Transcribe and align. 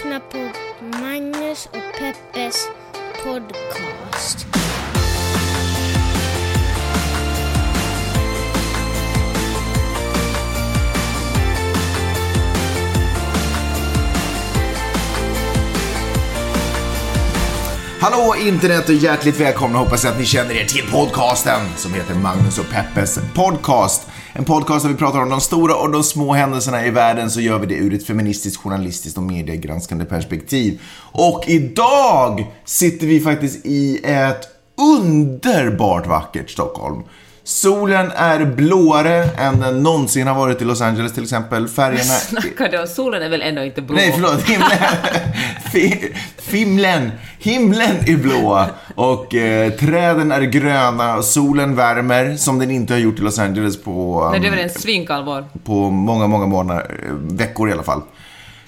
lyssnar 0.00 0.20
på 0.20 0.52
Magnus 0.98 1.66
och 1.66 1.98
Peppes 1.98 2.68
podcast. 3.24 4.46
Hallå 18.00 18.34
internet 18.36 18.88
och 18.88 18.94
hjärtligt 18.94 19.40
välkomna 19.40 19.78
hoppas 19.78 20.04
jag 20.04 20.12
att 20.12 20.18
ni 20.18 20.26
känner 20.26 20.54
er 20.54 20.64
till 20.64 20.90
podcasten 20.90 21.60
som 21.76 21.94
heter 21.94 22.14
Magnus 22.14 22.58
och 22.58 22.70
Peppes 22.70 23.18
podcast. 23.34 24.08
En 24.40 24.46
podcast 24.46 24.84
där 24.84 24.92
vi 24.92 24.98
pratar 24.98 25.22
om 25.22 25.28
de 25.28 25.40
stora 25.40 25.74
och 25.74 25.90
de 25.90 26.04
små 26.04 26.32
händelserna 26.32 26.86
i 26.86 26.90
världen 26.90 27.30
så 27.30 27.40
gör 27.40 27.58
vi 27.58 27.66
det 27.66 27.74
ur 27.74 27.94
ett 27.94 28.06
feministiskt, 28.06 28.62
journalistiskt 28.62 29.18
och 29.18 29.22
mediegranskande 29.22 30.04
perspektiv. 30.04 30.80
Och 31.12 31.44
idag 31.46 32.46
sitter 32.64 33.06
vi 33.06 33.20
faktiskt 33.20 33.66
i 33.66 34.00
ett 34.04 34.48
underbart 34.98 36.06
vackert 36.06 36.50
Stockholm. 36.50 37.02
Solen 37.44 38.10
är 38.16 38.44
blåare 38.44 39.24
än 39.24 39.60
den 39.60 39.82
någonsin 39.82 40.26
har 40.26 40.34
varit 40.34 40.62
i 40.62 40.64
Los 40.64 40.80
Angeles 40.80 41.12
till 41.12 41.22
exempel. 41.22 41.68
Färgerna... 41.68 42.02
Snackar 42.02 42.68
du 42.68 42.80
om? 42.80 42.86
Solen 42.86 43.22
är 43.22 43.28
väl 43.28 43.42
ändå 43.42 43.64
inte 43.64 43.82
blå? 43.82 43.96
Nej, 43.96 44.12
förlåt. 44.12 44.42
Himlen. 44.42 44.78
Himlen. 46.50 47.10
Himlen 47.38 47.96
är 48.06 48.16
blå. 48.16 48.66
Och 48.94 49.34
eh, 49.34 49.72
träden 49.72 50.32
är 50.32 50.40
gröna. 50.40 51.22
Solen 51.22 51.74
värmer 51.76 52.36
som 52.36 52.58
den 52.58 52.70
inte 52.70 52.92
har 52.92 52.98
gjort 52.98 53.18
i 53.18 53.22
Los 53.22 53.38
Angeles 53.38 53.82
på, 53.82 54.28
Nej, 54.30 54.40
det 54.40 54.48
um, 54.48 54.54
väl 54.54 54.64
en 54.64 54.70
svinkall 54.70 55.24
vår. 55.24 55.44
på 55.64 55.90
många, 55.90 56.26
många 56.26 56.46
månader, 56.46 56.96
veckor 57.20 57.68
i 57.68 57.72
alla 57.72 57.82
fall. 57.82 58.02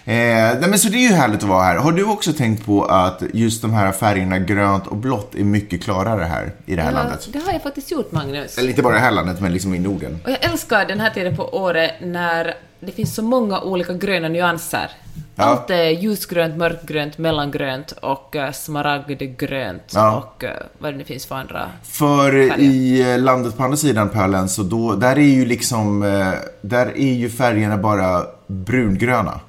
Eh, 0.05 0.15
nej, 0.15 0.69
men 0.69 0.79
så 0.79 0.89
det 0.89 0.97
är 0.97 1.09
ju 1.09 1.15
härligt 1.15 1.43
att 1.43 1.49
vara 1.49 1.63
här. 1.63 1.77
Har 1.77 1.93
du 1.93 2.05
också 2.05 2.33
tänkt 2.33 2.67
på 2.67 2.85
att 2.85 3.23
just 3.33 3.63
de 3.63 3.73
här 3.73 3.93
färgerna 3.93 4.39
grönt 4.39 4.87
och 4.87 4.97
blått 4.97 5.35
är 5.35 5.45
mycket 5.45 5.83
klarare 5.85 6.25
här 6.25 6.53
i 6.67 6.77
det 6.77 6.83
här 6.83 6.93
landet? 6.93 7.29
det 7.33 7.39
har 7.39 7.53
jag 7.53 7.63
faktiskt 7.63 7.91
gjort, 7.91 8.13
Magnus. 8.13 8.59
Eller 8.59 8.69
inte 8.69 8.83
bara 8.83 8.95
i 8.95 8.97
det 8.97 9.05
här 9.05 9.11
landet, 9.11 9.41
men 9.41 9.53
liksom 9.53 9.75
i 9.75 9.79
Norden. 9.79 10.19
Och 10.25 10.31
jag 10.31 10.45
älskar 10.45 10.85
den 10.87 11.01
här 11.01 11.11
tiden 11.11 11.37
på 11.37 11.49
året 11.57 11.93
när 12.01 12.55
det 12.81 12.93
finns 12.93 13.15
så 13.15 13.23
många 13.23 13.61
olika 13.61 13.93
gröna 13.93 14.29
nyanser. 14.29 14.91
Ja. 15.35 15.45
Allt 15.45 15.71
är 15.71 15.91
ljusgrönt, 15.91 16.57
mörkgrönt, 16.57 17.19
mellangrönt 17.19 17.93
och 17.93 18.35
uh, 18.37 18.53
smaragdgrönt 18.53 19.83
Ja. 19.95 20.17
och 20.17 20.45
uh, 20.45 20.51
vad 20.79 20.93
det 20.93 20.97
nu 20.99 21.05
finns 21.05 21.27
för 21.27 21.35
andra. 21.35 21.69
För 21.83 22.31
Färger. 22.31 22.59
i 22.59 23.13
eh, 23.13 23.19
landet 23.19 23.57
på 23.57 23.63
andra 23.63 23.77
sidan 23.77 24.09
pölen, 24.09 24.49
så 24.49 24.63
då, 24.63 24.95
där 24.95 25.17
är 25.17 25.23
ju 25.23 25.45
liksom, 25.45 26.03
eh, 26.03 26.29
där 26.61 26.87
är 26.87 27.13
ju 27.13 27.31
färgerna 27.31 27.77
bara 27.77 28.23
brungröna. 28.47 29.41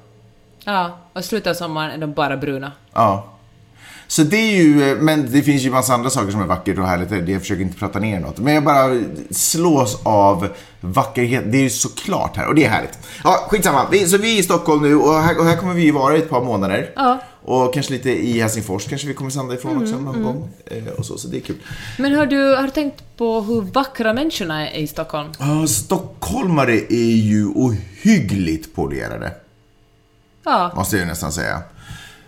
Ja, 0.64 0.98
och 1.12 1.24
slutet 1.24 1.50
av 1.50 1.54
sommaren 1.54 1.90
är 1.90 1.98
de 1.98 2.12
bara 2.12 2.36
bruna. 2.36 2.72
Ja. 2.92 3.30
Så 4.06 4.22
det 4.22 4.36
är 4.36 4.56
ju, 4.56 4.90
eh, 4.90 4.96
men 4.96 5.32
det 5.32 5.42
finns 5.42 5.62
ju 5.62 5.70
massa 5.70 5.94
andra 5.94 6.10
saker 6.10 6.30
som 6.30 6.40
är 6.40 6.46
vackert 6.46 6.78
och 6.78 6.86
härligt. 6.86 7.28
Jag 7.28 7.40
försöker 7.40 7.62
inte 7.62 7.78
prata 7.78 7.98
ner 7.98 8.20
något. 8.20 8.38
Men 8.38 8.54
jag 8.54 8.64
bara 8.64 9.00
slås 9.30 10.00
av 10.02 10.48
vackerhet. 10.80 11.44
Det 11.52 11.58
är 11.58 11.62
ju 11.62 11.70
såklart 11.70 12.36
här 12.36 12.48
och 12.48 12.54
det 12.54 12.64
är 12.64 12.70
härligt. 12.70 12.98
Ja, 13.24 13.46
skitsamma. 13.50 13.86
Vi, 13.90 14.06
så 14.06 14.18
vi 14.18 14.34
är 14.34 14.40
i 14.40 14.42
Stockholm 14.42 14.82
nu 14.82 14.96
och 14.96 15.14
här, 15.14 15.38
och 15.38 15.44
här 15.44 15.56
kommer 15.56 15.74
vi 15.74 15.82
ju 15.82 15.92
vara 15.92 16.16
i 16.16 16.18
ett 16.18 16.30
par 16.30 16.44
månader. 16.44 16.90
Ja. 16.96 17.18
Och 17.46 17.74
kanske 17.74 17.92
lite 17.92 18.10
i 18.10 18.40
Helsingfors 18.40 18.84
kanske 18.84 19.08
vi 19.08 19.14
kommer 19.14 19.30
sända 19.30 19.54
ifrån 19.54 19.82
också 19.82 19.98
någon 19.98 20.22
gång. 20.22 20.48
Eh, 20.66 20.92
och 20.98 21.06
så, 21.06 21.18
så 21.18 21.28
det 21.28 21.36
är 21.36 21.40
kul. 21.40 21.56
Men 21.98 22.14
har 22.14 22.26
du, 22.26 22.54
har 22.54 22.62
du 22.62 22.70
tänkt 22.70 23.16
på 23.16 23.40
hur 23.40 23.60
vackra 23.60 24.12
människorna 24.12 24.70
är 24.70 24.80
i 24.80 24.86
Stockholm? 24.86 25.32
Ja, 25.38 25.66
stockholmare 25.66 26.74
är 26.74 27.16
ju 27.16 27.46
ohyggligt 27.46 28.74
polerade, 28.74 29.32
Ja, 30.44 30.72
måste 30.76 30.96
jag 30.96 31.06
nästan 31.06 31.32
säga. 31.32 31.62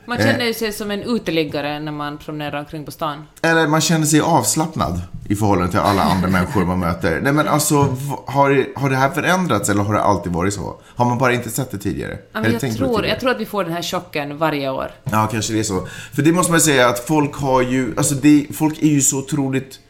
man 0.07 0.19
känner 0.19 0.45
ju 0.45 0.55
sig 0.55 0.73
som 0.73 0.91
en 0.91 1.03
uteliggare 1.03 1.81
när 1.81 1.93
man 1.93 2.19
promenerar 2.19 2.59
omkring 2.59 2.85
på 2.85 2.91
stan. 2.91 3.27
Eller 3.43 3.67
man 3.67 3.81
känner 3.81 4.07
sig 4.07 4.21
avslappnad 4.21 5.01
i 5.29 5.37
förhållande 5.37 5.71
till 5.71 5.81
alla 5.81 6.03
andra 6.03 6.29
människor 6.37 6.65
man 6.65 6.79
möter. 6.79 7.21
Nej 7.21 7.33
men 7.33 7.49
alltså, 7.49 7.97
har, 8.27 8.79
har 8.79 8.91
det 8.91 8.97
här 8.97 9.11
förändrats 9.11 9.69
eller 9.69 9.83
har 9.83 9.95
det 9.95 10.03
alltid 10.03 10.33
varit 10.33 10.55
så? 10.55 10.81
Har 10.95 11.05
man 11.05 11.19
bara 11.19 11.33
inte 11.33 11.51
sett 11.51 11.71
det 11.71 11.79
tidigare? 11.79 12.19
Ja, 12.33 12.41
jag, 12.45 12.61
tror, 12.61 12.71
tidigare? 12.71 13.09
jag 13.09 13.21
tror 13.21 13.31
att 13.31 13.41
vi 13.41 13.47
får 13.47 13.65
den 13.65 13.73
här 13.73 13.83
chocken 13.83 14.39
varje 14.39 14.71
år. 14.71 14.91
Ja, 15.05 15.29
kanske 15.33 15.53
det 15.53 15.59
är 15.59 15.63
så. 15.63 15.89
För 16.13 16.23
det 16.23 16.33
måste 16.33 16.53
man 16.53 16.61
säga 16.61 16.89
att 16.89 16.99
folk 16.99 17.35
har 17.35 17.63
ju, 17.63 17.95
alltså 17.97 18.15
det, 18.15 18.47
folk 18.55 18.83
är 18.83 18.89
ju 18.89 19.01
så 19.01 19.19
otroligt 19.19 19.81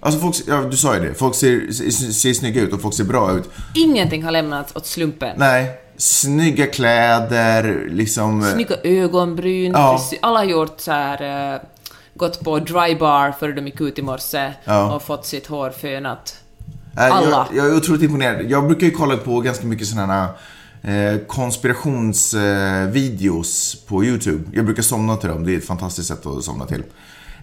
Alltså 0.00 0.20
folk, 0.20 0.36
ja 0.46 0.56
du 0.56 0.76
sa 0.76 0.94
ju 0.94 1.00
det, 1.00 1.14
folk 1.14 1.34
ser, 1.34 1.72
ser, 1.72 1.90
ser 2.12 2.32
snygga 2.32 2.62
ut 2.62 2.72
och 2.72 2.82
folk 2.82 2.94
ser 2.94 3.04
bra 3.04 3.32
ut. 3.32 3.50
Ingenting 3.74 4.24
har 4.24 4.30
lämnats 4.30 4.76
åt 4.76 4.86
slumpen. 4.86 5.34
Nej, 5.36 5.80
snygga 5.96 6.66
kläder, 6.66 7.88
liksom... 7.90 8.42
Snygga 8.54 8.76
ögonbryn, 8.84 9.72
Ja. 9.72 10.00
Alla 10.22 10.38
har 10.38 10.44
gjort 10.44 10.80
så 10.80 10.92
här, 10.92 11.54
eh, 11.54 11.60
gått 12.14 12.40
på 12.40 12.58
dry 12.58 12.96
bar 13.00 13.32
före 13.40 13.52
de 13.52 13.66
gick 13.66 13.80
ut 13.80 13.98
i 13.98 14.02
morse 14.02 14.52
Ja. 14.64 14.94
och 14.94 15.02
fått 15.02 15.26
sitt 15.26 15.46
hår 15.46 15.70
fönat. 15.70 16.36
Nej, 16.92 17.10
Alla. 17.10 17.48
Jag, 17.52 17.64
jag 17.64 17.72
är 17.72 17.76
otroligt 17.76 18.02
imponerad. 18.02 18.50
Jag 18.50 18.66
brukar 18.66 18.86
ju 18.86 18.92
kolla 18.92 19.16
på 19.16 19.40
ganska 19.40 19.66
mycket 19.66 19.86
sådana 19.86 20.28
här 20.82 21.12
eh, 21.12 21.18
konspirationsvideos 21.26 23.76
på 23.86 24.04
YouTube. 24.04 24.44
Jag 24.52 24.64
brukar 24.64 24.82
somna 24.82 25.16
till 25.16 25.28
dem. 25.28 25.44
Det 25.44 25.54
är 25.54 25.58
ett 25.58 25.66
fantastiskt 25.66 26.08
sätt 26.08 26.26
att 26.26 26.44
somna 26.44 26.66
till. 26.66 26.82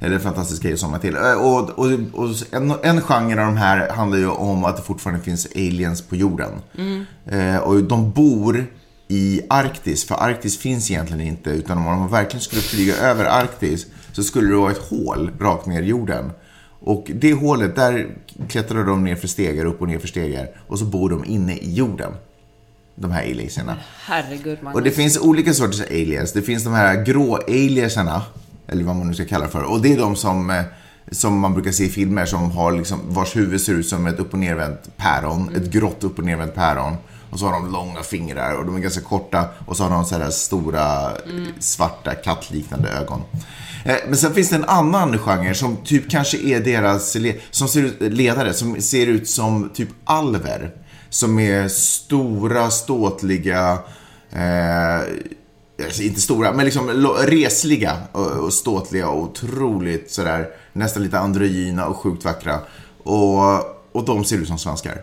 Eller 0.03 0.15
en 0.15 0.21
fantastisk 0.21 0.61
grej 0.63 0.73
att 0.73 0.79
somna 0.79 0.99
till. 0.99 1.15
Eh, 1.15 1.33
Och, 1.33 1.69
och, 1.69 1.91
och 2.13 2.29
en, 2.51 2.73
en 2.83 3.01
genre 3.01 3.41
av 3.41 3.45
de 3.47 3.57
här 3.57 3.89
handlar 3.89 4.17
ju 4.17 4.27
om 4.29 4.65
att 4.65 4.77
det 4.77 4.83
fortfarande 4.83 5.23
finns 5.23 5.47
aliens 5.55 6.01
på 6.01 6.15
jorden. 6.15 6.51
Eh, 7.25 7.57
och 7.57 7.83
de 7.83 8.11
bor 8.11 8.65
i 9.07 9.41
Arktis, 9.49 10.05
för 10.05 10.15
Arktis 10.15 10.57
finns 10.57 10.91
egentligen 10.91 11.27
inte. 11.27 11.49
Utan 11.49 11.77
om 11.77 11.83
man 11.83 12.07
verkligen 12.11 12.41
skulle 12.41 12.61
flyga 12.61 12.95
över 12.97 13.25
Arktis 13.25 13.85
så 14.11 14.23
skulle 14.23 14.49
det 14.49 14.55
vara 14.55 14.71
ett 14.71 14.77
hål 14.89 15.31
rakt 15.39 15.65
ner 15.65 15.81
i 15.81 15.85
jorden. 15.85 16.31
Och 16.79 17.11
det 17.15 17.33
hålet, 17.33 17.75
där 17.75 18.07
klättrar 18.47 18.83
de 18.83 19.03
ner 19.03 19.15
för 19.15 19.27
stegar, 19.27 19.65
upp 19.65 19.81
och 19.81 19.87
ner 19.87 19.99
för 19.99 20.07
stegar. 20.07 20.47
Och 20.67 20.79
så 20.79 20.85
bor 20.85 21.09
de 21.09 21.25
inne 21.25 21.53
i 21.57 21.73
jorden. 21.73 22.11
De 22.95 23.11
här 23.11 23.21
aliensarna. 23.21 23.77
Herregud, 24.05 24.57
Magnus. 24.63 24.75
Och 24.75 24.83
det 24.83 24.91
finns 24.91 25.17
olika 25.19 25.53
sorters 25.53 25.81
aliens. 25.81 26.33
Det 26.33 26.41
finns 26.41 26.63
de 26.63 26.73
här 26.73 27.03
grå 27.03 27.35
aliensarna, 27.47 28.21
eller 28.67 28.83
vad 28.83 28.95
man 28.95 29.07
nu 29.07 29.13
ska 29.13 29.25
kalla 29.25 29.45
det 29.45 29.51
för. 29.51 29.63
Och 29.63 29.81
det 29.81 29.93
är 29.93 29.97
de 29.97 30.15
som, 30.15 30.49
eh, 30.49 30.63
som 31.11 31.39
man 31.39 31.53
brukar 31.53 31.71
se 31.71 31.83
i 31.85 31.89
filmer 31.89 32.25
som 32.25 32.51
har 32.51 32.71
liksom, 32.71 32.99
vars 33.07 33.35
huvud 33.35 33.61
ser 33.61 33.73
ut 33.73 33.87
som 33.87 34.07
ett 34.07 34.19
upp 34.19 34.33
och 34.33 34.39
nervänt 34.39 34.97
päron. 34.97 35.55
Ett 35.55 35.71
grått 35.71 36.03
upp 36.03 36.19
och 36.19 36.25
nervänt 36.25 36.55
päron. 36.55 36.95
Och 37.29 37.39
så 37.39 37.45
har 37.45 37.53
de 37.53 37.71
långa 37.71 38.01
fingrar 38.03 38.53
och 38.53 38.65
de 38.65 38.75
är 38.75 38.79
ganska 38.79 39.01
korta. 39.01 39.45
Och 39.65 39.77
så 39.77 39.83
har 39.83 39.89
de 39.89 40.05
så 40.05 40.17
här 40.17 40.29
stora 40.29 41.11
eh, 41.11 41.47
svarta 41.59 42.15
kattliknande 42.15 42.89
ögon. 42.89 43.21
Eh, 43.85 43.95
Men 44.07 44.17
sen 44.17 44.33
finns 44.33 44.49
det 44.49 44.55
en 44.55 44.65
annan 44.65 45.17
genre 45.17 45.53
som 45.53 45.77
typ 45.77 46.09
kanske 46.09 46.37
är 46.37 46.59
deras 46.59 47.17
som 47.51 47.67
ser 47.67 47.83
ut, 47.83 47.95
ledare, 47.99 48.53
som 48.53 48.81
ser 48.81 49.07
ut 49.07 49.29
som 49.29 49.69
typ 49.73 49.89
alver. 50.03 50.71
Som 51.09 51.39
är 51.39 51.67
stora, 51.67 52.69
ståtliga, 52.69 53.77
eh, 54.31 55.01
alltså 55.81 56.01
inte 56.01 56.21
stora, 56.21 56.53
men 56.53 56.65
liksom 56.65 56.89
resliga 57.27 57.97
och, 58.11 58.53
ståtliga 58.53 59.09
och 59.09 59.23
otroligt 59.23 60.11
sådär, 60.11 60.49
nästan 60.73 61.03
lite 61.03 61.19
androgyna 61.19 61.87
och 61.87 61.97
sjukt 61.97 62.25
vackra. 62.25 62.59
Och, 63.03 63.59
och 63.91 64.05
de 64.05 64.23
ser 64.23 64.37
ut 64.37 64.47
som 64.47 64.57
svenskar. 64.57 65.01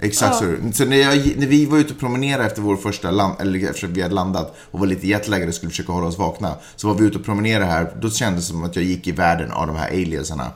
Exakt 0.00 0.36
så. 0.36 0.56
Så 0.72 0.84
när, 0.84 0.96
jag, 0.96 1.36
när 1.36 1.46
vi 1.46 1.66
var 1.66 1.78
ute 1.78 1.92
och 1.92 2.00
promenerade 2.00 2.46
efter 2.46 2.62
vår 2.62 2.76
första 2.76 3.10
land, 3.10 3.34
eller 3.40 3.70
efter 3.70 3.86
vi 3.86 4.02
hade 4.02 4.14
landat 4.14 4.56
och 4.70 4.78
var 4.80 4.86
lite 4.86 5.06
jetlaggade 5.06 5.48
och 5.48 5.54
skulle 5.54 5.70
försöka 5.70 5.92
hålla 5.92 6.06
oss 6.06 6.18
vakna. 6.18 6.54
Så 6.76 6.88
var 6.88 6.94
vi 6.94 7.06
ute 7.06 7.18
och 7.18 7.24
promenerade 7.24 7.64
här, 7.64 7.96
då 8.00 8.10
kändes 8.10 8.46
det 8.46 8.52
som 8.52 8.64
att 8.64 8.76
jag 8.76 8.84
gick 8.84 9.06
i 9.06 9.12
världen 9.12 9.52
av 9.52 9.66
de 9.66 9.76
här 9.76 9.88
aliensarna. 9.88 10.50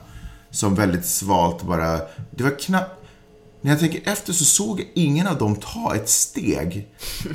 Som 0.51 0.75
väldigt 0.75 1.05
svalt 1.05 1.63
bara, 1.63 1.99
det 2.31 2.43
var 2.43 2.59
knappt, 2.59 2.98
när 3.61 3.71
jag 3.71 3.79
tänker 3.79 4.11
efter 4.11 4.33
så 4.33 4.45
såg 4.45 4.79
jag 4.79 4.87
ingen 4.93 5.27
av 5.27 5.37
dem 5.37 5.55
ta 5.55 5.95
ett 5.95 6.09
steg. 6.09 6.87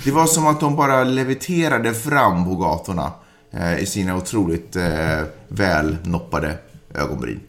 Det 0.04 0.10
var 0.10 0.26
som 0.26 0.46
att 0.46 0.60
de 0.60 0.76
bara 0.76 1.04
leviterade 1.04 1.94
fram 1.94 2.44
på 2.44 2.56
gatorna 2.56 3.12
eh, 3.50 3.78
i 3.78 3.86
sina 3.86 4.16
otroligt 4.16 4.76
eh, 4.76 5.22
välnoppade 5.48 6.58
ögonbryn. 6.94 7.40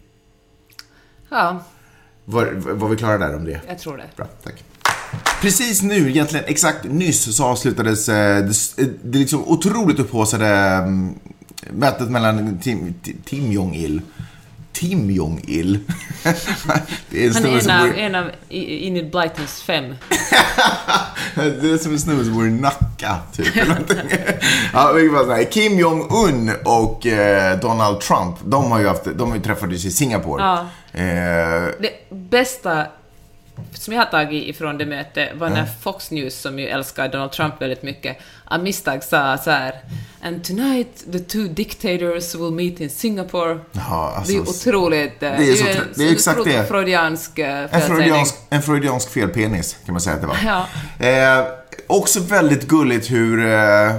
Ja, 1.30 1.64
Var, 2.24 2.46
var 2.74 2.88
vi 2.88 2.96
klara 2.96 3.18
där 3.18 3.36
om 3.36 3.44
det? 3.44 3.60
jag 3.68 3.78
tror 3.78 3.96
det. 3.96 4.04
Bra, 4.16 4.26
tack. 4.44 4.64
Precis 5.40 5.82
nu, 5.82 6.10
egentligen 6.10 6.44
exakt 6.48 6.84
nyss, 6.84 7.36
så 7.36 7.44
avslutades 7.44 8.08
eh, 8.08 8.44
det, 8.46 8.84
det 9.02 9.18
liksom 9.18 9.44
otroligt 9.48 9.98
upphaussade 9.98 10.46
mm, 10.48 11.14
mötet 11.70 12.10
mellan 12.10 12.58
Tim, 12.58 12.94
Tim 13.24 13.52
Jong-Il. 13.52 14.00
Tim 14.76 15.10
Jong-Il. 15.10 15.78
det 17.10 17.24
är 17.24 17.26
en 17.26 17.34
Han 17.34 17.44
är 17.44 17.58
en 17.58 17.70
av, 17.70 17.88
bor, 17.88 17.98
en 17.98 18.14
av 18.14 18.30
Enid 18.48 19.10
Blytons 19.10 19.62
fem. 19.62 19.84
det 21.34 21.70
är 21.70 21.78
som 21.78 21.92
en 21.92 22.00
snubbe 22.00 22.24
som 22.24 22.34
bor 22.34 22.46
i 22.46 22.50
Nacka, 22.50 23.18
typ. 23.32 23.56
eller 23.56 23.78
ja. 24.72 25.44
Kim 25.50 25.78
Jong-Un 25.78 26.50
och 26.64 27.06
eh, 27.06 27.60
Donald 27.60 28.00
Trump, 28.00 28.36
de 28.44 28.72
har 28.72 28.80
ju 28.80 28.88
haft, 28.88 29.04
de 29.04 29.40
träffats 29.40 29.84
i 29.84 29.90
Singapore. 29.90 30.42
Ja. 30.42 30.58
Eh, 31.00 31.68
Det 31.80 32.10
bästa 32.10 32.86
som 33.74 33.94
jag 33.94 34.00
har 34.00 34.10
tagit 34.10 34.48
ifrån 34.48 34.78
det 34.78 34.86
mötet 34.86 35.28
var 35.34 35.48
när 35.48 35.66
Fox 35.80 36.10
News, 36.10 36.34
som 36.40 36.58
ju 36.58 36.66
älskar 36.66 37.08
Donald 37.08 37.32
Trump 37.32 37.62
väldigt 37.62 37.82
mycket, 37.82 38.16
av 38.44 38.62
misstag 38.62 39.02
sa 39.04 39.38
så 39.38 39.50
här 39.50 39.72
And 40.22 40.44
tonight 40.44 41.12
the 41.12 41.18
two 41.18 41.48
dictators 41.48 42.34
will 42.34 42.50
meet 42.50 42.80
in 42.80 42.90
Singapore. 42.90 43.58
Ja, 43.72 44.14
alltså, 44.16 44.32
det 44.32 44.38
är 44.38 44.42
otroligt... 44.42 45.20
det 45.20 45.26
är 45.26 45.36
så 45.36 45.66
ju 45.66 45.72
tr- 45.72 45.80
en 45.80 45.88
det 45.94 46.08
är 46.08 46.12
exakt 46.12 46.44
det. 46.44 46.66
freudiansk 46.68 47.38
eh, 47.38 47.74
En 47.74 47.80
freudiansk, 47.80 48.34
en 48.50 48.62
freudiansk 48.62 49.10
felpenis, 49.10 49.76
kan 49.86 49.92
man 49.92 50.00
säga 50.00 50.14
att 50.14 50.20
det 50.20 50.26
var. 50.26 50.36
Ja. 50.44 50.66
Eh, 51.06 51.46
också 51.86 52.20
väldigt 52.20 52.68
gulligt 52.68 53.10
hur, 53.10 53.46
eh, 53.46 53.92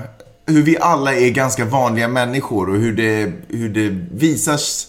hur 0.45 0.61
vi 0.63 0.77
alla 0.79 1.13
är 1.13 1.29
ganska 1.29 1.65
vanliga 1.65 2.07
människor 2.07 2.69
och 2.69 2.75
hur 2.75 2.93
det, 2.95 3.31
hur 3.49 3.69
det 3.69 3.89
visas, 4.11 4.87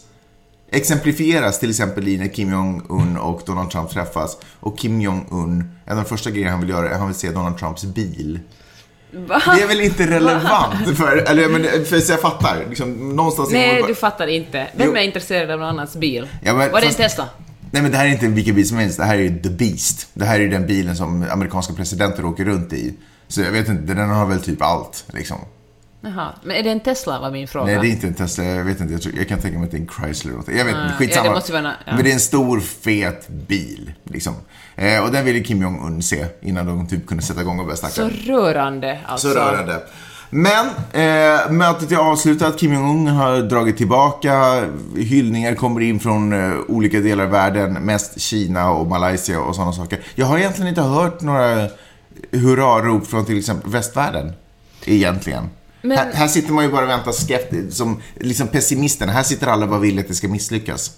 exemplifieras 0.71 1.59
till 1.59 1.71
exempel 1.71 2.09
i 2.09 2.19
när 2.19 2.29
Kim 2.29 2.53
Jong-Un 2.53 3.17
och 3.17 3.43
Donald 3.47 3.71
Trump 3.71 3.91
träffas. 3.91 4.37
Och 4.61 4.79
Kim 4.79 5.01
Jong-Un, 5.01 5.71
en 5.87 5.99
av 5.99 6.05
de 6.05 6.09
första 6.09 6.31
grejerna 6.31 6.51
han 6.51 6.61
vill 6.61 6.71
göra 6.71 6.89
är 6.89 6.93
att 6.93 6.99
han 6.99 7.09
vill 7.09 7.17
se 7.17 7.31
Donald 7.31 7.59
Trumps 7.59 7.85
bil. 7.85 8.41
Va? 9.13 9.43
Det 9.57 9.63
är 9.63 9.69
väl 9.69 9.81
inte 9.81 10.07
relevant 10.07 10.97
för, 10.97 11.17
eller 11.17 11.49
men, 11.49 11.85
för 11.85 12.01
så 12.01 12.13
jag 12.13 12.21
fattar, 12.21 12.65
liksom, 12.69 13.17
någonstans 13.17 13.51
Nej, 13.53 13.85
du 13.87 13.95
fattar 13.95 14.27
inte. 14.27 14.67
Vem 14.77 14.89
Jo. 14.89 14.97
är 14.97 15.03
intresserad 15.03 15.51
av 15.51 15.59
någon 15.59 15.69
annans 15.69 15.97
bil? 15.97 16.29
Ja, 16.43 16.55
men 16.55 16.73
var 16.73 16.81
det 16.81 16.87
en 16.87 16.95
Tesla? 16.95 17.29
Nej 17.71 17.83
men 17.83 17.91
det 17.91 17.97
här 17.99 18.07
är 18.07 18.11
inte 18.11 18.27
vilken 18.27 18.55
bil 18.55 18.69
som 18.69 18.79
helst, 18.79 18.99
det 18.99 19.05
här 19.05 19.19
är 19.19 19.29
The 19.43 19.51
Beast. 19.51 20.09
Det 20.15 20.25
här 20.25 20.41
är 20.41 20.49
den 20.49 20.67
bilen 20.67 20.97
som 20.97 21.27
amerikanska 21.31 21.73
presidenter 21.73 22.25
åker 22.25 22.45
runt 22.45 22.73
i. 22.73 22.95
Så 23.29 23.41
jag 23.41 23.51
vet 23.53 23.69
inte, 23.69 23.95
den 23.95 24.11
har 24.11 24.27
väl 24.27 24.41
typ 24.41 24.63
allt 24.63 25.05
liksom. 25.13 25.39
Jaha, 26.01 26.33
men 26.43 26.57
är 26.57 26.63
det 26.63 26.71
en 26.71 26.81
Tesla 26.81 27.21
var 27.21 27.31
min 27.31 27.49
fråga. 27.49 27.67
Nej, 27.67 27.79
det 27.81 27.87
är 27.87 27.91
inte 27.91 28.07
en 28.07 28.15
Tesla, 28.15 28.45
jag 28.45 28.65
vet 28.65 28.81
inte, 28.81 28.93
jag, 28.93 29.03
tror, 29.03 29.15
jag 29.17 29.29
kan 29.29 29.39
tänka 29.39 29.59
mig 29.59 29.65
att 29.67 29.71
det 29.71 29.77
är 29.77 29.81
en 29.81 29.89
Chrysler. 29.89 30.33
Jag 30.47 30.65
vet 30.65 30.75
Ah, 30.77 30.83
inte, 30.85 30.95
skitsamma. 30.99 31.27
ja, 31.27 31.33
vara 31.53 31.75
ja. 31.87 31.93
Men 31.95 32.05
det 32.05 32.11
är 32.11 32.15
en 32.15 32.21
stor, 32.21 32.61
fet 32.61 33.29
bil, 33.29 33.93
liksom. 34.05 34.35
Eh, 34.77 35.05
och 35.05 35.13
den 35.13 35.25
ville 35.25 35.41
Kim 35.41 35.63
Jong-Un 35.63 36.03
se 36.03 36.27
innan 36.41 36.67
de 36.67 36.87
typ 36.87 37.07
kunde 37.07 37.23
sätta 37.23 37.41
igång 37.41 37.59
och 37.59 37.65
börja 37.65 37.77
snacka. 37.77 37.95
Så 37.95 38.09
rörande 38.33 38.99
alltså. 39.07 39.29
Så 39.29 39.39
rörande. 39.39 39.83
Men 40.31 40.67
eh, 40.93 41.51
mötet 41.51 41.93
är 41.93 41.97
avslutat, 41.97 42.59
Kim 42.59 42.73
Jong-Un 42.73 43.07
har 43.07 43.39
dragit 43.39 43.77
tillbaka, 43.77 44.65
hyllningar 44.97 45.55
kommer 45.55 45.81
in 45.81 46.01
från 46.01 46.33
eh, 46.33 46.59
olika 46.69 47.01
delar 47.01 47.25
av 47.25 47.31
världen, 47.31 47.73
mest 47.73 48.21
Kina 48.21 48.71
och 48.71 48.87
Malaysia 48.87 49.41
och 49.41 49.55
sådana 49.55 49.73
saker. 49.73 50.01
Jag 50.15 50.27
har 50.27 50.39
egentligen 50.39 50.69
inte 50.69 50.83
hört 50.83 51.21
några 51.21 51.69
hurrarop 52.33 53.07
från 53.07 53.25
till 53.25 53.39
exempel 53.39 53.71
västvärlden, 53.71 54.33
egentligen. 54.85 55.51
Men- 55.89 55.99
Här, 55.99 56.13
här 56.13 56.29
sitter 56.29 56.53
man 56.53 56.65
ju 56.65 56.71
bara 56.71 56.83
och 56.83 56.89
väntar 56.91 57.13
skeptiskt, 57.13 57.77
som 57.77 58.03
liksom 58.17 58.49
pessimisterna. 58.49 59.13
Här 59.13 59.23
sitter 59.23 59.47
alla 59.47 59.63
och 59.65 59.69
bara 59.71 59.81
vill 59.81 59.99
att 59.99 60.09
det 60.09 60.15
ska 60.15 60.29
misslyckas. 60.29 60.91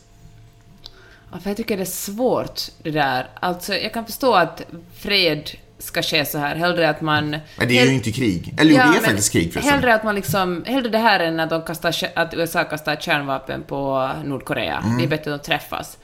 Ja, 1.33 1.39
för 1.39 1.51
jag 1.51 1.57
tycker 1.57 1.77
det 1.77 1.83
är 1.83 1.85
svårt 1.85 2.61
det 2.83 2.91
där. 2.91 3.29
Alltså, 3.41 3.75
jag 3.75 3.93
kan 3.95 4.07
förstå 4.07 4.35
att 4.35 4.63
fred 4.99 5.51
ska 5.79 6.03
ske 6.03 6.25
så 6.25 6.39
här. 6.39 6.57
Hellre 6.57 6.91
att 6.91 7.01
man... 7.01 7.31
Men 7.31 7.69
det 7.69 7.79
är 7.79 7.87
ju 7.87 7.95
inte 7.95 8.13
krig. 8.13 8.55
Eller 8.59 8.71
jo, 8.71 8.77
det 8.93 8.99
är 8.99 9.03
faktiskt 9.03 9.33
krig 9.33 9.53
förresten. 9.53 9.75
Hellre 9.75 9.95
att 9.95 10.05
man 10.05 10.15
liksom... 10.15 10.65
Hellre 10.67 10.89
det 10.89 10.99
här 10.99 11.21
än 11.21 11.41
att, 11.41 11.51
de 11.51 11.63
kastar, 11.63 11.95
att 12.15 12.35
USA 12.35 12.65
kastar 12.65 12.97
kärnvapen 12.97 13.63
på 13.63 14.11
Nordkorea. 14.25 14.79
Mm. 14.85 14.99
Det 14.99 15.05
är 15.05 15.09
bättre 15.09 15.35
att 15.35 15.43
de 15.43 15.47
träffas. 15.47 15.99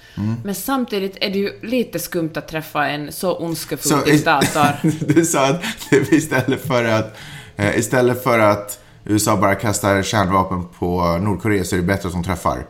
Men 0.44 0.54
samtidigt 0.54 1.16
är 1.20 1.30
det 1.30 1.38
ju 1.38 1.60
lite 1.62 1.98
skumt 1.98 2.30
att 2.34 2.48
träffa 2.48 2.88
en 2.88 3.12
så 3.12 3.36
ondskefull 3.38 4.04
diktator. 4.04 4.90
du 5.14 5.24
sa 5.24 5.46
att 5.50 5.62
det- 5.90 6.12
istället 6.12 6.66
för 6.66 6.84
att, 6.84 7.16
eh, 7.56 7.78
istället 7.78 8.22
för 8.22 8.38
att 8.38 8.78
USA 9.04 9.36
bara 9.36 9.54
kastar 9.54 10.02
kärnvapen 10.02 10.64
på 10.78 11.18
Nordkorea 11.20 11.64
så 11.64 11.76
är 11.76 11.80
det 11.80 11.86
bättre 11.86 12.08
att 12.08 12.14
de 12.14 12.24
träffar. 12.24 12.66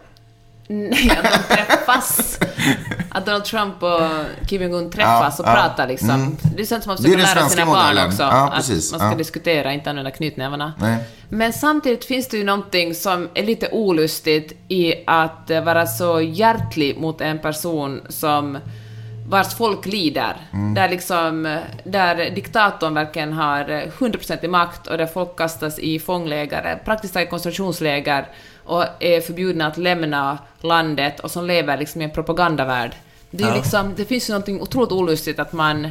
Nej, 0.69 1.11
att 1.23 1.49
de 1.49 1.55
träffas. 1.57 2.39
Att 3.11 3.27
Donald 3.27 3.45
Trump 3.45 3.83
och 3.83 4.01
Kim 4.49 4.63
Jong-Un 4.63 4.91
träffas 4.91 5.35
Ja, 5.39 5.45
och 5.45 5.51
ja, 5.51 5.55
pratar 5.55 5.87
liksom. 5.89 6.11
mm. 6.11 6.37
Det 6.57 6.63
är 6.63 6.67
sånt 6.67 6.83
som 6.83 6.91
man 6.91 6.97
försöker 6.97 7.19
lära 7.19 7.49
sina 7.49 7.67
barn 7.67 7.79
modellen. 7.79 8.07
också. 8.07 8.23
Ja, 8.23 8.49
att 8.49 8.55
precis. 8.55 8.93
man 8.93 9.01
ska 9.01 9.19
diskutera, 9.19 9.73
inte 9.73 9.91
använda 9.91 10.11
knytnävarna. 10.11 10.73
Nej. 10.81 10.97
Men 11.29 11.53
samtidigt 11.53 12.05
finns 12.05 12.29
det 12.29 12.37
ju 12.37 12.45
någonting 12.45 12.95
som 12.95 13.29
är 13.35 13.43
lite 13.43 13.69
olustigt 13.73 14.53
i 14.69 14.95
att 15.07 15.51
vara 15.65 15.87
så 15.87 16.21
hjärtlig 16.21 16.99
mot 16.99 17.21
en 17.21 17.39
person 17.39 18.01
som 18.09 18.59
vars 19.29 19.55
folk 19.55 19.87
lider. 19.87 20.37
Mm. 20.53 20.75
Där, 20.75 20.89
liksom, 20.89 21.59
där 21.85 22.31
diktatorn 22.31 22.95
verkligen 22.95 23.33
har 23.33 23.71
eh, 23.71 23.83
100% 23.99 24.45
i 24.45 24.49
makt 24.49 24.87
och 24.87 24.99
där 24.99 25.07
folk 25.07 25.37
kastas 25.37 25.79
i 25.79 25.99
fångläger, 25.99 26.81
praktiskt 26.85 27.15
taget 27.15 27.31
koncentrationsläger 27.31 28.27
och 28.65 28.85
är 29.01 29.21
förbjudna 29.21 29.67
att 29.67 29.77
lämna 29.77 30.39
landet 30.61 31.21
och 31.21 31.31
som 31.31 31.47
lever 31.47 31.77
liksom 31.77 32.01
i 32.01 32.05
en 32.05 32.11
propagandavärld. 32.11 32.93
Det, 33.31 33.45
är 33.45 33.49
Ja. 33.49 33.55
liksom, 33.55 33.95
det 33.97 34.05
finns 34.05 34.29
ju 34.29 34.33
någonting 34.33 34.61
otroligt 34.61 34.93
olustigt 34.93 35.39
att 35.39 35.53
man... 35.53 35.89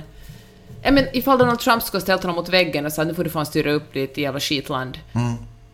Ja, 0.83 0.91
men 0.91 1.05
ifall 1.13 1.38
Donald 1.38 1.59
Trump 1.59 1.83
skulle 1.83 2.01
ställt 2.01 2.21
honom 2.23 2.35
mot 2.35 2.49
väggen 2.49 2.85
och 2.85 2.93
sagt 2.93 3.07
nu 3.07 3.13
får 3.13 3.23
du 3.23 3.29
fan 3.29 3.45
styra 3.45 3.71
upp 3.71 3.93
ditt 3.93 4.17
jävla 4.17 4.39
skitland. 4.39 4.97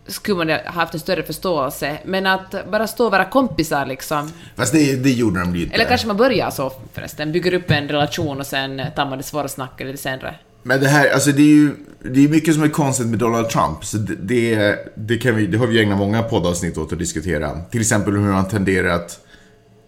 Skulle 0.08 0.38
man 0.38 0.50
ha 0.50 0.72
haft 0.72 0.94
en 0.94 1.00
större 1.00 1.24
förståelse. 1.24 1.98
Men 2.06 2.26
att 2.28 2.72
bara 2.72 2.88
stå 2.88 3.06
och 3.06 3.12
vara 3.12 3.26
kompisar 3.26 3.86
liksom. 3.86 4.32
Fast 4.56 4.74
det, 4.74 4.96
det 4.96 5.12
gjorde 5.12 5.40
de 5.40 5.56
ju 5.56 5.64
inte. 5.64 5.76
Eller 5.76 5.86
kanske 5.86 6.08
man 6.08 6.18
börjar 6.18 6.50
så 6.50 6.74
förresten, 6.94 7.32
bygger 7.32 7.54
upp 7.54 7.72
en 7.72 7.88
relation 7.88 8.40
och 8.40 8.46
sen 8.46 8.82
tar 8.96 9.06
man 9.06 9.18
det 9.18 9.24
svåra 9.24 9.48
snacket 9.48 9.88
lite 9.88 10.02
senare. 10.02 10.36
Men 10.64 10.80
det 10.80 10.88
här, 10.88 11.10
alltså 11.14 11.32
det 11.32 11.42
är 11.42 11.56
ju 11.56 11.76
det 12.04 12.24
är 12.24 12.28
mycket 12.28 12.54
som 12.54 12.64
är 12.64 12.68
konstigt 12.68 13.08
med 13.08 13.20
Donald 13.20 13.50
Trump. 13.50 13.86
Så 13.86 13.98
det, 13.98 14.16
det, 14.16 14.78
det, 14.96 15.18
kan 15.18 15.36
vi, 15.36 15.48
det 15.48 15.58
har 15.58 15.68
vi 15.68 15.82
ägnat 15.82 15.98
många 15.98 16.24
poddavsnitt 16.24 16.78
åt 16.78 16.94
att 16.94 17.00
diskutera. 17.00 17.62
Till 17.62 17.82
exempel 17.82 18.18
hur 18.18 18.32
han 18.32 18.48
tenderar 18.48 18.90
att 18.90 19.20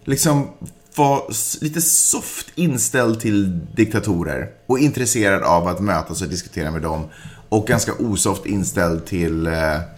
liksom 0.06 0.50
vara 0.96 1.22
lite 1.62 1.82
soft 1.82 2.48
inställd 2.56 3.20
till 3.20 3.60
diktatorer. 3.76 4.50
Och 4.66 4.80
intresserad 4.80 5.44
av 5.44 5.68
att 5.68 5.80
mötas 5.80 6.22
och 6.22 6.28
diskutera 6.28 6.72
med 6.72 6.82
dem. 6.82 7.10
Och 7.54 7.68
ganska 7.68 7.94
osoft 7.94 8.46
inställd 8.46 9.06
till 9.06 9.48
eh, 9.48 9.54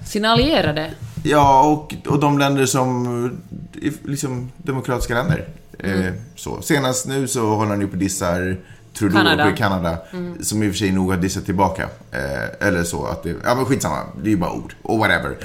Sina 0.06 0.30
allierade. 0.30 0.92
Ja, 1.24 1.64
och, 1.64 1.96
och 2.08 2.20
de 2.20 2.40
länder 2.40 2.66
som 2.66 3.38
liksom 4.04 4.52
demokratiska 4.58 5.14
länder. 5.14 5.48
Mm. 5.80 6.02
Eh, 6.02 6.14
så. 6.36 6.62
Senast 6.62 7.08
nu 7.08 7.28
så 7.28 7.56
håller 7.56 7.72
han 7.72 7.82
ju 7.82 7.88
på 7.88 7.96
dissar 7.96 8.58
Trudeau 8.98 9.18
Kanada. 9.18 9.44
Mm. 9.44 9.54
i 9.54 9.58
Kanada. 9.58 9.98
Som 10.42 10.64
i 10.64 10.68
och 10.68 10.72
för 10.72 10.78
sig 10.78 10.92
nog 10.92 11.12
har 11.12 11.18
dissat 11.18 11.46
tillbaka. 11.46 11.84
Eh, 12.12 12.68
eller 12.68 12.84
så 12.84 13.06
att 13.06 13.24
det, 13.24 13.36
ja 13.44 13.56
men 13.56 13.66
skitsamma, 13.66 14.00
det 14.22 14.30
är 14.30 14.32
ju 14.32 14.38
bara 14.38 14.52
ord. 14.52 14.74
Och 14.82 14.98
whatever. 14.98 15.38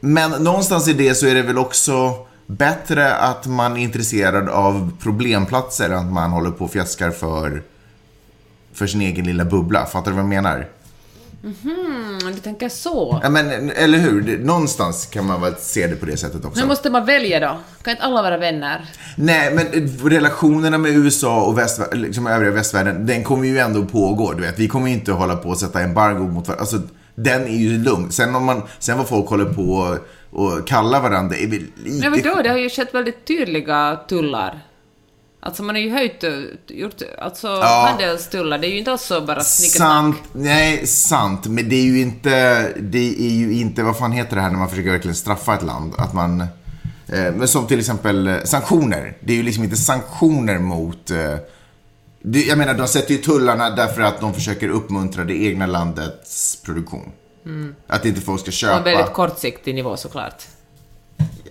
Men 0.00 0.30
någonstans 0.30 0.88
i 0.88 0.92
det 0.92 1.14
så 1.14 1.26
är 1.26 1.34
det 1.34 1.42
väl 1.42 1.58
också 1.58 2.26
bättre 2.46 3.14
att 3.14 3.46
man 3.46 3.76
är 3.76 3.80
intresserad 3.80 4.48
av 4.48 4.90
problemplatser 5.02 5.90
än 5.90 5.98
att 5.98 6.12
man 6.12 6.30
håller 6.30 6.50
på 6.50 6.64
och 6.64 6.72
fjäskar 6.72 7.10
för, 7.10 7.62
för 8.72 8.86
sin 8.86 9.00
egen 9.00 9.26
lilla 9.26 9.44
bubbla. 9.44 9.86
Fattar 9.86 10.10
du 10.10 10.14
vad 10.14 10.24
jag 10.24 10.28
menar? 10.28 10.66
Mm, 11.44 12.18
du 12.34 12.40
tänker 12.40 12.68
så. 12.68 13.20
Ja, 13.22 13.30
men, 13.30 13.70
eller 13.70 13.98
hur? 13.98 14.38
Någonstans 14.38 15.06
kan 15.06 15.26
man 15.26 15.40
väl 15.40 15.54
se 15.58 15.86
det 15.86 15.96
på 15.96 16.06
det 16.06 16.16
sättet 16.16 16.44
också. 16.44 16.58
Men 16.60 16.68
måste 16.68 16.90
man 16.90 17.04
välja 17.06 17.40
då? 17.40 17.58
Kan 17.82 17.90
inte 17.90 18.02
alla 18.02 18.22
vara 18.22 18.36
vänner? 18.38 18.84
Nej, 19.16 19.54
men 19.54 19.66
eh, 19.66 20.04
relationerna 20.04 20.78
med 20.78 20.92
USA 20.92 21.42
och 21.42 21.58
västvär- 21.58 21.94
liksom 21.94 22.26
övriga 22.26 22.52
västvärlden, 22.52 23.06
den 23.06 23.24
kommer 23.24 23.44
ju 23.48 23.58
ändå 23.58 23.84
pågå. 23.84 24.32
Du 24.32 24.42
vet, 24.42 24.58
vi 24.58 24.68
kommer 24.68 24.88
ju 24.88 24.94
inte 24.94 25.12
hålla 25.12 25.36
på 25.36 25.52
att 25.52 25.58
sätta 25.58 25.80
embargo 25.80 26.28
mot 26.28 26.48
varandra. 26.48 26.60
Alltså, 26.60 26.80
den 27.14 27.42
är 27.42 27.56
ju 27.56 27.78
lugn. 27.78 28.12
Sen, 28.12 28.34
om 28.34 28.44
man, 28.44 28.62
sen 28.78 28.98
vad 28.98 29.08
folk 29.08 29.28
håller 29.28 29.44
på 29.44 29.62
och, 29.62 29.98
och 30.40 30.66
kallar 30.66 31.00
varandra 31.00 31.36
är 31.36 31.46
väl 31.46 31.62
lite... 31.84 32.10
Men 32.10 32.22
vadå, 32.24 32.42
det 32.42 32.48
har 32.48 32.58
ju 32.58 32.70
skett 32.70 32.94
väldigt 32.94 33.26
tydliga 33.26 33.98
tullar. 34.08 34.60
Alltså 35.46 35.62
man 35.62 35.74
har 35.74 35.82
ju 35.82 35.90
höjt, 35.90 36.24
eh, 36.24 36.32
gjort, 36.68 36.94
alltså 37.18 37.46
Ja. 37.46 37.86
handelstullar, 37.88 38.58
det 38.58 38.66
är 38.66 38.70
ju 38.70 38.78
inte 38.78 38.92
alls 38.92 39.02
så 39.02 39.20
bara 39.20 39.44
snickesnack. 39.44 39.88
Sant, 39.88 40.16
nej, 40.32 40.86
sant. 40.86 41.46
Men 41.46 41.68
det 41.68 41.76
är 41.76 41.82
ju 41.82 42.00
inte, 42.00 42.30
det 42.80 43.08
är 43.18 43.30
ju 43.30 43.52
inte, 43.60 43.82
vad 43.82 43.98
fan 43.98 44.12
heter 44.12 44.36
det 44.36 44.42
här 44.42 44.50
när 44.50 44.58
man 44.58 44.68
försöker 44.70 44.90
verkligen 44.90 45.14
straffa 45.14 45.54
ett 45.54 45.62
land? 45.62 45.94
Att 45.98 46.14
man, 46.14 46.40
eh, 46.40 46.46
men 47.34 47.48
som 47.48 47.66
till 47.66 47.78
exempel 47.78 48.26
eh, 48.28 48.36
sanktioner. 48.44 49.16
Det 49.20 49.32
är 49.32 49.36
ju 49.36 49.42
liksom 49.42 49.64
inte 49.64 49.76
sanktioner 49.76 50.58
mot, 50.58 51.10
eh, 51.10 51.34
jag 52.48 52.58
menar 52.58 52.74
de 52.74 52.88
sätter 52.88 53.12
ju 53.14 53.18
tullarna 53.18 53.70
därför 53.70 54.02
att 54.02 54.20
de 54.20 54.34
försöker 54.34 54.68
uppmuntra 54.68 55.24
det 55.24 55.34
egna 55.44 55.66
landets 55.66 56.56
produktion. 56.64 57.12
Att 57.86 58.04
inte 58.06 58.20
folk 58.20 58.40
ska 58.40 58.46
På 58.48 58.52
köpa. 58.52 58.76
en 58.78 58.84
väldigt 58.84 59.12
kortsiktig 59.14 59.74
nivå 59.74 59.96
såklart. 59.96 60.42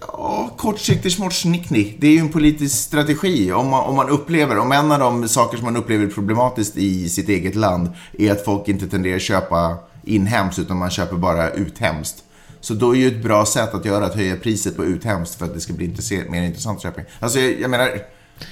Ja, 0.02 0.54
kortsiktig 0.58 1.12
snickning. 1.12 1.98
Det 2.00 2.08
är 2.08 2.12
ju 2.12 2.20
en 2.20 2.30
politisk 2.30 2.84
strategi. 2.84 3.52
Om 3.52 3.70
man, 3.70 3.84
om 3.84 3.96
man 3.96 4.10
upplever, 4.10 4.58
om 4.58 4.72
en 4.72 4.92
av 4.92 5.00
de 5.00 5.28
saker 5.28 5.58
som 5.58 5.66
man 5.66 5.78
upplever 5.78 6.08
problematiskt 6.08 6.78
i 6.78 7.10
sitt 7.10 7.30
eget 7.30 7.56
land 7.56 7.90
är 8.20 8.32
att 8.32 8.46
folk 8.46 8.68
inte 8.68 8.88
tenderar 8.88 9.16
att 9.16 9.22
köpa 9.22 9.78
inhemskt 10.04 10.60
utan 10.60 10.78
man 10.78 10.90
köper 10.90 11.16
bara 11.16 11.52
uthemskt. 11.52 12.24
Så 12.62 12.74
då 12.74 12.96
är 12.96 13.00
ju 13.00 13.08
ett 13.08 13.24
bra 13.24 13.46
sätt 13.46 13.74
att 13.74 13.86
göra 13.86 14.06
att 14.06 14.16
höja 14.16 14.36
priset 14.36 14.78
på 14.78 14.86
uthemskt 14.86 15.36
för 15.36 15.46
att 15.46 15.54
det 15.54 15.60
ska 15.60 15.74
bli 15.74 15.96
mer 16.30 16.44
intressant 16.44 16.78
att 16.78 16.84
köpa. 16.84 17.02
Alltså 17.20 17.40
jag, 17.40 17.62
jag 17.62 17.70
menar, 17.70 17.90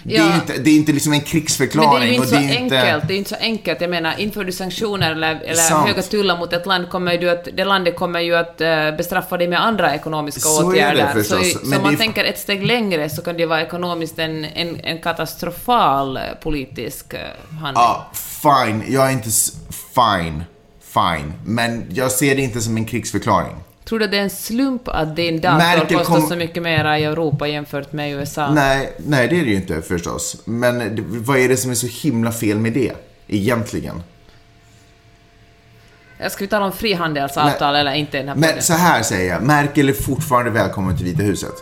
det 0.03 0.15
är 0.15 0.19
Ja. 0.19 0.29
ju 0.29 0.35
inte, 0.35 0.57
det 0.57 0.69
är 0.69 0.75
inte 0.75 0.91
liksom 0.91 1.13
en 1.13 1.21
krigsförklaring. 1.21 1.89
Men 1.91 2.01
det 2.01 2.05
är 2.05 2.09
ju 2.09 2.15
inte 2.15 2.27
så 2.27 2.35
det 2.35 2.41
är 2.41 2.59
inte... 2.59 2.81
enkelt. 2.81 3.07
Det 3.07 3.13
är 3.13 3.17
inte 3.17 3.29
så 3.29 3.35
enkelt. 3.35 3.81
Jag 3.81 3.89
menar, 3.89 4.13
inför 4.19 4.43
du 4.43 4.51
sanktioner 4.51 5.11
eller, 5.11 5.35
eller 5.35 5.53
Sant. 5.55 5.87
höga 5.87 6.01
tullar 6.01 6.37
mot 6.37 6.53
ett 6.53 6.65
land, 6.65 6.89
kommer 6.89 7.17
du 7.17 7.29
att, 7.29 7.47
det 7.53 7.65
landet 7.65 7.95
kommer 7.95 8.19
ju 8.19 8.35
att 8.35 8.61
eh, 8.61 8.91
bestraffa 8.97 9.37
dig 9.37 9.47
med 9.47 9.65
andra 9.65 9.95
ekonomiska 9.95 10.39
Så 10.41 10.59
är 10.59 10.63
det 10.63 10.69
åtgärder. 10.69 11.13
förstås. 11.13 11.53
Så, 11.53 11.59
så 11.59 11.75
om 11.77 11.83
man 11.83 11.93
är- 11.93 11.97
tänker 11.97 12.23
ett 12.23 12.39
steg 12.39 12.65
längre 12.65 13.09
så 13.09 13.21
kan 13.21 13.37
det 13.37 13.45
vara 13.45 13.61
ekonomiskt 13.61 14.19
en, 14.19 14.45
en, 14.45 14.79
en 14.83 15.01
katastrofal 15.01 16.17
eh, 16.17 16.23
politisk 16.43 17.13
eh, 17.13 17.19
handling. 17.61 17.73
Ja, 17.83 18.11
fine. 18.41 18.83
Jag 18.87 19.07
är 19.07 19.11
inte... 19.11 19.29
Fine. 19.95 20.43
Fine. 20.93 21.33
Men 21.45 21.85
jag 21.89 22.11
ser 22.11 22.35
det 22.35 22.41
inte 22.41 22.61
som 22.61 22.77
en 22.77 22.85
krigsförklaring. 22.85 23.55
Tror 23.85 23.99
du 23.99 24.07
det 24.07 24.17
är 24.17 24.21
en 24.21 24.29
slump 24.29 24.87
att 24.87 25.15
din 25.15 25.41
dator 25.41 25.57
Merkel 25.57 25.97
kostar 25.97 26.15
kom- 26.15 26.27
så 26.29 26.35
mycket 26.35 26.63
mer 26.63 26.95
i 26.97 27.03
Europa 27.03 27.47
jämfört 27.47 27.91
med 27.93 28.11
USA? 28.13 28.53
Nej, 28.53 28.93
nej, 28.97 29.27
det 29.27 29.35
är 29.39 29.43
det 29.43 29.49
ju 29.49 29.55
inte 29.55 29.81
förstås. 29.81 30.37
Men 30.45 31.05
vad 31.23 31.37
är 31.37 31.49
det 31.49 31.57
som 31.57 31.71
är 31.71 31.75
så 31.75 31.87
himla 31.87 32.31
fel 32.31 32.57
med 32.59 32.73
det? 32.73 32.91
Egentligen. 33.27 34.03
Ska 36.29 36.43
vi 36.43 36.47
tala 36.47 36.65
om 36.65 36.71
frihandelsavtal 36.71 37.75
eller 37.75 37.93
inte 37.93 38.17
den 38.17 38.27
här 38.27 38.35
podden? 38.35 38.51
Men 38.53 38.63
så 38.63 38.73
här 38.73 39.03
säger 39.03 39.33
jag, 39.33 39.43
Merkel 39.43 39.89
är 39.89 39.93
fortfarande 39.93 40.51
välkommen 40.51 40.97
till 40.97 41.05
Vita 41.05 41.23
huset. 41.23 41.53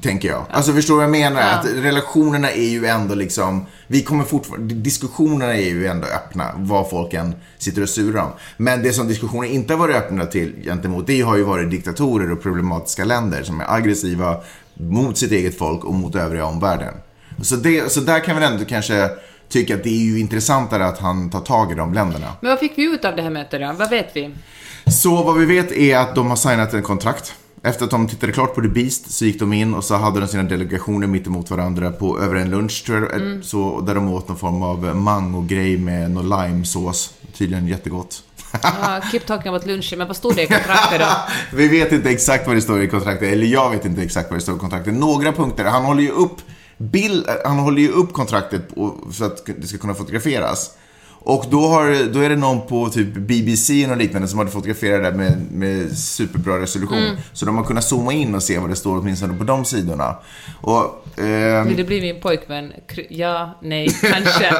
Tänker 0.00 0.28
jag. 0.28 0.44
Alltså 0.50 0.72
förstår 0.72 0.94
du 0.94 0.96
vad 0.96 1.04
jag 1.04 1.10
menar? 1.10 1.40
Ja. 1.40 1.48
Att 1.48 1.66
relationerna 1.66 2.50
är 2.50 2.68
ju 2.68 2.86
ändå 2.86 3.14
liksom, 3.14 3.66
vi 3.86 4.02
kommer 4.02 4.24
fortfarande, 4.24 4.74
diskussionerna 4.74 5.54
är 5.54 5.68
ju 5.68 5.86
ändå 5.86 6.06
öppna, 6.06 6.50
vad 6.56 6.90
folk 6.90 7.14
än 7.14 7.34
sitter 7.58 7.82
och 7.82 7.88
surar 7.88 8.22
om. 8.22 8.30
Men 8.56 8.82
det 8.82 8.92
som 8.92 9.08
diskussionen 9.08 9.50
inte 9.50 9.72
har 9.72 9.78
varit 9.78 9.96
öppna 9.96 10.26
till 10.26 10.54
gentemot, 10.64 11.06
det 11.06 11.20
har 11.20 11.36
ju 11.36 11.42
varit 11.42 11.70
diktatorer 11.70 12.32
och 12.32 12.42
problematiska 12.42 13.04
länder 13.04 13.42
som 13.42 13.60
är 13.60 13.74
aggressiva 13.74 14.36
mot 14.74 15.18
sitt 15.18 15.32
eget 15.32 15.58
folk 15.58 15.84
och 15.84 15.94
mot 15.94 16.14
övriga 16.14 16.44
omvärlden. 16.44 16.94
Så, 17.42 17.56
det, 17.56 17.92
så 17.92 18.00
där 18.00 18.20
kan 18.20 18.36
vi 18.36 18.44
ändå 18.44 18.64
kanske 18.64 19.10
tycka 19.48 19.74
att 19.74 19.82
det 19.82 19.90
är 19.90 20.04
ju 20.04 20.20
intressantare 20.20 20.86
att 20.86 20.98
han 20.98 21.30
tar 21.30 21.40
tag 21.40 21.72
i 21.72 21.74
de 21.74 21.94
länderna. 21.94 22.32
Men 22.40 22.50
vad 22.50 22.58
fick 22.58 22.78
vi 22.78 22.84
ut 22.84 23.04
av 23.04 23.16
det 23.16 23.22
här 23.22 23.30
mötet 23.30 23.60
då? 23.60 23.72
Vad 23.78 23.90
vet 23.90 24.16
vi? 24.16 24.30
Så 24.86 25.22
vad 25.22 25.38
vi 25.38 25.44
vet 25.44 25.72
är 25.72 25.98
att 25.98 26.14
de 26.14 26.30
har 26.30 26.36
signat 26.36 26.74
en 26.74 26.82
kontrakt. 26.82 27.34
Efter 27.64 27.84
att 27.84 27.90
de 27.90 28.08
tittade 28.08 28.32
klart 28.32 28.54
på 28.54 28.60
The 28.62 28.68
Beast 28.68 29.10
så 29.12 29.24
gick 29.24 29.38
de 29.40 29.52
in 29.52 29.74
och 29.74 29.84
så 29.84 29.94
hade 29.94 30.20
de 30.20 30.28
sina 30.28 30.42
delegationer 30.42 31.06
mitt 31.06 31.26
emot 31.26 31.50
varandra 31.50 31.90
på, 31.90 32.20
över 32.20 32.34
en 32.34 32.50
lunch 32.50 32.82
tror 32.86 32.98
jag, 33.02 33.12
Mm. 33.20 33.42
så, 33.42 33.80
där 33.80 33.94
de 33.94 34.08
åt 34.12 34.28
någon 34.28 34.38
form 34.38 34.62
av 34.62 34.96
mango-grej 34.96 35.78
med 35.78 36.10
någon 36.10 36.28
limesås. 36.28 37.14
Tydligen 37.38 37.66
jättegott. 37.68 38.22
Ja, 38.62 39.00
keep 39.10 39.20
talking 39.26 39.48
about 39.48 39.66
lunchen, 39.66 39.98
men 39.98 40.06
vad 40.06 40.16
stod 40.16 40.36
det 40.36 40.42
i 40.42 40.46
kontraktet 40.46 41.00
då? 41.00 41.06
Vi 41.56 41.68
vet 41.68 41.92
inte 41.92 42.10
exakt 42.10 42.46
vad 42.46 42.56
det 42.56 42.62
står 42.62 42.82
i 42.82 42.88
kontraktet, 42.88 43.32
eller 43.32 43.46
jag 43.46 43.70
vet 43.70 43.84
inte 43.84 44.02
exakt 44.02 44.30
vad 44.30 44.38
det 44.38 44.42
står 44.42 44.56
i 44.56 44.58
kontraktet. 44.58 44.94
Några 44.94 45.32
punkter, 45.32 45.64
han 45.64 45.84
håller 45.84 46.02
ju 46.02 46.10
upp, 46.10 46.36
bild, 46.78 47.26
han 47.44 47.58
håller 47.58 47.82
ju 47.82 47.88
upp 47.88 48.12
kontraktet 48.12 48.62
så 49.12 49.24
att 49.24 49.46
det 49.60 49.66
ska 49.66 49.78
kunna 49.78 49.94
fotograferas. 49.94 50.70
Och 51.24 51.46
då, 51.50 51.66
har, 51.66 52.12
då 52.12 52.20
är 52.20 52.28
det 52.28 52.36
någon 52.36 52.66
på 52.66 52.88
typ 52.88 53.14
BBC 53.14 53.90
och 53.90 53.96
liknande 53.96 54.28
som 54.28 54.38
hade 54.38 54.50
fotograferat 54.50 55.12
det 55.12 55.18
med, 55.18 55.46
med 55.50 55.98
superbra 55.98 56.60
resolution. 56.60 57.16
Så 57.32 57.46
de 57.46 57.56
har 57.56 57.64
kunnat 57.64 57.84
zooma 57.84 58.12
in 58.12 58.34
och 58.34 58.42
se 58.42 58.58
vad 58.58 58.70
det 58.70 58.76
står 58.76 58.98
åtminstone 58.98 59.38
på 59.38 59.44
de 59.44 59.64
sidorna. 59.64 60.16
Och, 60.60 61.08
ehm, 61.18 61.68
Vill 61.68 61.76
du 61.76 61.84
bli 61.84 62.00
min 62.00 62.20
pojkvän? 62.20 62.72
Ja, 63.08 63.58
nej, 63.62 63.88
kanske. 63.88 64.52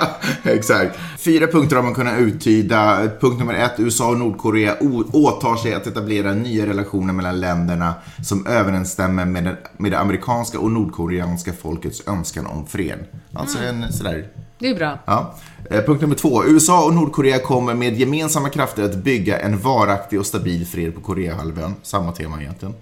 Exakt. 0.50 0.98
Fyra 1.18 1.46
punkter 1.46 1.76
har 1.76 1.82
man 1.82 1.94
kunnat 1.94 2.18
uttyda. 2.18 3.08
Punkt 3.20 3.38
nummer 3.38 3.54
ett, 3.54 3.74
USA 3.78 4.08
och 4.08 4.18
Nordkorea 4.18 4.76
åtar 5.12 5.56
sig 5.56 5.74
att 5.74 5.86
etablera 5.86 6.34
nya 6.34 6.66
relationer 6.66 7.12
mellan 7.12 7.40
länderna 7.40 7.94
som 8.24 8.46
överensstämmer 8.46 9.24
med, 9.24 9.44
den, 9.44 9.56
med 9.76 9.92
det 9.92 9.98
amerikanska 9.98 10.58
och 10.58 10.70
nordkoreanska 10.70 11.52
folkets 11.52 12.08
önskan 12.08 12.46
om 12.46 12.66
fred. 12.66 12.98
Alltså 13.32 13.58
en 13.58 13.92
sådär 13.92 14.26
Det 14.62 14.68
är 14.68 14.74
bra. 14.74 14.98
Ja. 15.04 15.34
Eh, 15.70 15.84
Punkt 15.84 16.00
nummer 16.00 16.14
två. 16.14 16.44
USA 16.44 16.84
och 16.84 16.94
Nordkorea 16.94 17.38
kommer 17.38 17.74
med 17.74 17.96
gemensamma 17.96 18.48
krafter 18.48 18.82
att 18.82 18.94
bygga 18.94 19.38
en 19.38 19.58
varaktig 19.58 20.20
och 20.20 20.26
stabil 20.26 20.66
fred 20.66 20.94
på 20.94 21.00
Koreahalvön. 21.00 21.74
Samma 21.82 22.12
tema 22.12 22.40
egentligen. 22.40 22.74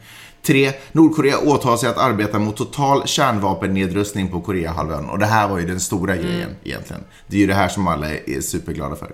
Tre. 0.43 0.73
Nordkorea 0.93 1.39
åtar 1.39 1.77
sig 1.77 1.89
att 1.89 1.99
arbeta 1.99 2.39
mot 2.39 2.57
total 2.57 3.07
kärnvapennedrustning 3.07 4.29
på 4.29 4.41
Koreahalvön. 4.41 5.11
Och 5.11 5.19
det 5.19 5.27
här 5.27 5.49
var 5.49 5.59
ju 5.59 5.67
den 5.67 5.81
stora 5.81 6.17
grejen 6.17 6.51
egentligen. 6.65 7.03
Det 7.27 7.37
är 7.37 7.41
ju 7.41 7.47
det 7.47 7.55
här 7.55 7.69
som 7.69 7.87
alla 7.89 8.11
är 8.11 8.41
superglada 8.41 8.97
för. 8.97 9.13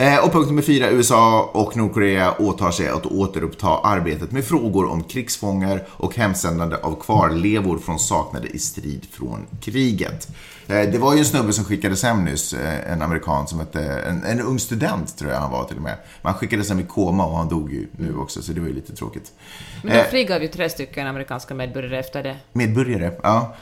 Eh, 0.00 0.24
Och 0.24 0.32
punkt 0.32 0.46
nummer 0.48 0.62
fyra. 0.62 0.90
USA 0.90 1.50
och 1.54 1.76
Nordkorea 1.76 2.34
åtar 2.38 2.70
sig 2.70 2.88
att 2.88 3.06
återuppta 3.06 3.68
arbetet 3.78 4.32
med 4.32 4.44
frågor 4.44 4.90
om 4.90 5.02
krigsfångar 5.04 5.86
och 5.90 6.16
hemsändande 6.16 6.76
av 6.82 7.00
kvarlevor 7.00 7.78
från 7.78 7.98
saknade 7.98 8.48
i 8.48 8.58
strid 8.58 9.06
från 9.12 9.46
kriget. 9.60 10.28
Eh, 10.68 10.80
Det 10.90 10.98
var 10.98 11.12
ju 11.12 11.18
en 11.18 11.24
snubbe 11.24 11.52
som 11.52 11.64
skickades 11.64 12.02
hem 12.02 12.24
nyss, 12.24 12.52
eh, 12.52 12.92
en 12.92 13.02
amerikan 13.02 13.46
som 13.46 13.58
hette, 13.58 13.80
en, 13.82 14.24
en 14.24 14.40
ung 14.40 14.58
student 14.58 15.18
tror 15.18 15.30
jag 15.30 15.40
han 15.40 15.50
var 15.50 15.64
till 15.64 15.76
och 15.76 15.82
med. 15.82 15.96
Men 16.22 16.32
han 16.32 16.38
skickades 16.40 16.68
hem 16.68 16.80
i 16.80 16.84
koma 16.84 17.26
och 17.26 17.36
han 17.36 17.48
dog 17.48 17.72
ju 17.72 17.86
nu 17.92 18.16
också, 18.16 18.42
så 18.42 18.52
det 18.52 18.60
var 18.60 18.68
ju 18.68 18.74
lite 18.74 18.96
tråkigt. 18.96 19.32
Men 19.82 19.96
de 19.96 20.04
frigav 20.04 20.42
ju 20.42 20.48
tre 20.48 20.68
stycken 20.70 21.06
amerikanska 21.06 21.54
medborgare 21.54 21.98
efter 21.98 22.22
det. 22.22 22.36
Medborgare, 22.52 23.12
ja. 23.22 23.56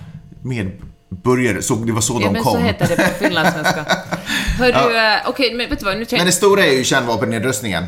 Medborgare, 1.08 1.62
så 1.62 1.74
det 1.74 1.92
var 1.92 2.00
så 2.00 2.14
Ja, 2.14 2.18
de 2.26 2.32
men 2.32 2.42
kom. 2.42 2.52
så 2.52 2.58
heter 2.58 2.88
det 2.88 2.96
på 2.96 3.02
finlandssvenska. 3.24 3.84
Hör 4.58 4.72
du, 4.72 4.96
eh, 4.98 5.28
okej, 5.30 5.54
men 5.54 5.68
vet 5.70 5.78
du 5.78 5.84
vad, 5.84 5.94
nu 5.94 5.98
Men 6.00 6.06
känner 6.06 6.24
det 6.24 6.32
stora 6.32 6.64
är 6.66 6.72
ju 6.72 6.84
kärnvapennedrustningen. 6.84 7.84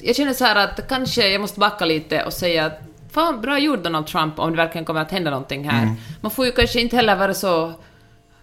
jag 0.00 0.16
känner 0.16 0.32
så 0.34 0.44
här 0.44 0.56
att 0.56 0.88
kanske 0.88 1.28
jag 1.28 1.40
måste 1.40 1.60
backa 1.60 1.84
lite 1.84 2.24
och 2.24 2.32
säga 2.32 2.66
att 2.66 2.80
fan, 3.12 3.40
bra 3.40 3.58
gjort 3.58 3.84
Donald 3.84 4.06
Trump 4.06 4.38
om 4.38 4.50
det 4.50 4.56
verkligen 4.56 4.84
kommer 4.84 5.00
att 5.00 5.10
hända 5.10 5.30
någonting 5.30 5.68
här. 5.70 5.82
Mm. 5.82 5.94
Man 6.20 6.30
får 6.30 6.46
ju 6.46 6.52
kanske 6.52 6.80
inte 6.80 6.96
heller 6.96 7.16
vara 7.16 7.34
så, 7.34 7.72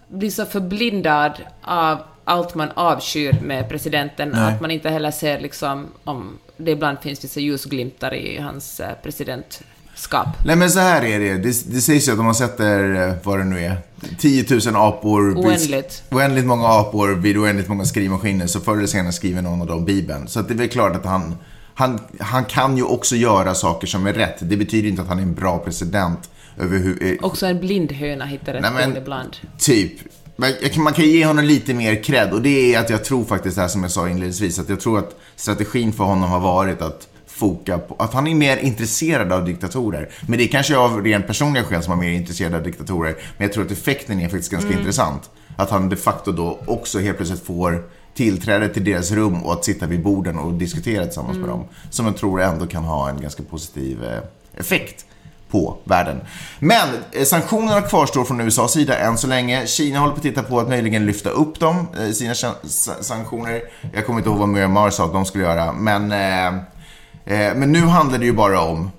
bli 0.08 0.32
så 0.32 0.46
förblindad 0.46 1.32
av 1.62 1.98
allt 2.24 2.56
man 2.56 2.70
avskyr 2.74 3.38
med 3.42 3.70
presidenten, 3.70 4.30
Nej. 4.30 4.54
att 4.54 4.62
man 4.62 4.72
inte 4.72 4.90
heller 4.90 5.12
ser 5.12 5.40
liksom 5.40 5.88
om 6.04 6.38
det 6.58 6.72
ibland 6.72 6.98
finns 7.02 7.24
vissa 7.24 7.40
ljusglimtar 7.40 8.14
i 8.14 8.38
hans 8.40 8.80
eh, 8.80 8.94
presidentskap. 10.00 10.28
Nej 10.46 10.56
men 10.56 10.72
så 10.72 10.80
här 10.80 11.04
är 11.04 11.20
det. 11.20 11.38
Det, 11.38 11.74
det 11.74 11.82
sägs 11.82 12.08
ju 12.08 12.12
att 12.12 12.20
om 12.20 12.26
man 12.26 12.36
sätter, 12.36 13.08
eh, 13.08 13.14
vad 13.24 13.40
det 13.40 13.46
nu 13.46 13.60
är, 13.66 13.78
10 14.18 14.46
000 14.50 14.76
apor... 14.76 15.38
Oändligt. 15.38 16.04
Oändligt 16.12 16.46
många 16.46 16.68
apor 16.68 17.16
vid 17.16 17.38
oändligt 17.38 17.68
många 17.68 17.86
skrivmaskiner 17.86 18.48
så 18.48 18.60
förr 18.60 18.78
eller 18.78 18.88
senare 18.88 19.12
skriver 19.12 19.42
någon 19.42 19.62
av 19.62 19.68
dem 19.68 19.86
Bibeln. 19.86 20.28
Så 20.28 20.40
att 20.40 20.48
det 20.48 20.54
är 20.54 20.58
väl 20.58 20.70
klart 20.70 20.96
att 20.96 21.06
han, 21.06 21.36
han, 21.74 22.00
han 22.20 22.46
kan 22.46 22.78
ju 22.78 22.84
också 22.84 23.16
göra 23.16 23.56
saker 23.56 23.88
som 23.88 24.08
är 24.08 24.14
rätt. 24.14 24.38
Det 24.40 24.58
betyder 24.58 24.90
inte 24.90 25.02
att 25.02 25.08
han 25.08 25.18
är 25.18 25.24
en 25.24 25.36
bra 25.36 25.58
president 25.58 26.30
överhuvud... 26.58 27.18
Också 27.22 27.46
en 27.46 27.60
blind 27.60 27.92
höna 27.92 28.26
hittar 28.26 28.54
rätt 28.54 28.62
Nej, 28.62 28.72
men- 28.74 28.98
ibland. 28.98 29.38
Typ. 29.60 29.92
Man 30.78 30.94
kan 30.94 31.06
ge 31.06 31.26
honom 31.26 31.46
lite 31.46 31.74
mer 31.74 32.04
cred 32.04 32.34
och 32.34 32.42
det 32.42 32.76
är 32.76 32.80
att 32.80 32.90
jag 32.90 33.04
tror 33.04 33.26
faktiskt 33.26 33.56
det 33.56 33.62
här 33.62 33.70
som 33.70 33.84
jag 33.84 33.92
sa 33.92 34.10
inledningsvis, 34.10 34.60
att 34.60 34.70
jag 34.70 34.80
tror 34.80 35.00
att 35.00 35.20
strategin 35.36 35.94
för 35.94 36.04
honom 36.04 36.30
har 36.30 36.40
varit 36.40 36.82
att 36.82 37.08
foka 37.40 37.78
på, 37.78 37.96
att 38.00 38.14
han 38.14 38.28
är 38.28 38.36
mer 38.36 38.58
intresserad 38.58 39.32
av 39.32 39.46
diktatorer. 39.46 40.10
Men 40.22 40.38
det 40.38 40.44
är 40.44 40.48
kanske 40.48 40.78
av 40.78 41.04
rent 41.04 41.28
personliga 41.28 41.64
skäl 41.64 41.84
som 41.84 41.94
han 41.94 42.04
är 42.04 42.08
mer 42.10 42.16
intresserad 42.18 42.54
av 42.54 42.64
diktatorer. 42.64 43.16
Men 43.38 43.46
jag 43.48 43.54
tror 43.54 43.66
att 43.66 43.72
effekten 43.72 44.20
är 44.22 44.30
faktiskt 44.30 44.52
ganska 44.52 44.74
intressant. 44.74 45.30
Att 45.58 45.70
han 45.70 45.90
de 45.90 45.96
facto 45.96 46.32
då 46.32 46.60
också 46.66 47.00
helt 47.00 47.18
plötsligt 47.18 47.46
får 47.46 47.84
tillträde 48.16 48.70
till 48.70 48.84
deras 48.84 49.12
rum 49.12 49.44
och 49.44 49.54
att 49.54 49.66
sitta 49.66 49.86
vid 49.86 50.04
borden 50.04 50.38
och 50.40 50.54
diskutera 50.54 51.06
tillsammans 51.06 51.38
med 51.38 51.50
dem. 51.50 51.64
Som 51.90 52.06
jag 52.06 52.18
tror 52.18 52.42
ändå 52.42 52.68
kan 52.68 52.84
ha 52.84 53.10
en 53.10 53.22
ganska 53.22 53.44
positiv 53.44 54.04
eh, 54.04 54.60
effekt 54.60 55.06
på 55.52 55.78
världen. 55.84 56.18
Men 56.60 56.88
eh, 57.12 57.24
sanktionerna 57.24 57.82
kvarstår 57.82 58.24
från 58.26 58.42
USAs 58.42 58.72
sida 58.74 58.98
än 58.98 59.18
så 59.18 59.28
länge. 59.28 59.68
Kina 59.68 60.00
håller 60.00 60.12
på 60.14 60.18
att 60.18 60.24
titta 60.24 60.44
på 60.44 60.60
att 60.60 60.70
möjligen 60.70 61.06
lyfta 61.06 61.30
upp 61.30 61.60
dem, 61.60 61.88
eh, 62.00 62.12
sina 62.12 62.34
san- 62.34 62.56
sa- 62.68 63.04
sanktioner. 63.04 63.62
Jag 63.94 64.06
kommer 64.06 64.20
inte 64.20 64.30
ihåg 64.30 64.40
vad 64.40 64.50
Myanmar 64.50 64.90
sa 64.90 65.06
att 65.06 65.14
de 65.14 65.26
skulle 65.26 65.44
göra, 65.44 65.72
men, 65.74 66.12
eh, 66.12 66.62
men 67.30 67.72
nu 67.72 67.80
handlar 67.80 68.20
det 68.20 68.26
ju 68.26 68.34
bara 68.34 68.62
om 68.62 68.92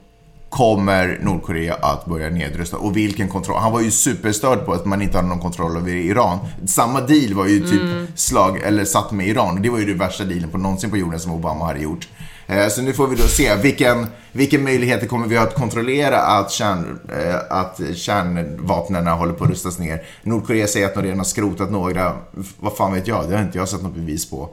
Kommer 0.51 1.19
Nordkorea 1.23 1.75
att 1.75 2.07
börja 2.07 2.31
nedrusta? 2.31 2.77
Och 2.77 2.97
vilken 2.97 3.29
kontroll? 3.29 3.59
Han 3.61 3.73
var 3.73 3.81
ju 3.81 3.91
superstörd 3.91 4.65
på 4.67 4.73
att 4.73 4.85
man 4.85 5.03
inte 5.03 5.17
hade 5.17 5.29
någon 5.29 5.39
kontroll 5.41 5.77
över 5.77 5.91
Iran. 5.91 6.39
Samma 6.67 7.01
deal 7.01 7.35
var 7.35 7.47
ju 7.47 7.61
typ 7.61 8.19
slag, 8.19 8.61
eller 8.63 8.85
satt 8.85 9.13
med 9.13 9.29
Iran. 9.29 9.63
Det 9.63 9.71
var 9.71 9.79
ju 9.79 9.85
det 9.87 9.95
värsta 9.95 10.25
dealen 10.25 10.51
på 10.51 10.59
någonsin 10.59 10.91
på 10.91 10.97
jorden 10.97 11.21
som 11.21 11.33
Obama 11.33 11.65
hade 11.65 11.81
gjort. 11.81 12.09
Eh, 12.47 12.69
Så 12.69 12.83
nu 12.83 12.93
får 12.93 13.07
vi 13.07 13.17
då 13.17 13.23
se 13.23 13.57
vilken, 13.57 14.07
vilken 14.33 14.65
möjligheter 14.65 15.07
kommer 15.07 15.27
vi 15.27 15.37
ha 15.37 15.45
att 15.45 15.55
kontrollera 15.55 16.19
att, 16.19 16.51
kärn, 16.51 17.01
eh, 17.19 17.37
att 17.51 17.81
kärnvapnen 17.95 19.07
håller 19.07 19.33
på 19.33 19.45
att 19.45 19.51
rustas 19.51 19.79
ner. 19.79 20.03
Nordkorea 20.23 20.67
säger 20.67 20.87
att 20.87 20.95
de 20.95 21.03
redan 21.03 21.19
har 21.19 21.25
skrotat 21.25 21.71
några. 21.71 22.13
Vad 22.61 22.77
fan 22.77 22.93
vet 22.93 23.07
jag? 23.07 23.29
Det 23.29 23.37
har 23.37 23.43
inte 23.43 23.59
jag 23.59 23.69
sett 23.69 23.83
något 23.83 23.95
bevis 23.95 24.31
på. 24.31 24.49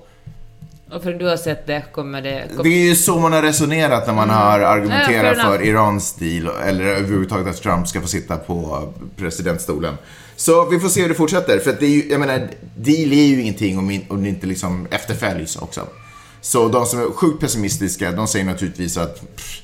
Och 0.92 1.04
för 1.04 1.14
att 1.14 1.20
du 1.20 1.26
har 1.26 1.38
sett 1.38 1.68
det 1.68 1.84
kommer 1.92 2.22
det... 2.22 2.44
Det 2.64 2.70
är 2.70 2.86
ju 2.88 2.96
så 2.96 3.20
man 3.20 3.34
har 3.34 3.42
resonerat 3.42 4.08
när 4.08 4.14
man 4.14 4.30
har 4.30 4.60
Ja, 4.60 4.66
fair 4.68 4.78
argumenterat 4.78 5.38
enough. 5.38 5.50
för 5.58 5.66
Irans 5.66 6.08
stil 6.08 6.50
eller 6.66 6.86
överhuvudtaget 6.86 7.48
att 7.48 7.62
Trump 7.62 7.88
ska 7.88 8.02
få 8.02 8.08
sitta 8.08 8.38
på 8.38 8.94
presidentstolen. 9.18 9.98
Så 10.36 10.66
vi 10.70 10.80
får 10.80 10.90
se 10.90 11.02
hur 11.02 11.10
det 11.10 11.16
fortsätter. 11.16 11.60
För 11.60 11.70
att 11.70 11.80
det 11.80 11.86
är 11.86 11.90
ju, 11.90 12.10
jag 12.10 12.20
menar, 12.20 12.48
deal 12.78 13.12
är 13.14 13.26
ju 13.26 13.42
ingenting 13.42 13.78
om, 13.80 14.02
om 14.10 14.24
det 14.24 14.30
inte 14.30 14.48
liksom 14.48 14.88
efterföljs 14.92 15.56
också. 15.56 15.82
Så 16.42 16.68
de 16.68 16.86
som 16.86 17.00
är 17.00 17.06
sjukt 17.12 17.40
pessimistiska, 17.42 18.12
de 18.12 18.28
säger 18.28 18.46
naturligtvis 18.46 18.98
att 18.98 19.36
pff, 19.36 19.62